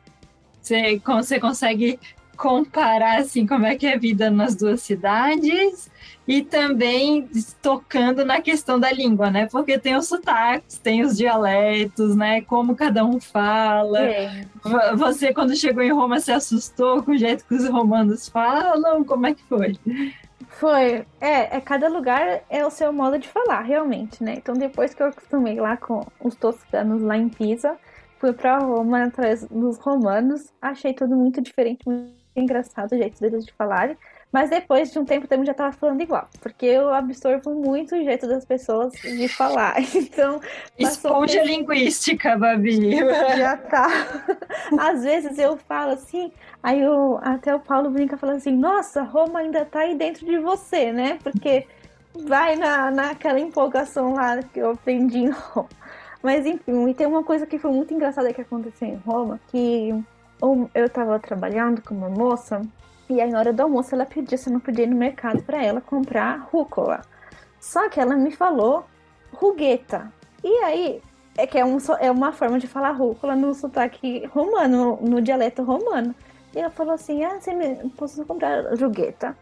você, 0.60 1.00
você 1.04 1.40
consegue 1.40 1.98
comparar 2.36 3.20
assim 3.20 3.46
como 3.46 3.64
é 3.66 3.76
que 3.76 3.86
é 3.86 3.94
a 3.94 3.98
vida 3.98 4.30
nas 4.30 4.54
duas 4.54 4.82
cidades 4.82 5.90
e 6.28 6.42
também 6.42 7.28
tocando 7.62 8.24
na 8.24 8.40
questão 8.40 8.78
da 8.78 8.90
língua, 8.92 9.30
né? 9.30 9.46
Porque 9.46 9.78
tem 9.78 9.96
os 9.96 10.08
sotaques, 10.08 10.76
tem 10.78 11.04
os 11.04 11.16
dialetos, 11.16 12.16
né? 12.16 12.40
Como 12.42 12.74
cada 12.74 13.04
um 13.04 13.20
fala. 13.20 14.00
É. 14.00 14.44
Você, 14.96 15.32
quando 15.32 15.56
chegou 15.56 15.82
em 15.82 15.92
Roma, 15.92 16.18
se 16.18 16.32
assustou 16.32 17.02
com 17.02 17.12
o 17.12 17.16
jeito 17.16 17.44
que 17.46 17.54
os 17.54 17.68
romanos 17.68 18.28
falam? 18.28 19.04
Como 19.04 19.26
é 19.26 19.34
que 19.34 19.42
foi? 19.44 19.76
Foi. 20.58 21.06
É, 21.20 21.56
é, 21.56 21.60
cada 21.60 21.86
lugar 21.88 22.42
é 22.48 22.64
o 22.64 22.70
seu 22.70 22.90
modo 22.90 23.18
de 23.18 23.28
falar, 23.28 23.60
realmente, 23.60 24.24
né? 24.24 24.34
Então, 24.36 24.54
depois 24.54 24.94
que 24.94 25.02
eu 25.02 25.08
acostumei 25.08 25.60
lá 25.60 25.76
com 25.76 26.00
os 26.18 26.34
toscanos 26.34 27.02
lá 27.02 27.16
em 27.16 27.28
Pisa, 27.28 27.76
fui 28.18 28.32
pra 28.32 28.58
Roma 28.58 29.04
atrás 29.04 29.44
dos 29.44 29.76
romanos, 29.78 30.50
achei 30.60 30.94
tudo 30.94 31.14
muito 31.14 31.42
diferente, 31.42 31.86
muito 31.86 32.14
engraçado 32.34 32.92
o 32.92 32.96
jeito 32.96 33.20
deles 33.20 33.44
de 33.44 33.52
falarem. 33.52 33.98
Mas 34.32 34.50
depois 34.50 34.92
de 34.92 34.98
um 34.98 35.04
tempo 35.04 35.26
também 35.26 35.46
já 35.46 35.54
tava 35.54 35.72
falando 35.72 36.00
igual, 36.00 36.28
porque 36.40 36.66
eu 36.66 36.92
absorvo 36.92 37.54
muito 37.54 37.94
o 37.94 38.04
jeito 38.04 38.26
das 38.26 38.44
pessoas 38.44 38.92
de 38.92 39.28
falar. 39.28 39.76
Então. 39.96 40.40
Esponja 40.78 41.42
linguística, 41.42 42.36
Babi. 42.36 42.96
Já 43.36 43.56
tá. 43.56 43.88
Às 44.78 45.02
vezes 45.02 45.38
eu 45.38 45.56
falo 45.56 45.92
assim, 45.92 46.32
aí 46.62 46.80
eu, 46.82 47.18
até 47.22 47.54
o 47.54 47.60
Paulo 47.60 47.90
brinca 47.90 48.16
falando 48.16 48.36
assim: 48.36 48.52
nossa, 48.52 49.02
Roma 49.02 49.40
ainda 49.40 49.64
tá 49.64 49.80
aí 49.80 49.94
dentro 49.94 50.26
de 50.26 50.38
você, 50.38 50.92
né? 50.92 51.18
Porque 51.22 51.66
vai 52.14 52.56
na, 52.56 52.90
naquela 52.90 53.40
empolgação 53.40 54.14
lá 54.14 54.42
que 54.42 54.58
eu 54.58 54.70
aprendi 54.70 55.18
em 55.18 55.30
Roma. 55.30 55.68
Mas 56.22 56.44
enfim, 56.44 56.88
e 56.88 56.94
tem 56.94 57.06
uma 57.06 57.22
coisa 57.22 57.46
que 57.46 57.58
foi 57.58 57.70
muito 57.70 57.94
engraçada 57.94 58.32
que 58.32 58.40
aconteceu 58.40 58.88
em 58.88 58.96
Roma, 58.96 59.40
que 59.48 59.90
eu 60.74 60.88
tava 60.90 61.18
trabalhando 61.18 61.80
com 61.82 61.94
uma 61.94 62.10
moça 62.10 62.62
e 63.08 63.20
aí, 63.20 63.30
na 63.30 63.38
hora 63.38 63.52
do 63.52 63.62
almoço, 63.62 63.94
ela 63.94 64.04
pediu 64.04 64.36
se 64.36 64.48
eu 64.48 64.52
não 64.52 64.60
podia 64.60 64.84
ir 64.84 64.88
no 64.88 64.96
mercado 64.96 65.42
para 65.42 65.62
ela 65.62 65.80
comprar 65.80 66.48
rúcula. 66.50 67.02
Só 67.60 67.88
que 67.88 68.00
ela 68.00 68.16
me 68.16 68.30
falou 68.30 68.84
rugueta. 69.32 70.12
E 70.42 70.48
aí, 70.64 71.02
é 71.36 71.46
que 71.46 71.58
é, 71.58 71.64
um, 71.64 71.78
é 72.00 72.10
uma 72.10 72.32
forma 72.32 72.58
de 72.58 72.66
falar 72.66 72.92
rúcula 72.92 73.36
no 73.36 73.54
sotaque 73.54 74.26
romano, 74.26 74.98
no, 75.00 75.08
no 75.08 75.22
dialeto 75.22 75.62
romano. 75.62 76.14
E 76.54 76.58
ela 76.58 76.70
falou 76.70 76.94
assim: 76.94 77.22
Ah, 77.22 77.38
você 77.38 77.52
me, 77.52 77.90
posso 77.90 78.24
comprar 78.24 78.74
rugueta? 78.74 79.36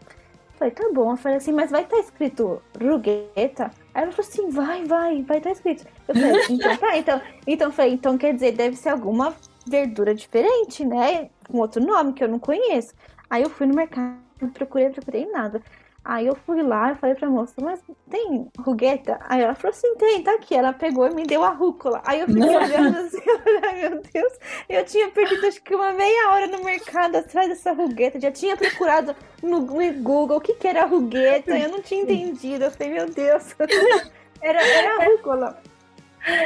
Eu 0.55 0.59
falei, 0.59 0.73
tá 0.73 0.89
bom. 0.93 1.11
Eu 1.11 1.17
falei 1.17 1.37
assim, 1.37 1.51
mas 1.51 1.69
vai 1.69 1.83
estar 1.83 1.97
tá 1.97 2.01
escrito 2.01 2.61
rugueta? 2.81 3.71
Aí 3.93 4.03
ela 4.03 4.11
falou 4.11 4.29
assim, 4.29 4.49
vai, 4.49 4.85
vai, 4.85 5.21
vai 5.23 5.37
estar 5.37 5.49
tá 5.49 5.51
escrito. 5.51 5.85
Eu 6.07 6.15
falei, 6.15 6.41
então 6.49 6.77
tá, 6.77 6.97
então, 6.97 7.21
então, 7.45 7.71
falei, 7.71 7.93
então 7.93 8.17
quer 8.17 8.33
dizer, 8.33 8.53
deve 8.53 8.75
ser 8.75 8.89
alguma 8.89 9.35
verdura 9.67 10.15
diferente, 10.15 10.85
né? 10.85 11.29
Com 11.47 11.57
outro 11.57 11.83
nome 11.83 12.13
que 12.13 12.23
eu 12.23 12.29
não 12.29 12.39
conheço. 12.39 12.93
Aí 13.29 13.43
eu 13.43 13.49
fui 13.49 13.67
no 13.67 13.75
mercado, 13.75 14.17
procurei, 14.53 14.89
procurei 14.89 15.25
nada. 15.29 15.61
Aí 16.05 16.27
eu 16.27 16.35
fui 16.35 16.61
lá 16.61 16.91
e 16.91 16.95
falei 16.95 17.15
pra 17.15 17.27
moça, 17.27 17.55
mas 17.59 17.81
tem 18.07 18.47
rugueta? 18.59 19.19
Aí 19.27 19.41
ela 19.41 19.55
falou 19.55 19.75
assim, 19.75 19.95
tem, 19.95 20.21
tá 20.21 20.35
aqui. 20.35 20.53
Ela 20.53 20.71
pegou 20.71 21.07
e 21.07 21.15
me 21.15 21.23
deu 21.23 21.43
a 21.43 21.49
rúcula. 21.49 21.99
Aí 22.05 22.19
eu 22.19 22.27
fiquei 22.27 22.55
olhando 22.55 22.95
assim, 22.99 23.17
meu 23.81 24.01
Deus, 24.13 24.33
eu 24.69 24.85
tinha 24.85 25.09
perdido 25.09 25.47
acho 25.47 25.63
que 25.63 25.73
uma 25.73 25.91
meia 25.93 26.29
hora 26.29 26.45
no 26.45 26.63
mercado 26.63 27.15
atrás 27.15 27.49
dessa 27.49 27.71
rugueta. 27.71 28.19
Já 28.19 28.31
tinha 28.31 28.55
procurado 28.55 29.15
no, 29.41 29.61
Google 29.61 30.37
o 30.37 30.41
que, 30.41 30.53
que 30.53 30.67
era 30.67 30.85
rugueta, 30.85 31.57
eu 31.57 31.69
não 31.69 31.81
tinha 31.81 32.03
entendido. 32.03 32.65
Eu 32.65 32.71
falei, 32.71 32.93
meu 32.93 33.09
Deus, 33.09 33.55
era, 34.39 34.61
era 34.61 35.05
rúcula. 35.09 35.59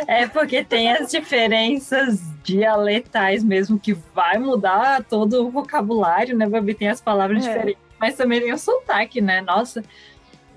É 0.08 0.28
porque 0.28 0.63
tem 0.63 0.92
as 0.92 1.10
diferenças 1.10 2.20
dialetais 2.44 3.44
mesmo, 3.44 3.80
que 3.80 3.94
vai 3.94 4.38
mudar 4.38 5.04
todo 5.04 5.46
o 5.46 5.50
vocabulário, 5.50 6.36
né, 6.36 6.48
Babi? 6.48 6.74
Tem 6.74 6.89
as 6.89 7.00
palavras 7.00 7.46
é. 7.46 7.50
diferentes, 7.50 7.82
mas 8.00 8.15
também 8.15 8.42
tem 8.42 8.54
o 8.54 8.58
sotaque, 8.58 9.22
né? 9.22 9.42
Nossa, 9.42 9.84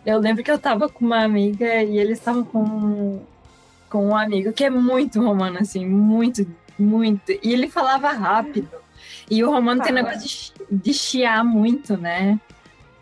eu 0.04 0.18
lembro 0.18 0.42
que 0.42 0.50
eu 0.50 0.58
tava 0.58 0.88
com 0.88 1.04
uma 1.04 1.22
amiga 1.22 1.82
e 1.82 1.98
eles 1.98 2.18
estavam 2.18 2.44
com, 2.44 3.22
com 3.88 4.08
um 4.08 4.16
amigo 4.16 4.52
que 4.52 4.64
é 4.64 4.70
muito 4.70 5.22
romano, 5.22 5.58
assim, 5.60 5.86
muito, 5.86 6.46
muito. 6.78 7.30
E 7.30 7.52
ele 7.52 7.68
falava 7.68 8.10
rápido. 8.12 8.70
E 9.30 9.42
o 9.44 9.50
romano 9.50 9.82
tem 9.82 9.92
negócio 9.92 10.20
de, 10.20 10.52
de 10.70 10.92
chiar 10.92 11.44
muito, 11.44 11.96
né? 11.96 12.38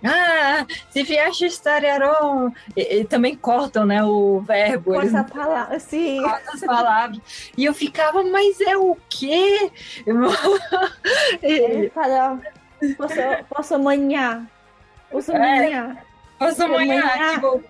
Ah, 0.04 0.66
se 0.90 1.02
vieste 1.02 1.46
estarearon. 1.46 2.52
E, 2.76 3.00
e, 3.00 3.04
também 3.04 3.34
cortam, 3.34 3.84
né, 3.84 4.02
o 4.02 4.40
verbo. 4.40 4.94
Corta 4.94 5.20
a 5.20 5.24
palavra, 5.24 5.78
sim. 5.78 6.22
Corta 6.22 6.50
as 6.54 6.60
palavras. 6.60 7.20
E 7.56 7.64
eu 7.64 7.74
ficava, 7.74 8.22
mas 8.24 8.60
é 8.60 8.76
o 8.76 8.96
quê? 9.08 9.70
Ele 11.42 11.90
fala, 11.90 12.40
posso, 12.96 13.14
posso 13.48 13.78
manhar. 13.78 14.46
Posso 15.10 15.32
manhar. 15.32 15.90
É, 15.90 15.96
posso 16.38 16.68
manhar, 16.68 17.34
tipo... 17.34 17.64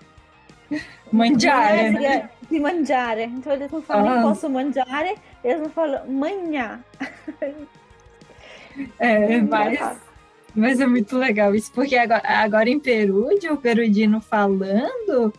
Mangiare. 1.13 1.91
Né? 1.91 2.31
De 2.49 2.61
mangiare. 2.61 3.25
Então 3.25 3.53
eles 3.53 3.71
não 3.73 3.83
falam 3.83 4.21
ah. 4.21 4.23
posso 4.23 4.49
mangiare, 4.49 5.17
eles 5.43 5.61
não 5.61 5.71
falam 5.71 6.07
manhar. 6.07 6.81
É, 9.01 9.41
mas... 9.41 10.10
Mas 10.55 10.81
é 10.81 10.87
muito 10.87 11.17
legal 11.17 11.55
isso, 11.55 11.71
porque 11.73 11.97
agora, 11.97 12.23
agora 12.25 12.69
em 12.69 12.79
Perúdia, 12.79 13.53
o 13.53 13.57
perudino 13.57 14.21
falando, 14.21 15.33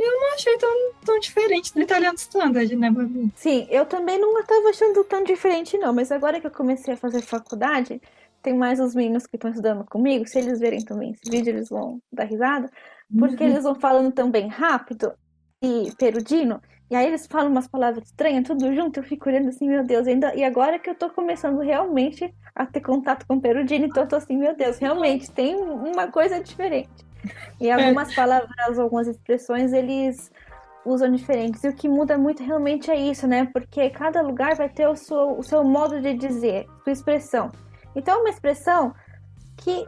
eu 0.00 0.20
não 0.20 0.34
achei 0.34 0.56
tão, 0.56 0.92
tão 1.04 1.18
diferente 1.18 1.74
do 1.74 1.80
italiano 1.80 2.16
standard, 2.16 2.74
né, 2.74 2.90
Babi? 2.90 3.30
Sim, 3.36 3.66
eu 3.70 3.84
também 3.84 4.18
não 4.18 4.38
estava 4.38 4.68
achando 4.68 5.04
tão 5.04 5.22
diferente, 5.22 5.76
não. 5.76 5.92
Mas 5.92 6.10
agora 6.10 6.40
que 6.40 6.46
eu 6.46 6.50
comecei 6.50 6.94
a 6.94 6.96
fazer 6.96 7.20
faculdade, 7.20 8.00
tem 8.42 8.54
mais 8.54 8.80
os 8.80 8.94
meninos 8.94 9.26
que 9.26 9.36
estão 9.36 9.50
estudando 9.50 9.84
comigo. 9.84 10.26
Se 10.26 10.38
eles 10.38 10.58
verem 10.58 10.82
também 10.82 11.12
esse 11.12 11.30
vídeo, 11.30 11.50
eles 11.50 11.68
vão 11.68 12.00
dar 12.10 12.24
risada. 12.24 12.70
Porque 13.18 13.44
uhum. 13.44 13.50
eles 13.50 13.64
vão 13.64 13.74
falando 13.74 14.12
também 14.12 14.48
rápido 14.48 15.12
e 15.62 15.92
perudino. 15.98 16.60
E 16.90 16.96
aí 16.96 17.06
eles 17.06 17.26
falam 17.26 17.50
umas 17.50 17.68
palavras 17.68 18.04
estranhas, 18.06 18.44
tudo 18.44 18.74
junto, 18.74 18.98
eu 18.98 19.04
fico 19.04 19.28
olhando 19.28 19.48
assim, 19.48 19.68
meu 19.68 19.84
Deus, 19.84 20.08
ainda... 20.08 20.34
e 20.34 20.42
agora 20.42 20.78
que 20.78 20.90
eu 20.90 20.94
tô 20.94 21.08
começando 21.08 21.60
realmente 21.60 22.34
a 22.54 22.66
ter 22.66 22.80
contato 22.80 23.24
com 23.26 23.36
o 23.36 23.40
Perudino, 23.40 23.86
então 23.86 24.02
eu 24.02 24.08
tô 24.08 24.16
assim, 24.16 24.36
meu 24.36 24.56
Deus, 24.56 24.78
realmente 24.78 25.30
tem 25.30 25.54
uma 25.54 26.08
coisa 26.08 26.42
diferente. 26.42 26.90
E 27.60 27.70
algumas 27.70 28.14
palavras, 28.14 28.78
algumas 28.78 29.06
expressões, 29.06 29.72
eles 29.72 30.32
usam 30.84 31.10
diferentes. 31.12 31.62
E 31.62 31.68
o 31.68 31.74
que 31.74 31.88
muda 31.88 32.16
muito 32.16 32.42
realmente 32.42 32.90
é 32.90 32.96
isso, 32.96 33.26
né? 33.26 33.46
Porque 33.52 33.90
cada 33.90 34.22
lugar 34.22 34.56
vai 34.56 34.68
ter 34.68 34.88
o 34.88 34.96
seu, 34.96 35.38
o 35.38 35.42
seu 35.42 35.62
modo 35.62 36.00
de 36.00 36.14
dizer, 36.14 36.66
sua 36.82 36.92
expressão. 36.92 37.52
Então, 37.94 38.18
é 38.18 38.20
uma 38.20 38.30
expressão 38.30 38.94
que 39.56 39.86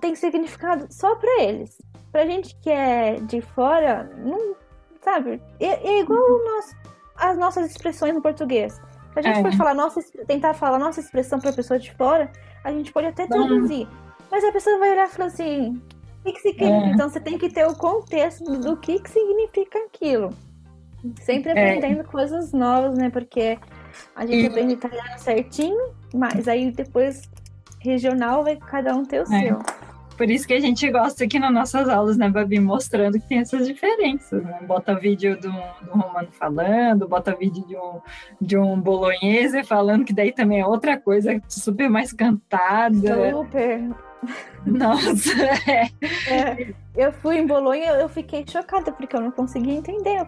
tem 0.00 0.14
significado 0.14 0.86
só 0.90 1.14
para 1.16 1.42
eles. 1.42 1.76
Pra 2.10 2.26
gente 2.26 2.56
que 2.60 2.70
é 2.70 3.16
de 3.16 3.40
fora, 3.40 4.10
não 4.18 4.54
sabe? 5.02 5.40
É, 5.60 5.88
é 5.88 6.00
igual 6.00 6.20
nós, 6.44 6.76
as 7.16 7.38
nossas 7.38 7.70
expressões 7.70 8.14
no 8.14 8.22
português. 8.22 8.80
Se 9.12 9.18
a 9.18 9.22
gente 9.22 9.38
é. 9.38 9.42
for 9.42 9.52
falar 9.56 9.74
nossa, 9.74 10.00
tentar 10.26 10.54
falar 10.54 10.78
nossa 10.78 11.00
expressão 11.00 11.38
para 11.38 11.52
pessoa 11.52 11.78
de 11.78 11.92
fora, 11.94 12.30
a 12.64 12.72
gente 12.72 12.92
pode 12.92 13.08
até 13.08 13.26
traduzir. 13.26 13.86
Mas 14.30 14.42
a 14.44 14.52
pessoa 14.52 14.78
vai 14.78 14.92
olhar 14.92 15.06
e 15.06 15.10
falar 15.10 15.26
assim: 15.26 15.82
o 16.20 16.24
que, 16.24 16.32
que 16.32 16.40
significa? 16.40 16.64
É. 16.64 16.90
Então 16.92 17.10
você 17.10 17.20
tem 17.20 17.36
que 17.36 17.50
ter 17.50 17.66
o 17.66 17.76
contexto 17.76 18.44
do 18.44 18.76
que, 18.78 18.98
que 18.98 19.10
significa 19.10 19.78
aquilo. 19.80 20.30
Sempre 21.20 21.50
é. 21.50 21.52
aprendendo 21.52 22.04
coisas 22.04 22.52
novas, 22.52 22.96
né? 22.96 23.10
Porque 23.10 23.58
a 24.16 24.24
gente 24.24 24.44
e... 24.44 24.46
aprende 24.46 24.74
italiano 24.74 25.18
certinho, 25.18 25.92
mas 26.14 26.48
aí 26.48 26.70
depois 26.70 27.28
regional 27.80 28.44
vai 28.44 28.56
cada 28.56 28.94
um 28.94 29.04
ter 29.04 29.20
o 29.20 29.34
é. 29.34 29.42
seu. 29.42 29.58
Por 30.16 30.30
isso 30.30 30.46
que 30.46 30.54
a 30.54 30.60
gente 30.60 30.88
gosta 30.90 31.24
aqui 31.24 31.38
nas 31.38 31.52
nossas 31.52 31.88
aulas, 31.88 32.16
né, 32.16 32.28
Babi? 32.28 32.60
Mostrando 32.60 33.18
que 33.18 33.26
tem 33.26 33.38
essas 33.38 33.66
diferenças. 33.66 34.42
Né? 34.42 34.58
Bota 34.66 34.94
vídeo 34.94 35.36
do, 35.36 35.50
do 35.50 35.90
romano 35.90 36.28
falando, 36.32 37.08
bota 37.08 37.34
vídeo 37.34 37.66
de 37.66 37.76
um, 37.76 38.00
de 38.40 38.56
um 38.56 38.80
bolonhese 38.80 39.64
falando, 39.64 40.04
que 40.04 40.12
daí 40.12 40.32
também 40.32 40.60
é 40.60 40.66
outra 40.66 40.98
coisa 40.98 41.40
super 41.48 41.88
mais 41.88 42.12
cantada. 42.12 43.30
Super. 43.30 44.11
Nossa, 44.64 45.30
é. 45.68 45.90
é. 46.32 46.74
Eu 46.94 47.12
fui 47.12 47.38
em 47.38 47.46
Bolonha, 47.46 47.92
eu 47.92 48.08
fiquei 48.08 48.44
chocada 48.46 48.92
porque 48.92 49.16
eu 49.16 49.20
não 49.20 49.30
conseguia 49.30 49.74
entender. 49.74 50.18
Eu, 50.18 50.26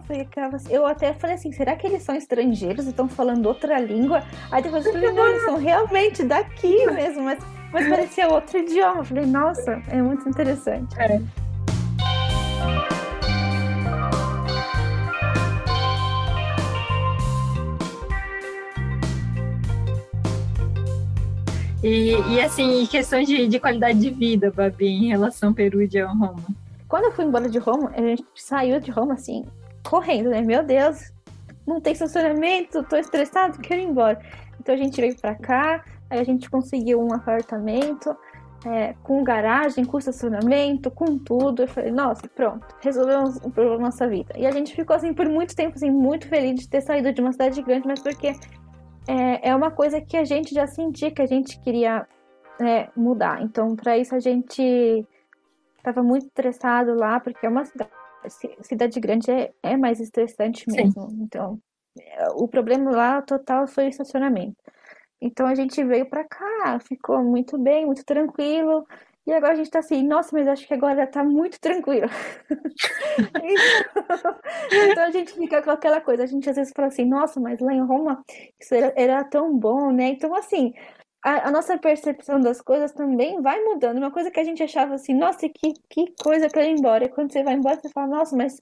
assim, 0.53 0.73
eu 0.73 0.85
até 0.85 1.13
falei 1.13 1.35
assim: 1.35 1.51
será 1.51 1.75
que 1.75 1.87
eles 1.87 2.03
são 2.03 2.15
estrangeiros 2.15 2.85
e 2.85 2.89
estão 2.89 3.07
falando 3.07 3.45
outra 3.45 3.79
língua? 3.79 4.23
Aí 4.51 4.61
depois 4.61 4.85
eu 4.85 4.91
falei: 4.91 5.11
não, 5.11 5.27
eles 5.27 5.43
são 5.43 5.57
realmente 5.57 6.23
daqui 6.23 6.85
mesmo, 6.87 7.23
mas, 7.23 7.39
mas 7.71 7.87
parecia 7.87 8.27
outro 8.27 8.57
idioma. 8.57 8.97
Eu 8.99 9.05
falei: 9.05 9.25
nossa, 9.25 9.81
é 9.89 10.01
muito 10.01 10.27
interessante. 10.27 10.99
É. 10.99 11.44
E, 21.87 22.15
e 22.33 22.41
assim, 22.41 22.83
questão 22.87 23.21
de, 23.21 23.47
de 23.47 23.59
qualidade 23.59 23.99
de 23.99 24.09
vida, 24.09 24.49
Babi, 24.49 24.87
em 24.87 25.09
relação 25.09 25.53
Perúdia 25.53 26.07
a 26.07 26.11
Roma. 26.11 26.43
Quando 26.87 27.03
eu 27.03 27.11
fui 27.11 27.25
embora 27.25 27.47
de 27.47 27.59
Roma, 27.59 27.91
a 27.95 28.01
gente 28.01 28.25
saiu 28.33 28.79
de 28.79 28.89
Roma 28.89 29.13
assim, 29.13 29.45
correndo, 29.87 30.31
né? 30.31 30.41
Meu 30.41 30.63
Deus, 30.63 31.13
não 31.63 31.79
tem 31.79 31.93
estacionamento, 31.93 32.83
tô 32.85 32.95
estressado, 32.95 33.59
quero 33.59 33.81
ir 33.81 33.85
embora. 33.85 34.19
Então 34.59 34.73
a 34.73 34.77
gente 34.79 34.99
veio 34.99 35.15
pra 35.15 35.35
cá, 35.35 35.85
aí 36.09 36.17
a 36.17 36.23
gente 36.23 36.49
conseguiu 36.49 36.99
um 36.99 37.13
apartamento 37.13 38.17
é, 38.65 38.95
com 39.03 39.23
garagem, 39.23 39.85
com 39.85 39.99
estacionamento, 39.99 40.89
com 40.89 41.19
tudo. 41.19 41.61
Eu 41.61 41.67
falei, 41.67 41.91
nossa, 41.91 42.27
pronto, 42.27 42.65
resolvemos 42.81 43.37
um 43.45 43.51
problema 43.51 43.77
da 43.77 43.83
nossa 43.83 44.07
vida. 44.07 44.33
E 44.35 44.47
a 44.47 44.51
gente 44.51 44.73
ficou 44.73 44.95
assim 44.95 45.13
por 45.13 45.29
muito 45.29 45.55
tempo, 45.55 45.75
assim, 45.75 45.91
muito 45.91 46.27
feliz 46.27 46.61
de 46.61 46.67
ter 46.67 46.81
saído 46.81 47.13
de 47.13 47.21
uma 47.21 47.31
cidade 47.31 47.61
grande, 47.61 47.85
mas 47.85 47.99
porque 48.01 48.33
é, 49.07 49.49
é 49.49 49.55
uma 49.55 49.71
coisa 49.71 50.01
que 50.01 50.17
a 50.17 50.23
gente 50.23 50.53
já 50.53 50.67
sentia 50.67 51.11
que 51.11 51.21
a 51.21 51.25
gente 51.25 51.59
queria 51.61 52.07
é, 52.59 52.89
mudar. 52.95 53.41
Então, 53.41 53.75
para 53.75 53.97
isso, 53.97 54.15
a 54.15 54.19
gente 54.19 55.05
estava 55.77 56.01
muito 56.01 56.25
estressado 56.25 56.93
lá, 56.95 57.19
porque 57.19 57.45
é 57.45 57.49
uma 57.49 57.65
cidade, 57.65 57.91
cidade 58.61 58.99
grande 58.99 59.31
é, 59.31 59.53
é 59.61 59.77
mais 59.77 59.99
estressante 59.99 60.65
mesmo. 60.69 61.09
Sim. 61.09 61.17
Então, 61.21 61.59
é, 61.99 62.29
o 62.31 62.47
problema 62.47 62.91
lá 62.91 63.21
total 63.21 63.67
foi 63.67 63.85
o 63.85 63.89
estacionamento. 63.89 64.57
Então 65.21 65.47
a 65.47 65.55
gente 65.55 65.83
veio 65.83 66.05
para 66.07 66.23
cá, 66.23 66.79
ficou 66.79 67.23
muito 67.23 67.57
bem, 67.57 67.85
muito 67.85 68.03
tranquilo. 68.03 68.85
E 69.25 69.33
agora 69.33 69.53
a 69.53 69.55
gente 69.55 69.71
tá 69.71 69.79
assim, 69.79 70.03
nossa, 70.03 70.29
mas 70.33 70.47
acho 70.47 70.67
que 70.67 70.73
agora 70.73 71.07
tá 71.07 71.23
muito 71.23 71.59
tranquilo. 71.59 72.07
então, 73.43 74.35
então, 74.91 75.03
a 75.03 75.11
gente 75.11 75.33
fica 75.33 75.61
com 75.61 75.71
aquela 75.71 75.99
coisa, 75.99 76.23
a 76.23 76.27
gente 76.27 76.47
às 76.49 76.55
vezes 76.55 76.73
fala 76.75 76.89
assim, 76.89 77.05
nossa, 77.05 77.39
mas 77.39 77.59
lá 77.59 77.73
em 77.73 77.83
Roma 77.83 78.23
isso 78.59 78.75
era, 78.75 78.93
era 78.95 79.23
tão 79.23 79.57
bom, 79.57 79.91
né? 79.91 80.09
Então, 80.09 80.35
assim, 80.35 80.73
a, 81.23 81.47
a, 81.47 81.51
nossa 81.51 81.75
percepção 81.75 82.39
das 82.39 82.61
coisas 82.61 82.91
também 82.91 83.41
vai 83.41 83.59
mudando. 83.63 83.97
Uma 83.97 84.11
coisa 84.11 84.29
que 84.29 84.39
a 84.39 84.43
gente 84.43 84.61
achava 84.61 84.93
assim, 84.93 85.15
nossa, 85.15 85.49
que, 85.49 85.73
que 85.89 86.13
coisa 86.21 86.47
que 86.47 86.59
eu 86.59 86.63
ir 86.63 86.77
embora. 86.77 87.05
E 87.05 87.09
quando 87.09 87.31
você 87.31 87.43
vai 87.43 87.55
embora, 87.55 87.79
você 87.81 87.89
fala, 87.89 88.07
nossa, 88.07 88.35
mas 88.35 88.59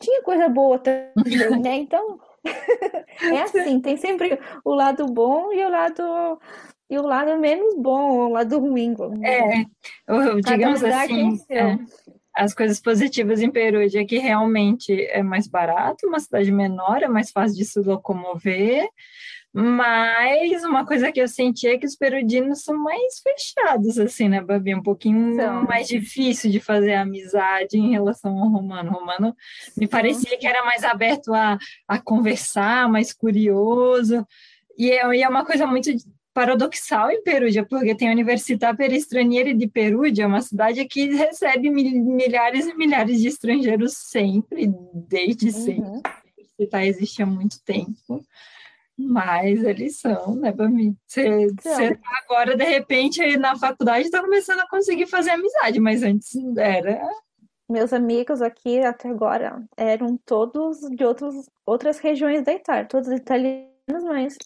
tinha 0.00 0.22
coisa 0.22 0.48
boa 0.48 0.78
também, 0.78 1.60
né? 1.62 1.76
Então, 1.76 2.18
é 3.20 3.42
assim, 3.42 3.80
tem 3.80 3.98
sempre 3.98 4.38
o 4.64 4.72
lado 4.72 5.04
bom 5.06 5.52
e 5.52 5.62
o 5.62 5.68
lado 5.68 6.40
e 6.88 6.98
o 6.98 7.02
lado 7.02 7.38
menos 7.38 7.74
bom, 7.76 8.28
o 8.28 8.32
lado 8.32 8.58
ruim. 8.58 8.94
É, 9.22 9.64
digamos 10.44 10.82
assim, 10.84 11.38
é, 11.50 11.78
as 12.34 12.54
coisas 12.54 12.80
positivas 12.80 13.40
em 13.40 13.50
Perugia 13.50 14.02
é 14.02 14.04
que 14.04 14.18
realmente 14.18 14.92
é 15.06 15.22
mais 15.22 15.46
barato, 15.46 16.06
uma 16.06 16.20
cidade 16.20 16.52
menor, 16.52 17.02
é 17.02 17.08
mais 17.08 17.30
fácil 17.30 17.56
de 17.56 17.64
se 17.64 17.80
locomover, 17.80 18.88
mas 19.58 20.64
uma 20.64 20.84
coisa 20.84 21.10
que 21.10 21.18
eu 21.18 21.26
senti 21.26 21.66
é 21.66 21.78
que 21.78 21.86
os 21.86 21.96
perudinos 21.96 22.62
são 22.62 22.76
mais 22.76 23.20
fechados, 23.20 23.98
assim, 23.98 24.28
né, 24.28 24.42
Babi? 24.42 24.74
Um 24.74 24.82
pouquinho 24.82 25.34
mais 25.66 25.88
difícil 25.88 26.50
de 26.50 26.60
fazer 26.60 26.92
amizade 26.92 27.78
em 27.78 27.90
relação 27.90 28.38
ao 28.38 28.50
romano. 28.50 28.90
O 28.90 28.94
romano 28.96 29.34
me 29.74 29.88
parecia 29.88 30.36
que 30.36 30.46
era 30.46 30.62
mais 30.62 30.84
aberto 30.84 31.32
a, 31.32 31.56
a 31.88 31.98
conversar, 31.98 32.86
mais 32.86 33.14
curioso. 33.14 34.26
E 34.76 34.90
é, 34.90 35.16
e 35.16 35.22
é 35.22 35.28
uma 35.28 35.42
coisa 35.42 35.66
muito 35.66 35.90
paradoxal 36.36 37.10
em 37.10 37.22
Perúdia, 37.22 37.64
porque 37.64 37.94
tem 37.94 38.10
a 38.10 38.12
Universidade 38.12 38.76
Perestrangeira 38.76 39.54
de 39.54 39.66
Perúdia, 39.66 40.26
uma 40.26 40.42
cidade 40.42 40.84
que 40.84 41.06
recebe 41.14 41.70
milhares 41.70 42.66
e 42.66 42.74
milhares 42.76 43.22
de 43.22 43.28
estrangeiros 43.28 43.96
sempre, 43.96 44.70
desde 44.92 45.46
uhum. 45.46 45.52
sempre. 45.52 46.02
A 46.04 46.22
universidade 46.36 46.88
existe 46.88 47.22
há 47.22 47.26
muito 47.26 47.58
tempo. 47.64 48.22
Mas 48.98 49.64
eles 49.64 49.98
são, 49.98 50.36
né, 50.36 50.52
mim? 50.68 50.94
Você 51.06 51.94
tá 51.94 52.22
agora, 52.22 52.54
de 52.54 52.64
repente, 52.64 53.38
na 53.38 53.56
faculdade, 53.56 54.04
está 54.04 54.20
começando 54.20 54.60
a 54.60 54.68
conseguir 54.68 55.06
fazer 55.06 55.30
amizade, 55.30 55.80
mas 55.80 56.02
antes 56.02 56.34
era. 56.58 57.00
Meus 57.66 57.94
amigos 57.94 58.42
aqui 58.42 58.80
até 58.80 59.08
agora 59.08 59.64
eram 59.74 60.18
todos 60.18 60.80
de 60.90 61.02
outros, 61.02 61.48
outras 61.64 61.98
regiões 61.98 62.44
da 62.44 62.52
Itália, 62.52 62.84
todos 62.84 63.08
italianos, 63.08 64.04
mas 64.04 64.36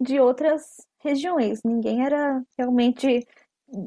de 0.00 0.20
outras 0.20 0.88
regiões, 1.02 1.62
ninguém 1.64 2.04
era 2.04 2.42
realmente 2.58 3.26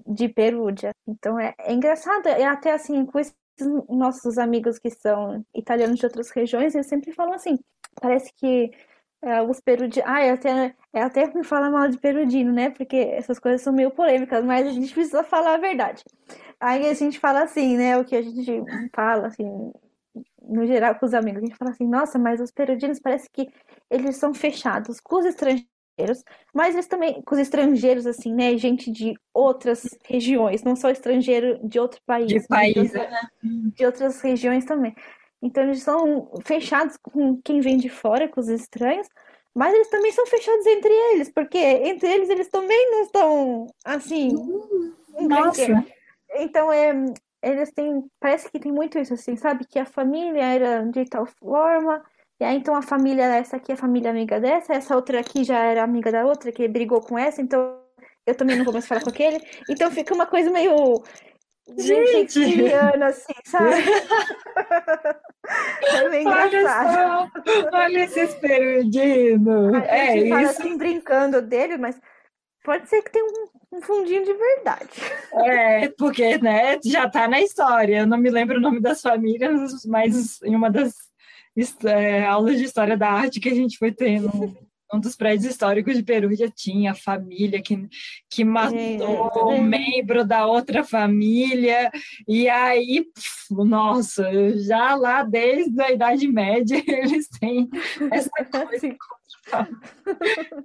de 0.07 0.29
Perúdia. 0.29 0.91
Então 1.07 1.39
é, 1.39 1.53
é 1.59 1.73
engraçado, 1.73 2.27
é 2.27 2.45
até 2.45 2.71
assim, 2.71 3.05
com 3.05 3.19
esses 3.19 3.35
nossos 3.89 4.37
amigos 4.37 4.79
que 4.79 4.89
são 4.89 5.45
italianos 5.53 5.99
de 5.99 6.05
outras 6.05 6.29
regiões, 6.31 6.73
eles 6.73 6.87
sempre 6.87 7.11
falam 7.11 7.33
assim, 7.33 7.59
parece 8.01 8.31
que 8.33 8.71
é, 9.23 9.41
os 9.41 9.61
perudinos. 9.61 10.07
Ah, 10.09 10.21
é 10.21 10.31
até, 10.31 10.75
é 10.91 11.01
até 11.01 11.33
me 11.33 11.43
falar 11.45 11.69
mal 11.69 11.87
de 11.87 11.97
perudino, 11.97 12.51
né? 12.51 12.69
Porque 12.71 12.97
essas 12.97 13.39
coisas 13.39 13.61
são 13.61 13.71
meio 13.71 13.89
polêmicas, 13.89 14.43
mas 14.43 14.67
a 14.67 14.71
gente 14.71 14.93
precisa 14.93 15.23
falar 15.23 15.55
a 15.55 15.57
verdade. 15.57 16.03
Aí 16.59 16.87
a 16.89 16.93
gente 16.93 17.19
fala 17.19 17.43
assim, 17.43 17.77
né? 17.77 17.97
O 17.97 18.03
que 18.03 18.15
a 18.15 18.21
gente 18.21 18.63
fala, 18.93 19.27
assim, 19.27 19.71
no 20.41 20.67
geral 20.67 20.95
com 20.95 21.05
os 21.05 21.13
amigos, 21.13 21.41
a 21.41 21.45
gente 21.45 21.57
fala 21.57 21.71
assim, 21.71 21.87
nossa, 21.87 22.19
mas 22.19 22.41
os 22.41 22.51
perudinos 22.51 22.99
parece 22.99 23.29
que 23.31 23.49
eles 23.89 24.17
são 24.17 24.33
fechados 24.33 24.99
com 24.99 25.19
os 25.19 25.25
estrangeiros 25.25 25.72
mas 26.53 26.73
eles 26.73 26.87
também, 26.87 27.21
com 27.21 27.35
os 27.35 27.41
estrangeiros, 27.41 28.05
assim, 28.05 28.33
né? 28.33 28.57
Gente 28.57 28.91
de 28.91 29.13
outras 29.33 29.87
regiões, 30.05 30.63
não 30.63 30.75
só 30.75 30.89
estrangeiro 30.89 31.59
de 31.63 31.79
outro 31.79 32.01
país. 32.05 32.27
De 32.27 32.47
país, 32.47 32.91
de, 32.91 32.97
né? 32.97 33.21
de 33.43 33.85
outras 33.85 34.21
regiões 34.21 34.65
também. 34.65 34.95
Então 35.41 35.63
eles 35.63 35.83
são 35.83 36.31
fechados 36.45 36.97
com 36.97 37.39
quem 37.41 37.59
vem 37.59 37.77
de 37.77 37.89
fora, 37.89 38.29
com 38.29 38.39
os 38.39 38.47
estranhos, 38.47 39.07
mas 39.53 39.73
eles 39.73 39.89
também 39.89 40.11
são 40.11 40.25
fechados 40.25 40.65
entre 40.65 40.91
eles, 40.91 41.29
porque 41.29 41.57
entre 41.57 42.07
eles 42.07 42.29
eles 42.29 42.47
também 42.47 42.91
não 42.91 43.03
estão 43.03 43.67
assim. 43.83 44.35
Hum, 44.35 44.93
nossa! 45.27 45.85
Então 46.35 46.71
é. 46.71 46.93
Eles 47.41 47.73
têm. 47.73 48.09
Parece 48.21 48.49
que 48.49 48.57
tem 48.57 48.71
muito 48.71 48.97
isso, 48.97 49.13
assim, 49.13 49.35
sabe? 49.35 49.67
Que 49.67 49.77
a 49.77 49.85
família 49.85 50.41
era 50.41 50.83
de 50.83 51.03
tal 51.03 51.25
forma, 51.25 52.01
e 52.39 52.43
aí, 52.43 52.57
então, 52.57 52.75
a 52.75 52.81
família, 52.81 53.23
essa 53.23 53.57
aqui 53.57 53.71
é 53.71 53.75
a 53.75 53.77
família 53.77 54.09
amiga 54.09 54.39
dessa, 54.39 54.73
essa 54.73 54.95
outra 54.95 55.19
aqui 55.19 55.43
já 55.43 55.59
era 55.59 55.83
amiga 55.83 56.11
da 56.11 56.25
outra, 56.25 56.51
que 56.51 56.67
brigou 56.67 57.01
com 57.01 57.17
essa, 57.17 57.41
então 57.41 57.79
eu 58.25 58.35
também 58.35 58.57
não 58.57 58.65
vou 58.65 58.73
mais 58.73 58.87
falar 58.87 59.01
com 59.01 59.09
aquele. 59.09 59.39
Então 59.69 59.91
fica 59.91 60.13
uma 60.13 60.25
coisa 60.25 60.49
meio. 60.49 61.03
gente 61.77 62.33
shakespeariano, 62.33 63.05
assim, 63.05 63.33
sabe? 63.45 63.75
é 65.93 66.09
bem 66.09 66.21
engraçado. 66.21 67.31
Olha, 67.45 67.45
só, 67.45 67.77
olha 67.77 68.03
esse 68.03 68.19
gente 70.25 70.39
é 70.39 70.43
isso. 70.43 70.61
assim, 70.61 70.77
brincando 70.77 71.41
dele, 71.41 71.77
mas 71.77 71.99
pode 72.63 72.89
ser 72.89 73.01
que 73.03 73.11
tenha 73.11 73.25
um, 73.25 73.77
um 73.77 73.81
fundinho 73.81 74.23
de 74.23 74.33
verdade. 74.33 74.89
É, 75.45 75.89
porque, 75.97 76.37
né, 76.37 76.79
já 76.83 77.09
tá 77.09 77.27
na 77.27 77.41
história. 77.41 77.99
Eu 77.99 78.07
não 78.07 78.17
me 78.17 78.29
lembro 78.29 78.57
o 78.57 78.61
nome 78.61 78.79
das 78.79 79.01
famílias, 79.01 79.85
mas 79.85 80.41
em 80.43 80.55
uma 80.55 80.71
das 80.71 81.12
é, 81.85 82.25
aulas 82.25 82.57
de 82.57 82.63
história 82.63 82.97
da 82.97 83.09
arte 83.09 83.39
que 83.39 83.49
a 83.49 83.55
gente 83.55 83.77
foi 83.77 83.91
ter 83.91 84.19
no, 84.19 84.55
um 84.93 84.99
dos 84.99 85.15
prédios 85.15 85.45
históricos 85.45 85.95
de 85.95 86.03
Peru 86.03 86.33
já 86.35 86.47
tinha 86.49 86.93
família 86.93 87.61
que, 87.61 87.87
que 88.29 88.45
matou 88.45 89.51
um 89.51 89.61
membro 89.61 90.23
da 90.23 90.45
outra 90.45 90.83
família, 90.83 91.91
e 92.27 92.47
aí, 92.47 93.05
nossa, 93.49 94.29
já 94.59 94.95
lá 94.95 95.23
desde 95.23 95.81
a 95.81 95.91
Idade 95.91 96.27
Média 96.27 96.81
eles 96.85 97.27
têm 97.27 97.69
essa 98.11 98.29
coisa. 98.45 98.95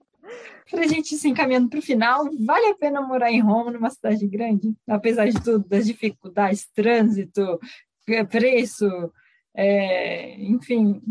Para 0.70 0.82
a 0.82 0.86
gente 0.86 1.16
se 1.16 1.26
encaminhando 1.26 1.70
para 1.70 1.78
o 1.78 1.82
final, 1.82 2.28
vale 2.44 2.66
a 2.66 2.74
pena 2.74 3.00
morar 3.00 3.32
em 3.32 3.40
Roma, 3.40 3.70
numa 3.70 3.88
cidade 3.88 4.26
grande? 4.28 4.74
Apesar 4.86 5.26
de 5.26 5.42
tudo, 5.42 5.66
das 5.66 5.86
dificuldades, 5.86 6.68
trânsito, 6.74 7.58
preço, 8.30 9.10
é, 9.60 10.40
enfim. 10.40 11.02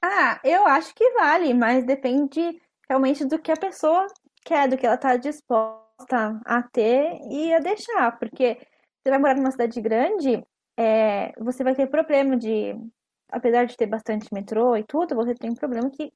Ah, 0.00 0.40
eu 0.44 0.64
acho 0.64 0.94
que 0.94 1.10
vale, 1.14 1.52
mas 1.52 1.84
depende 1.84 2.40
realmente 2.88 3.24
do 3.24 3.36
que 3.36 3.50
a 3.50 3.56
pessoa 3.56 4.06
quer, 4.44 4.68
do 4.68 4.76
que 4.76 4.86
ela 4.86 4.94
está 4.94 5.16
disposta 5.16 6.40
a 6.44 6.62
ter 6.62 7.18
e 7.28 7.52
a 7.52 7.58
deixar. 7.58 8.16
Porque 8.16 8.58
você 9.02 9.10
vai 9.10 9.18
morar 9.18 9.34
numa 9.34 9.50
cidade 9.50 9.80
grande, 9.80 10.40
é, 10.76 11.32
você 11.40 11.64
vai 11.64 11.74
ter 11.74 11.88
problema 11.88 12.36
de. 12.36 12.76
Apesar 13.28 13.64
de 13.64 13.76
ter 13.76 13.86
bastante 13.86 14.32
metrô 14.32 14.76
e 14.76 14.84
tudo, 14.84 15.16
você 15.16 15.34
tem 15.34 15.50
um 15.50 15.56
problema 15.56 15.90
que, 15.90 16.12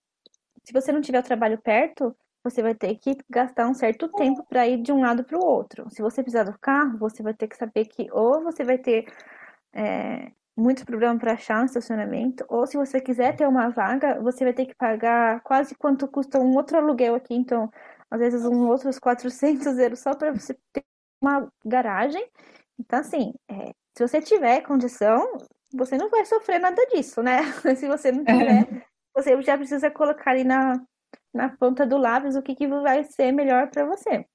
se 0.63 0.73
você 0.73 0.93
não 0.93 1.01
tiver 1.01 1.19
o 1.19 1.25
trabalho 1.25 1.59
perto, 1.61 2.17
você 2.45 2.63
vai 2.63 2.73
ter 2.73 2.95
que 2.99 3.17
gastar 3.29 3.67
um 3.67 3.75
certo 3.75 4.09
tempo 4.11 4.45
para 4.49 4.69
ir 4.69 4.81
de 4.81 4.93
um 4.93 5.01
lado 5.01 5.25
para 5.25 5.37
o 5.37 5.45
outro. 5.45 5.91
Se 5.91 6.01
você 6.01 6.23
precisar 6.23 6.45
do 6.45 6.57
carro, 6.61 6.99
você 6.99 7.21
vai 7.21 7.35
ter 7.35 7.49
que 7.49 7.57
saber 7.57 7.87
que 7.87 8.09
ou 8.13 8.45
você 8.45 8.63
vai 8.63 8.79
ter 8.79 9.13
é, 9.73 10.31
muito 10.57 10.85
problema 10.85 11.19
para 11.19 11.33
achar 11.33 11.63
um 11.63 11.65
estacionamento, 11.65 12.45
ou 12.49 12.67
se 12.67 12.77
você 12.77 13.01
quiser 13.01 13.37
ter 13.37 13.47
uma 13.47 13.69
vaga, 13.71 14.21
você 14.21 14.45
vai 14.45 14.53
ter 14.53 14.67
que 14.67 14.75
pagar 14.75 15.41
quase 15.43 15.75
quanto 15.75 16.09
custa 16.09 16.39
um 16.39 16.55
outro 16.57 16.77
aluguel 16.77 17.15
aqui, 17.15 17.35
então, 17.35 17.71
às 18.11 18.21
vezes, 18.21 18.45
um 18.45 18.69
outros 18.69 18.99
400 18.99 19.79
euros 19.79 20.01
só 20.01 20.15
para 20.15 20.33
você 20.33 20.55
ter 20.73 20.85
uma 21.23 21.51
garagem. 21.65 22.27
Então, 22.79 22.99
assim, 22.99 23.33
é, 23.49 23.73
se 23.97 24.07
você 24.07 24.21
tiver 24.21 24.63
condição, 24.63 25.39
você 25.73 25.97
não 25.97 26.11
vai 26.11 26.25
sofrer 26.25 26.59
nada 26.59 26.85
disso, 26.87 27.23
né? 27.23 27.39
se 27.77 27.87
você 27.87 28.11
não 28.11 28.25
tiver, 28.25 28.87
você 29.15 29.41
já 29.43 29.57
precisa 29.57 29.91
colocar 29.91 30.33
ali 30.33 30.45
na, 30.45 30.81
na 31.33 31.49
ponta 31.57 31.87
do 31.87 31.97
lápis 31.97 32.37
o 32.37 32.43
que, 32.43 32.55
que 32.55 32.67
vai 32.67 33.05
ser 33.05 33.33
melhor 33.33 33.69
para 33.71 33.85
você. 33.85 34.27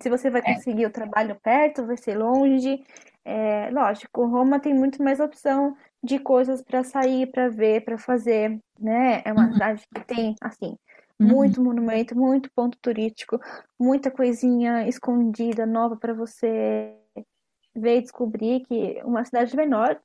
Se 0.00 0.08
você 0.08 0.30
vai 0.30 0.42
conseguir 0.42 0.86
o 0.86 0.90
trabalho 0.90 1.38
perto, 1.42 1.86
vai 1.86 1.96
ser 1.96 2.16
longe, 2.16 2.82
é, 3.24 3.70
lógico, 3.70 4.26
Roma 4.26 4.58
tem 4.58 4.74
muito 4.74 5.02
mais 5.02 5.20
opção 5.20 5.76
de 6.02 6.18
coisas 6.18 6.62
para 6.62 6.82
sair, 6.82 7.30
para 7.30 7.48
ver, 7.48 7.84
para 7.84 7.98
fazer, 7.98 8.58
né? 8.78 9.22
É 9.24 9.32
uma 9.32 9.46
uhum. 9.46 9.52
cidade 9.52 9.84
que 9.94 10.04
tem, 10.04 10.34
assim, 10.40 10.76
uhum. 11.18 11.26
muito 11.26 11.62
monumento, 11.62 12.16
muito 12.16 12.50
ponto 12.54 12.78
turístico, 12.80 13.38
muita 13.78 14.10
coisinha 14.10 14.88
escondida, 14.88 15.66
nova 15.66 15.96
para 15.96 16.14
você 16.14 16.94
ver 17.74 17.98
e 17.98 18.02
descobrir 18.02 18.64
que 18.66 19.00
uma 19.04 19.24
cidade 19.24 19.54
menor, 19.54 20.00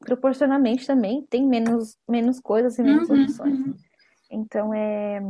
proporcionalmente 0.00 0.86
também, 0.86 1.24
tem 1.30 1.46
menos, 1.46 1.96
menos 2.08 2.40
coisas 2.40 2.78
e 2.78 2.82
menos 2.82 3.08
uhum. 3.08 3.22
opções. 3.22 3.80
Então, 4.30 4.74
é... 4.74 5.20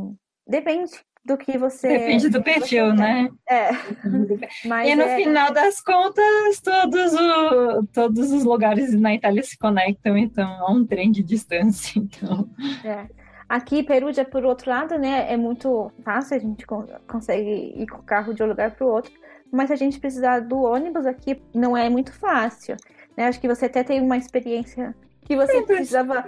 Depende, 0.45 0.91
do 1.27 1.37
que 1.37 1.57
você. 1.57 1.89
Depende 1.89 2.29
do 2.29 2.41
perfil, 2.41 2.93
né? 2.93 3.29
É. 3.47 3.69
Mas 4.65 4.89
e 4.89 4.95
no 4.95 5.03
é... 5.03 5.17
final 5.17 5.51
das 5.51 5.81
contas, 5.81 6.61
todos, 6.63 7.13
o, 7.13 7.85
todos 7.87 8.31
os 8.31 8.45
lugares 8.45 8.93
na 8.93 9.13
Itália 9.13 9.43
se 9.43 9.57
conectam, 9.57 10.17
então 10.17 10.49
há 10.65 10.71
um 10.71 10.85
trem 10.85 11.11
de 11.11 11.21
distância. 11.21 11.67
Então. 12.07 12.49
É. 12.85 13.05
Aqui, 13.49 13.83
Perugia, 13.83 14.23
por 14.23 14.45
outro 14.45 14.69
lado, 14.69 14.97
né, 14.97 15.31
é 15.31 15.35
muito 15.35 15.91
fácil, 16.03 16.37
a 16.37 16.39
gente 16.39 16.65
consegue 16.65 17.73
ir 17.75 17.87
com 17.87 17.97
o 17.97 18.03
carro 18.03 18.33
de 18.33 18.41
um 18.41 18.45
lugar 18.45 18.71
para 18.71 18.85
o 18.85 18.89
outro, 18.89 19.11
mas 19.51 19.67
se 19.67 19.73
a 19.73 19.75
gente 19.75 19.99
precisar 19.99 20.39
do 20.41 20.61
ônibus 20.61 21.05
aqui, 21.05 21.41
não 21.53 21.75
é 21.75 21.89
muito 21.89 22.13
fácil. 22.13 22.77
Né? 23.15 23.27
Acho 23.27 23.39
que 23.39 23.47
você 23.47 23.65
até 23.65 23.83
tem 23.83 24.01
uma 24.01 24.17
experiência 24.17 24.95
que 25.25 25.35
você 25.35 25.61
precisava 25.63 26.25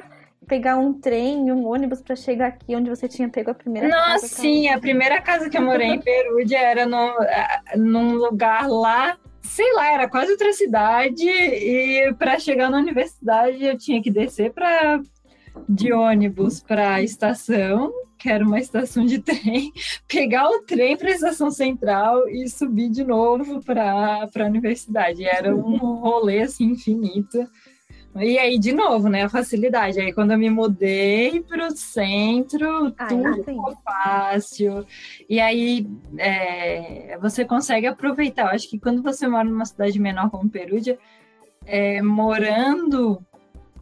pegar 0.49 0.77
um 0.77 0.91
trem, 0.91 1.51
um 1.51 1.67
ônibus 1.67 2.01
para 2.01 2.15
chegar 2.15 2.47
aqui 2.47 2.75
onde 2.75 2.89
você 2.89 3.07
tinha 3.07 3.29
pego 3.29 3.51
a 3.51 3.53
primeira 3.53 3.87
Nossa, 3.87 4.03
casa. 4.03 4.21
Nossa, 4.23 4.27
sim, 4.41 4.67
a 4.67 4.79
primeira 4.79 5.21
casa 5.21 5.47
que 5.47 5.57
eu 5.57 5.61
morei 5.61 5.87
em 5.89 5.99
Perúdia 6.01 6.57
era 6.57 6.87
no, 6.87 7.13
num 7.77 8.15
lugar 8.15 8.67
lá, 8.67 9.15
sei 9.43 9.71
lá, 9.73 9.93
era 9.93 10.09
quase 10.09 10.31
outra 10.31 10.51
cidade 10.51 11.29
e 11.29 12.11
para 12.17 12.39
chegar 12.39 12.71
na 12.71 12.79
universidade 12.79 13.63
eu 13.63 13.77
tinha 13.77 14.01
que 14.01 14.09
descer 14.09 14.51
para 14.51 14.99
de 15.67 15.93
ônibus 15.93 16.61
para 16.61 16.95
a 16.95 17.01
estação, 17.01 17.91
que 18.17 18.29
era 18.29 18.43
uma 18.43 18.59
estação 18.59 19.05
de 19.05 19.19
trem, 19.21 19.71
pegar 20.07 20.49
o 20.49 20.61
trem 20.63 20.97
para 20.97 21.09
a 21.09 21.13
estação 21.13 21.51
central 21.51 22.27
e 22.27 22.49
subir 22.49 22.89
de 22.89 23.03
novo 23.03 23.63
para 23.63 24.27
a 24.35 24.45
universidade. 24.45 25.23
Era 25.23 25.55
um 25.55 25.77
rolê 25.77 26.41
assim 26.41 26.71
infinito. 26.71 27.47
E 28.21 28.37
aí, 28.37 28.59
de 28.59 28.71
novo, 28.71 29.09
né, 29.09 29.23
a 29.23 29.29
facilidade. 29.29 29.99
Aí, 29.99 30.13
quando 30.13 30.31
eu 30.31 30.37
me 30.37 30.49
mudei 30.49 31.41
para 31.41 31.67
o 31.67 31.71
centro, 31.71 32.93
Ai, 32.97 33.07
tudo 33.07 33.43
ficou 33.43 33.77
fácil. 33.83 34.85
E 35.29 35.39
aí, 35.39 35.87
é, 36.17 37.17
você 37.21 37.45
consegue 37.45 37.87
aproveitar. 37.87 38.43
Eu 38.43 38.55
acho 38.55 38.69
que 38.69 38.79
quando 38.79 39.01
você 39.01 39.27
mora 39.27 39.45
numa 39.45 39.65
cidade 39.65 39.99
menor 39.99 40.29
como 40.29 40.49
Perúdia, 40.49 40.97
é, 41.65 42.01
morando 42.01 43.23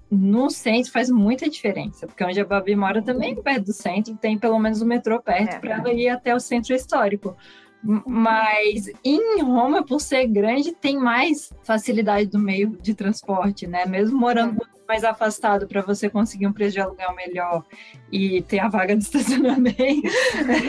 no 0.09 0.49
centro 0.49 0.91
faz 0.91 1.09
muita 1.09 1.49
diferença, 1.49 2.07
porque 2.07 2.23
onde 2.23 2.39
a 2.39 2.45
Babi 2.45 2.75
mora 2.75 3.01
também 3.01 3.35
perto 3.35 3.65
do 3.65 3.73
centro, 3.73 4.15
tem 4.15 4.37
pelo 4.37 4.57
menos 4.57 4.81
o 4.81 4.85
metrô 4.85 5.21
perto 5.21 5.55
é, 5.55 5.59
para 5.59 5.75
ela 5.75 5.93
ir 5.93 6.09
até 6.09 6.33
o 6.33 6.39
centro 6.39 6.73
histórico. 6.73 7.35
Mas 7.83 8.91
em 9.03 9.41
Roma, 9.41 9.85
por 9.85 10.01
ser 10.01 10.27
grande, 10.27 10.73
tem 10.73 10.97
mais 10.97 11.53
facilidade 11.63 12.27
do 12.27 12.39
meio 12.39 12.69
de 12.81 12.93
transporte, 12.93 13.67
né? 13.67 13.85
Mesmo 13.85 14.17
morando 14.17 14.61
mais 14.87 15.03
afastado 15.03 15.67
para 15.67 15.81
você 15.81 16.09
conseguir 16.09 16.47
um 16.47 16.53
preço 16.53 16.73
de 16.73 16.79
aluguel 16.79 17.13
melhor 17.13 17.63
e 18.11 18.41
ter 18.43 18.59
a 18.59 18.69
vaga 18.69 18.95
de 18.95 19.03
estacionamento, 19.03 20.07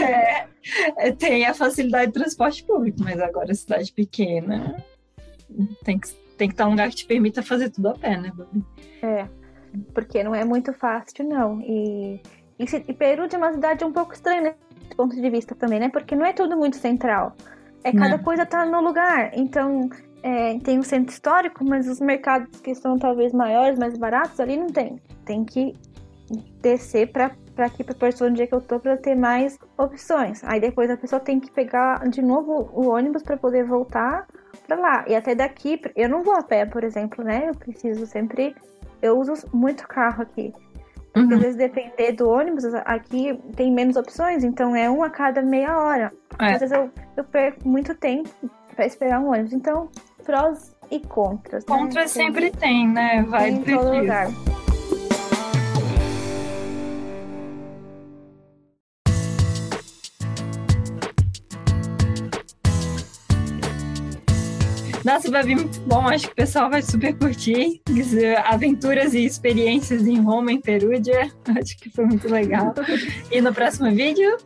é, 0.03 0.49
é, 0.97 1.13
tem 1.13 1.47
a 1.47 1.55
facilidade 1.55 2.09
de 2.09 2.13
transporte 2.13 2.65
público. 2.65 2.99
Mas 3.01 3.21
agora, 3.21 3.55
cidade 3.55 3.93
pequena, 3.93 4.85
tem 5.85 5.99
que, 5.99 6.09
tem 6.37 6.49
que 6.49 6.55
estar 6.55 6.67
um 6.67 6.71
lugar 6.71 6.91
que 6.91 6.97
te 6.97 7.07
permita 7.07 7.43
fazer 7.43 7.71
tudo 7.71 7.89
a 7.91 7.95
pé, 7.95 8.17
né, 8.17 8.33
Babi? 8.35 8.65
É, 9.03 9.29
porque 9.95 10.23
não 10.23 10.35
é 10.35 10.45
muito 10.45 10.73
fácil, 10.73 11.25
não. 11.25 11.61
E, 11.63 12.21
e, 12.59 12.65
e 12.65 12.93
Peru 12.93 13.29
é 13.33 13.37
uma 13.37 13.53
cidade 13.53 13.85
um 13.85 13.93
pouco 13.93 14.13
estranha, 14.13 14.41
né? 14.41 14.55
Ponto 14.97 15.15
de 15.15 15.31
vista 15.31 15.55
também, 15.55 15.81
né? 15.81 15.89
Porque 15.89 16.15
não 16.15 16.25
é 16.25 16.33
tudo 16.33 16.57
muito 16.57 16.77
central. 16.77 17.35
É 17.85 17.93
cada 17.93 18.17
não. 18.17 18.25
coisa 18.25 18.45
tá 18.45 18.65
no 18.65 18.81
lugar. 18.81 19.31
Então, 19.35 19.89
é, 20.23 20.59
tem 20.59 20.79
o 20.79 20.83
centro 20.83 21.13
histórico, 21.13 21.65
mas 21.65 21.89
os 21.89 22.01
mercados 22.01 22.61
que 22.61 22.75
são 22.75 22.99
talvez 22.99 23.33
maiores, 23.33 23.79
mais 23.79 23.97
baratos, 23.97 24.39
ali 24.41 24.57
não 24.57 24.67
tem. 24.67 25.01
Tem 25.25 25.45
que 25.45 25.75
descer 26.61 27.11
para 27.13 27.33
aqui 27.57 27.83
para 27.83 27.95
perto 27.95 28.25
onde 28.25 28.43
é 28.43 28.47
que 28.47 28.55
eu 28.55 28.61
tô 28.61 28.79
para 28.79 28.97
ter 28.97 29.15
mais 29.15 29.59
opções. 29.77 30.45
Aí 30.45 30.61
depois 30.61 30.91
a 30.91 30.97
pessoa 30.97 31.19
tem 31.19 31.41
que 31.41 31.51
pegar 31.51 32.09
de 32.09 32.23
novo 32.23 32.71
o 32.73 32.89
ônibus 32.89 33.23
para 33.23 33.37
poder 33.37 33.65
voltar 33.65 34.27
para 34.67 34.77
lá. 34.77 35.05
E 35.09 35.15
até 35.17 35.35
daqui, 35.35 35.81
eu 35.97 36.09
não 36.09 36.23
vou 36.23 36.35
a 36.35 36.43
pé, 36.43 36.67
por 36.67 36.85
exemplo, 36.85 37.25
né? 37.25 37.49
Eu 37.49 37.55
preciso 37.55 38.07
sempre 38.07 38.55
eu 39.01 39.19
uso 39.19 39.35
muito 39.53 39.87
carro 39.87 40.23
aqui. 40.23 40.53
Uhum. 41.19 41.35
às 41.35 41.41
vezes 41.41 41.57
depender 41.57 42.13
do 42.13 42.29
ônibus, 42.29 42.65
aqui 42.85 43.39
tem 43.57 43.73
menos 43.73 43.97
opções, 43.97 44.45
então 44.45 44.75
é 44.75 44.91
um 44.91 45.03
a 45.03 45.11
cada 45.11 45.43
meia 45.43 45.77
hora. 45.79 46.13
É. 46.39 46.53
Às 46.53 46.61
vezes 46.61 46.73
eu, 46.77 46.91
eu 47.17 47.25
perco 47.25 47.69
muito 47.69 47.95
tempo 47.95 48.29
para 48.75 48.87
esperar 48.87 49.21
um 49.21 49.31
ônibus. 49.31 49.53
Então, 49.53 49.89
prós 50.25 50.77
e 50.91 51.01
contras. 51.01 51.65
Né? 51.67 51.77
Contras 51.77 51.95
né? 52.17 52.25
sempre 52.25 52.51
tem, 52.51 52.89
né? 52.89 53.25
Vai 53.29 53.51
em 53.51 53.63
todo 53.63 53.99
lugar. 53.99 54.29
Nossa, 65.09 65.31
vai 65.31 65.43
vir 65.43 65.57
muito 65.57 65.81
bom. 65.87 66.07
Acho 66.07 66.27
que 66.27 66.33
o 66.33 66.37
pessoal 66.37 66.69
vai 66.69 66.83
super 66.83 67.17
curtir. 67.17 67.81
Aventuras 68.45 69.15
e 69.15 69.25
experiências 69.25 70.07
em 70.07 70.21
Roma, 70.21 70.53
em 70.53 70.61
Perúdia. 70.61 71.33
Acho 71.59 71.79
que 71.79 71.89
foi 71.89 72.05
muito 72.05 72.29
legal. 72.29 72.75
E 73.31 73.41
no 73.41 73.55
próximo 73.55 73.91
vídeo 73.91 74.37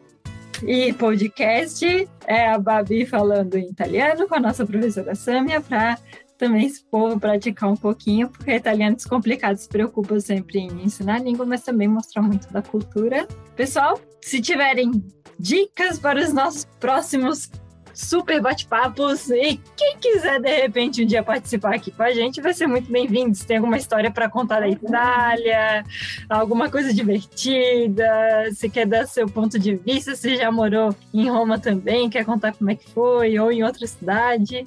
e 0.64 0.92
podcast 0.92 2.08
é 2.28 2.46
a 2.46 2.60
Babi 2.60 3.04
falando 3.04 3.56
em 3.56 3.70
italiano 3.70 4.28
com 4.28 4.36
a 4.36 4.40
nossa 4.40 4.64
professora 4.64 5.16
Samia 5.16 5.60
para 5.60 5.98
também 6.38 6.66
esse 6.66 6.84
povo 6.84 7.18
praticar 7.18 7.68
um 7.68 7.76
pouquinho, 7.76 8.28
porque 8.28 8.52
italiano 8.52 8.94
descomplicado 8.94 9.58
se 9.58 9.68
preocupa 9.68 10.20
sempre 10.20 10.60
em 10.60 10.84
ensinar 10.84 11.16
a 11.16 11.24
língua, 11.24 11.44
mas 11.44 11.64
também 11.64 11.88
mostrar 11.88 12.22
muito 12.22 12.52
da 12.52 12.62
cultura. 12.62 13.26
Pessoal, 13.56 14.00
se 14.20 14.40
tiverem 14.40 14.92
dicas 15.40 15.98
para 15.98 16.20
os 16.20 16.32
nossos 16.32 16.64
próximos 16.78 17.50
super 17.94 18.40
bate-papos. 18.40 19.30
E 19.30 19.60
quem 19.76 19.96
quiser, 19.98 20.40
de 20.40 20.54
repente, 20.62 21.02
um 21.02 21.06
dia 21.06 21.22
participar 21.22 21.74
aqui 21.74 21.90
com 21.90 22.02
a 22.02 22.12
gente, 22.12 22.40
vai 22.40 22.54
ser 22.54 22.66
muito 22.66 22.90
bem-vindo. 22.90 23.34
Se 23.34 23.46
tem 23.46 23.58
alguma 23.58 23.76
história 23.76 24.10
para 24.10 24.28
contar 24.28 24.60
da 24.60 24.68
Itália, 24.68 25.84
alguma 26.28 26.70
coisa 26.70 26.92
divertida, 26.92 28.06
se 28.52 28.68
quer 28.68 28.86
dar 28.86 29.06
seu 29.06 29.26
ponto 29.26 29.58
de 29.58 29.74
vista, 29.76 30.14
se 30.14 30.36
já 30.36 30.50
morou 30.50 30.94
em 31.12 31.28
Roma 31.28 31.58
também, 31.58 32.10
quer 32.10 32.24
contar 32.24 32.52
como 32.52 32.70
é 32.70 32.74
que 32.74 32.88
foi, 32.90 33.38
ou 33.38 33.50
em 33.50 33.62
outra 33.62 33.86
cidade 33.86 34.66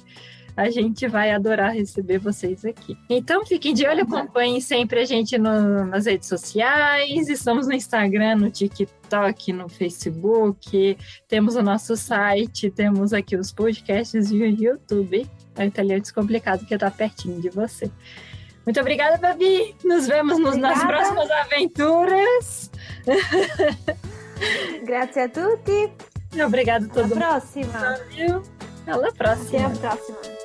a 0.56 0.70
gente 0.70 1.06
vai 1.06 1.30
adorar 1.30 1.74
receber 1.74 2.18
vocês 2.18 2.64
aqui. 2.64 2.96
Então 3.10 3.44
fiquem 3.44 3.74
de 3.74 3.86
olho, 3.86 4.02
acompanhem 4.02 4.60
sempre 4.60 5.00
a 5.00 5.04
gente 5.04 5.36
no, 5.36 5.84
nas 5.84 6.06
redes 6.06 6.28
sociais, 6.28 7.28
estamos 7.28 7.66
no 7.66 7.74
Instagram, 7.74 8.36
no 8.36 8.50
TikTok, 8.50 9.52
no 9.52 9.68
Facebook, 9.68 10.96
temos 11.28 11.56
o 11.56 11.62
nosso 11.62 11.96
site, 11.96 12.70
temos 12.70 13.12
aqui 13.12 13.36
os 13.36 13.52
podcasts 13.52 14.30
e 14.30 14.36
o 14.36 14.46
YouTube. 14.46 15.28
É 15.56 15.64
o 15.64 15.66
Italiano 15.66 16.00
Descomplicado 16.00 16.64
que 16.64 16.74
está 16.74 16.90
pertinho 16.90 17.40
de 17.40 17.48
você. 17.50 17.90
Muito 18.64 18.80
obrigada, 18.80 19.16
Babi. 19.16 19.74
Nos 19.84 20.06
vemos 20.06 20.38
nos, 20.38 20.56
nas 20.56 20.82
próximas 20.82 21.30
aventuras. 21.30 22.70
Grazie 24.84 25.22
a 25.22 25.28
tutti. 25.28 25.92
Obrigado 26.44 26.86
a 26.86 26.88
todo 26.88 27.12
Alla. 28.86 29.02
Até 29.02 29.08
a 29.08 29.12
próxima. 29.12 29.66
Até 29.66 29.86
a 29.86 29.96
próxima. 29.96 30.35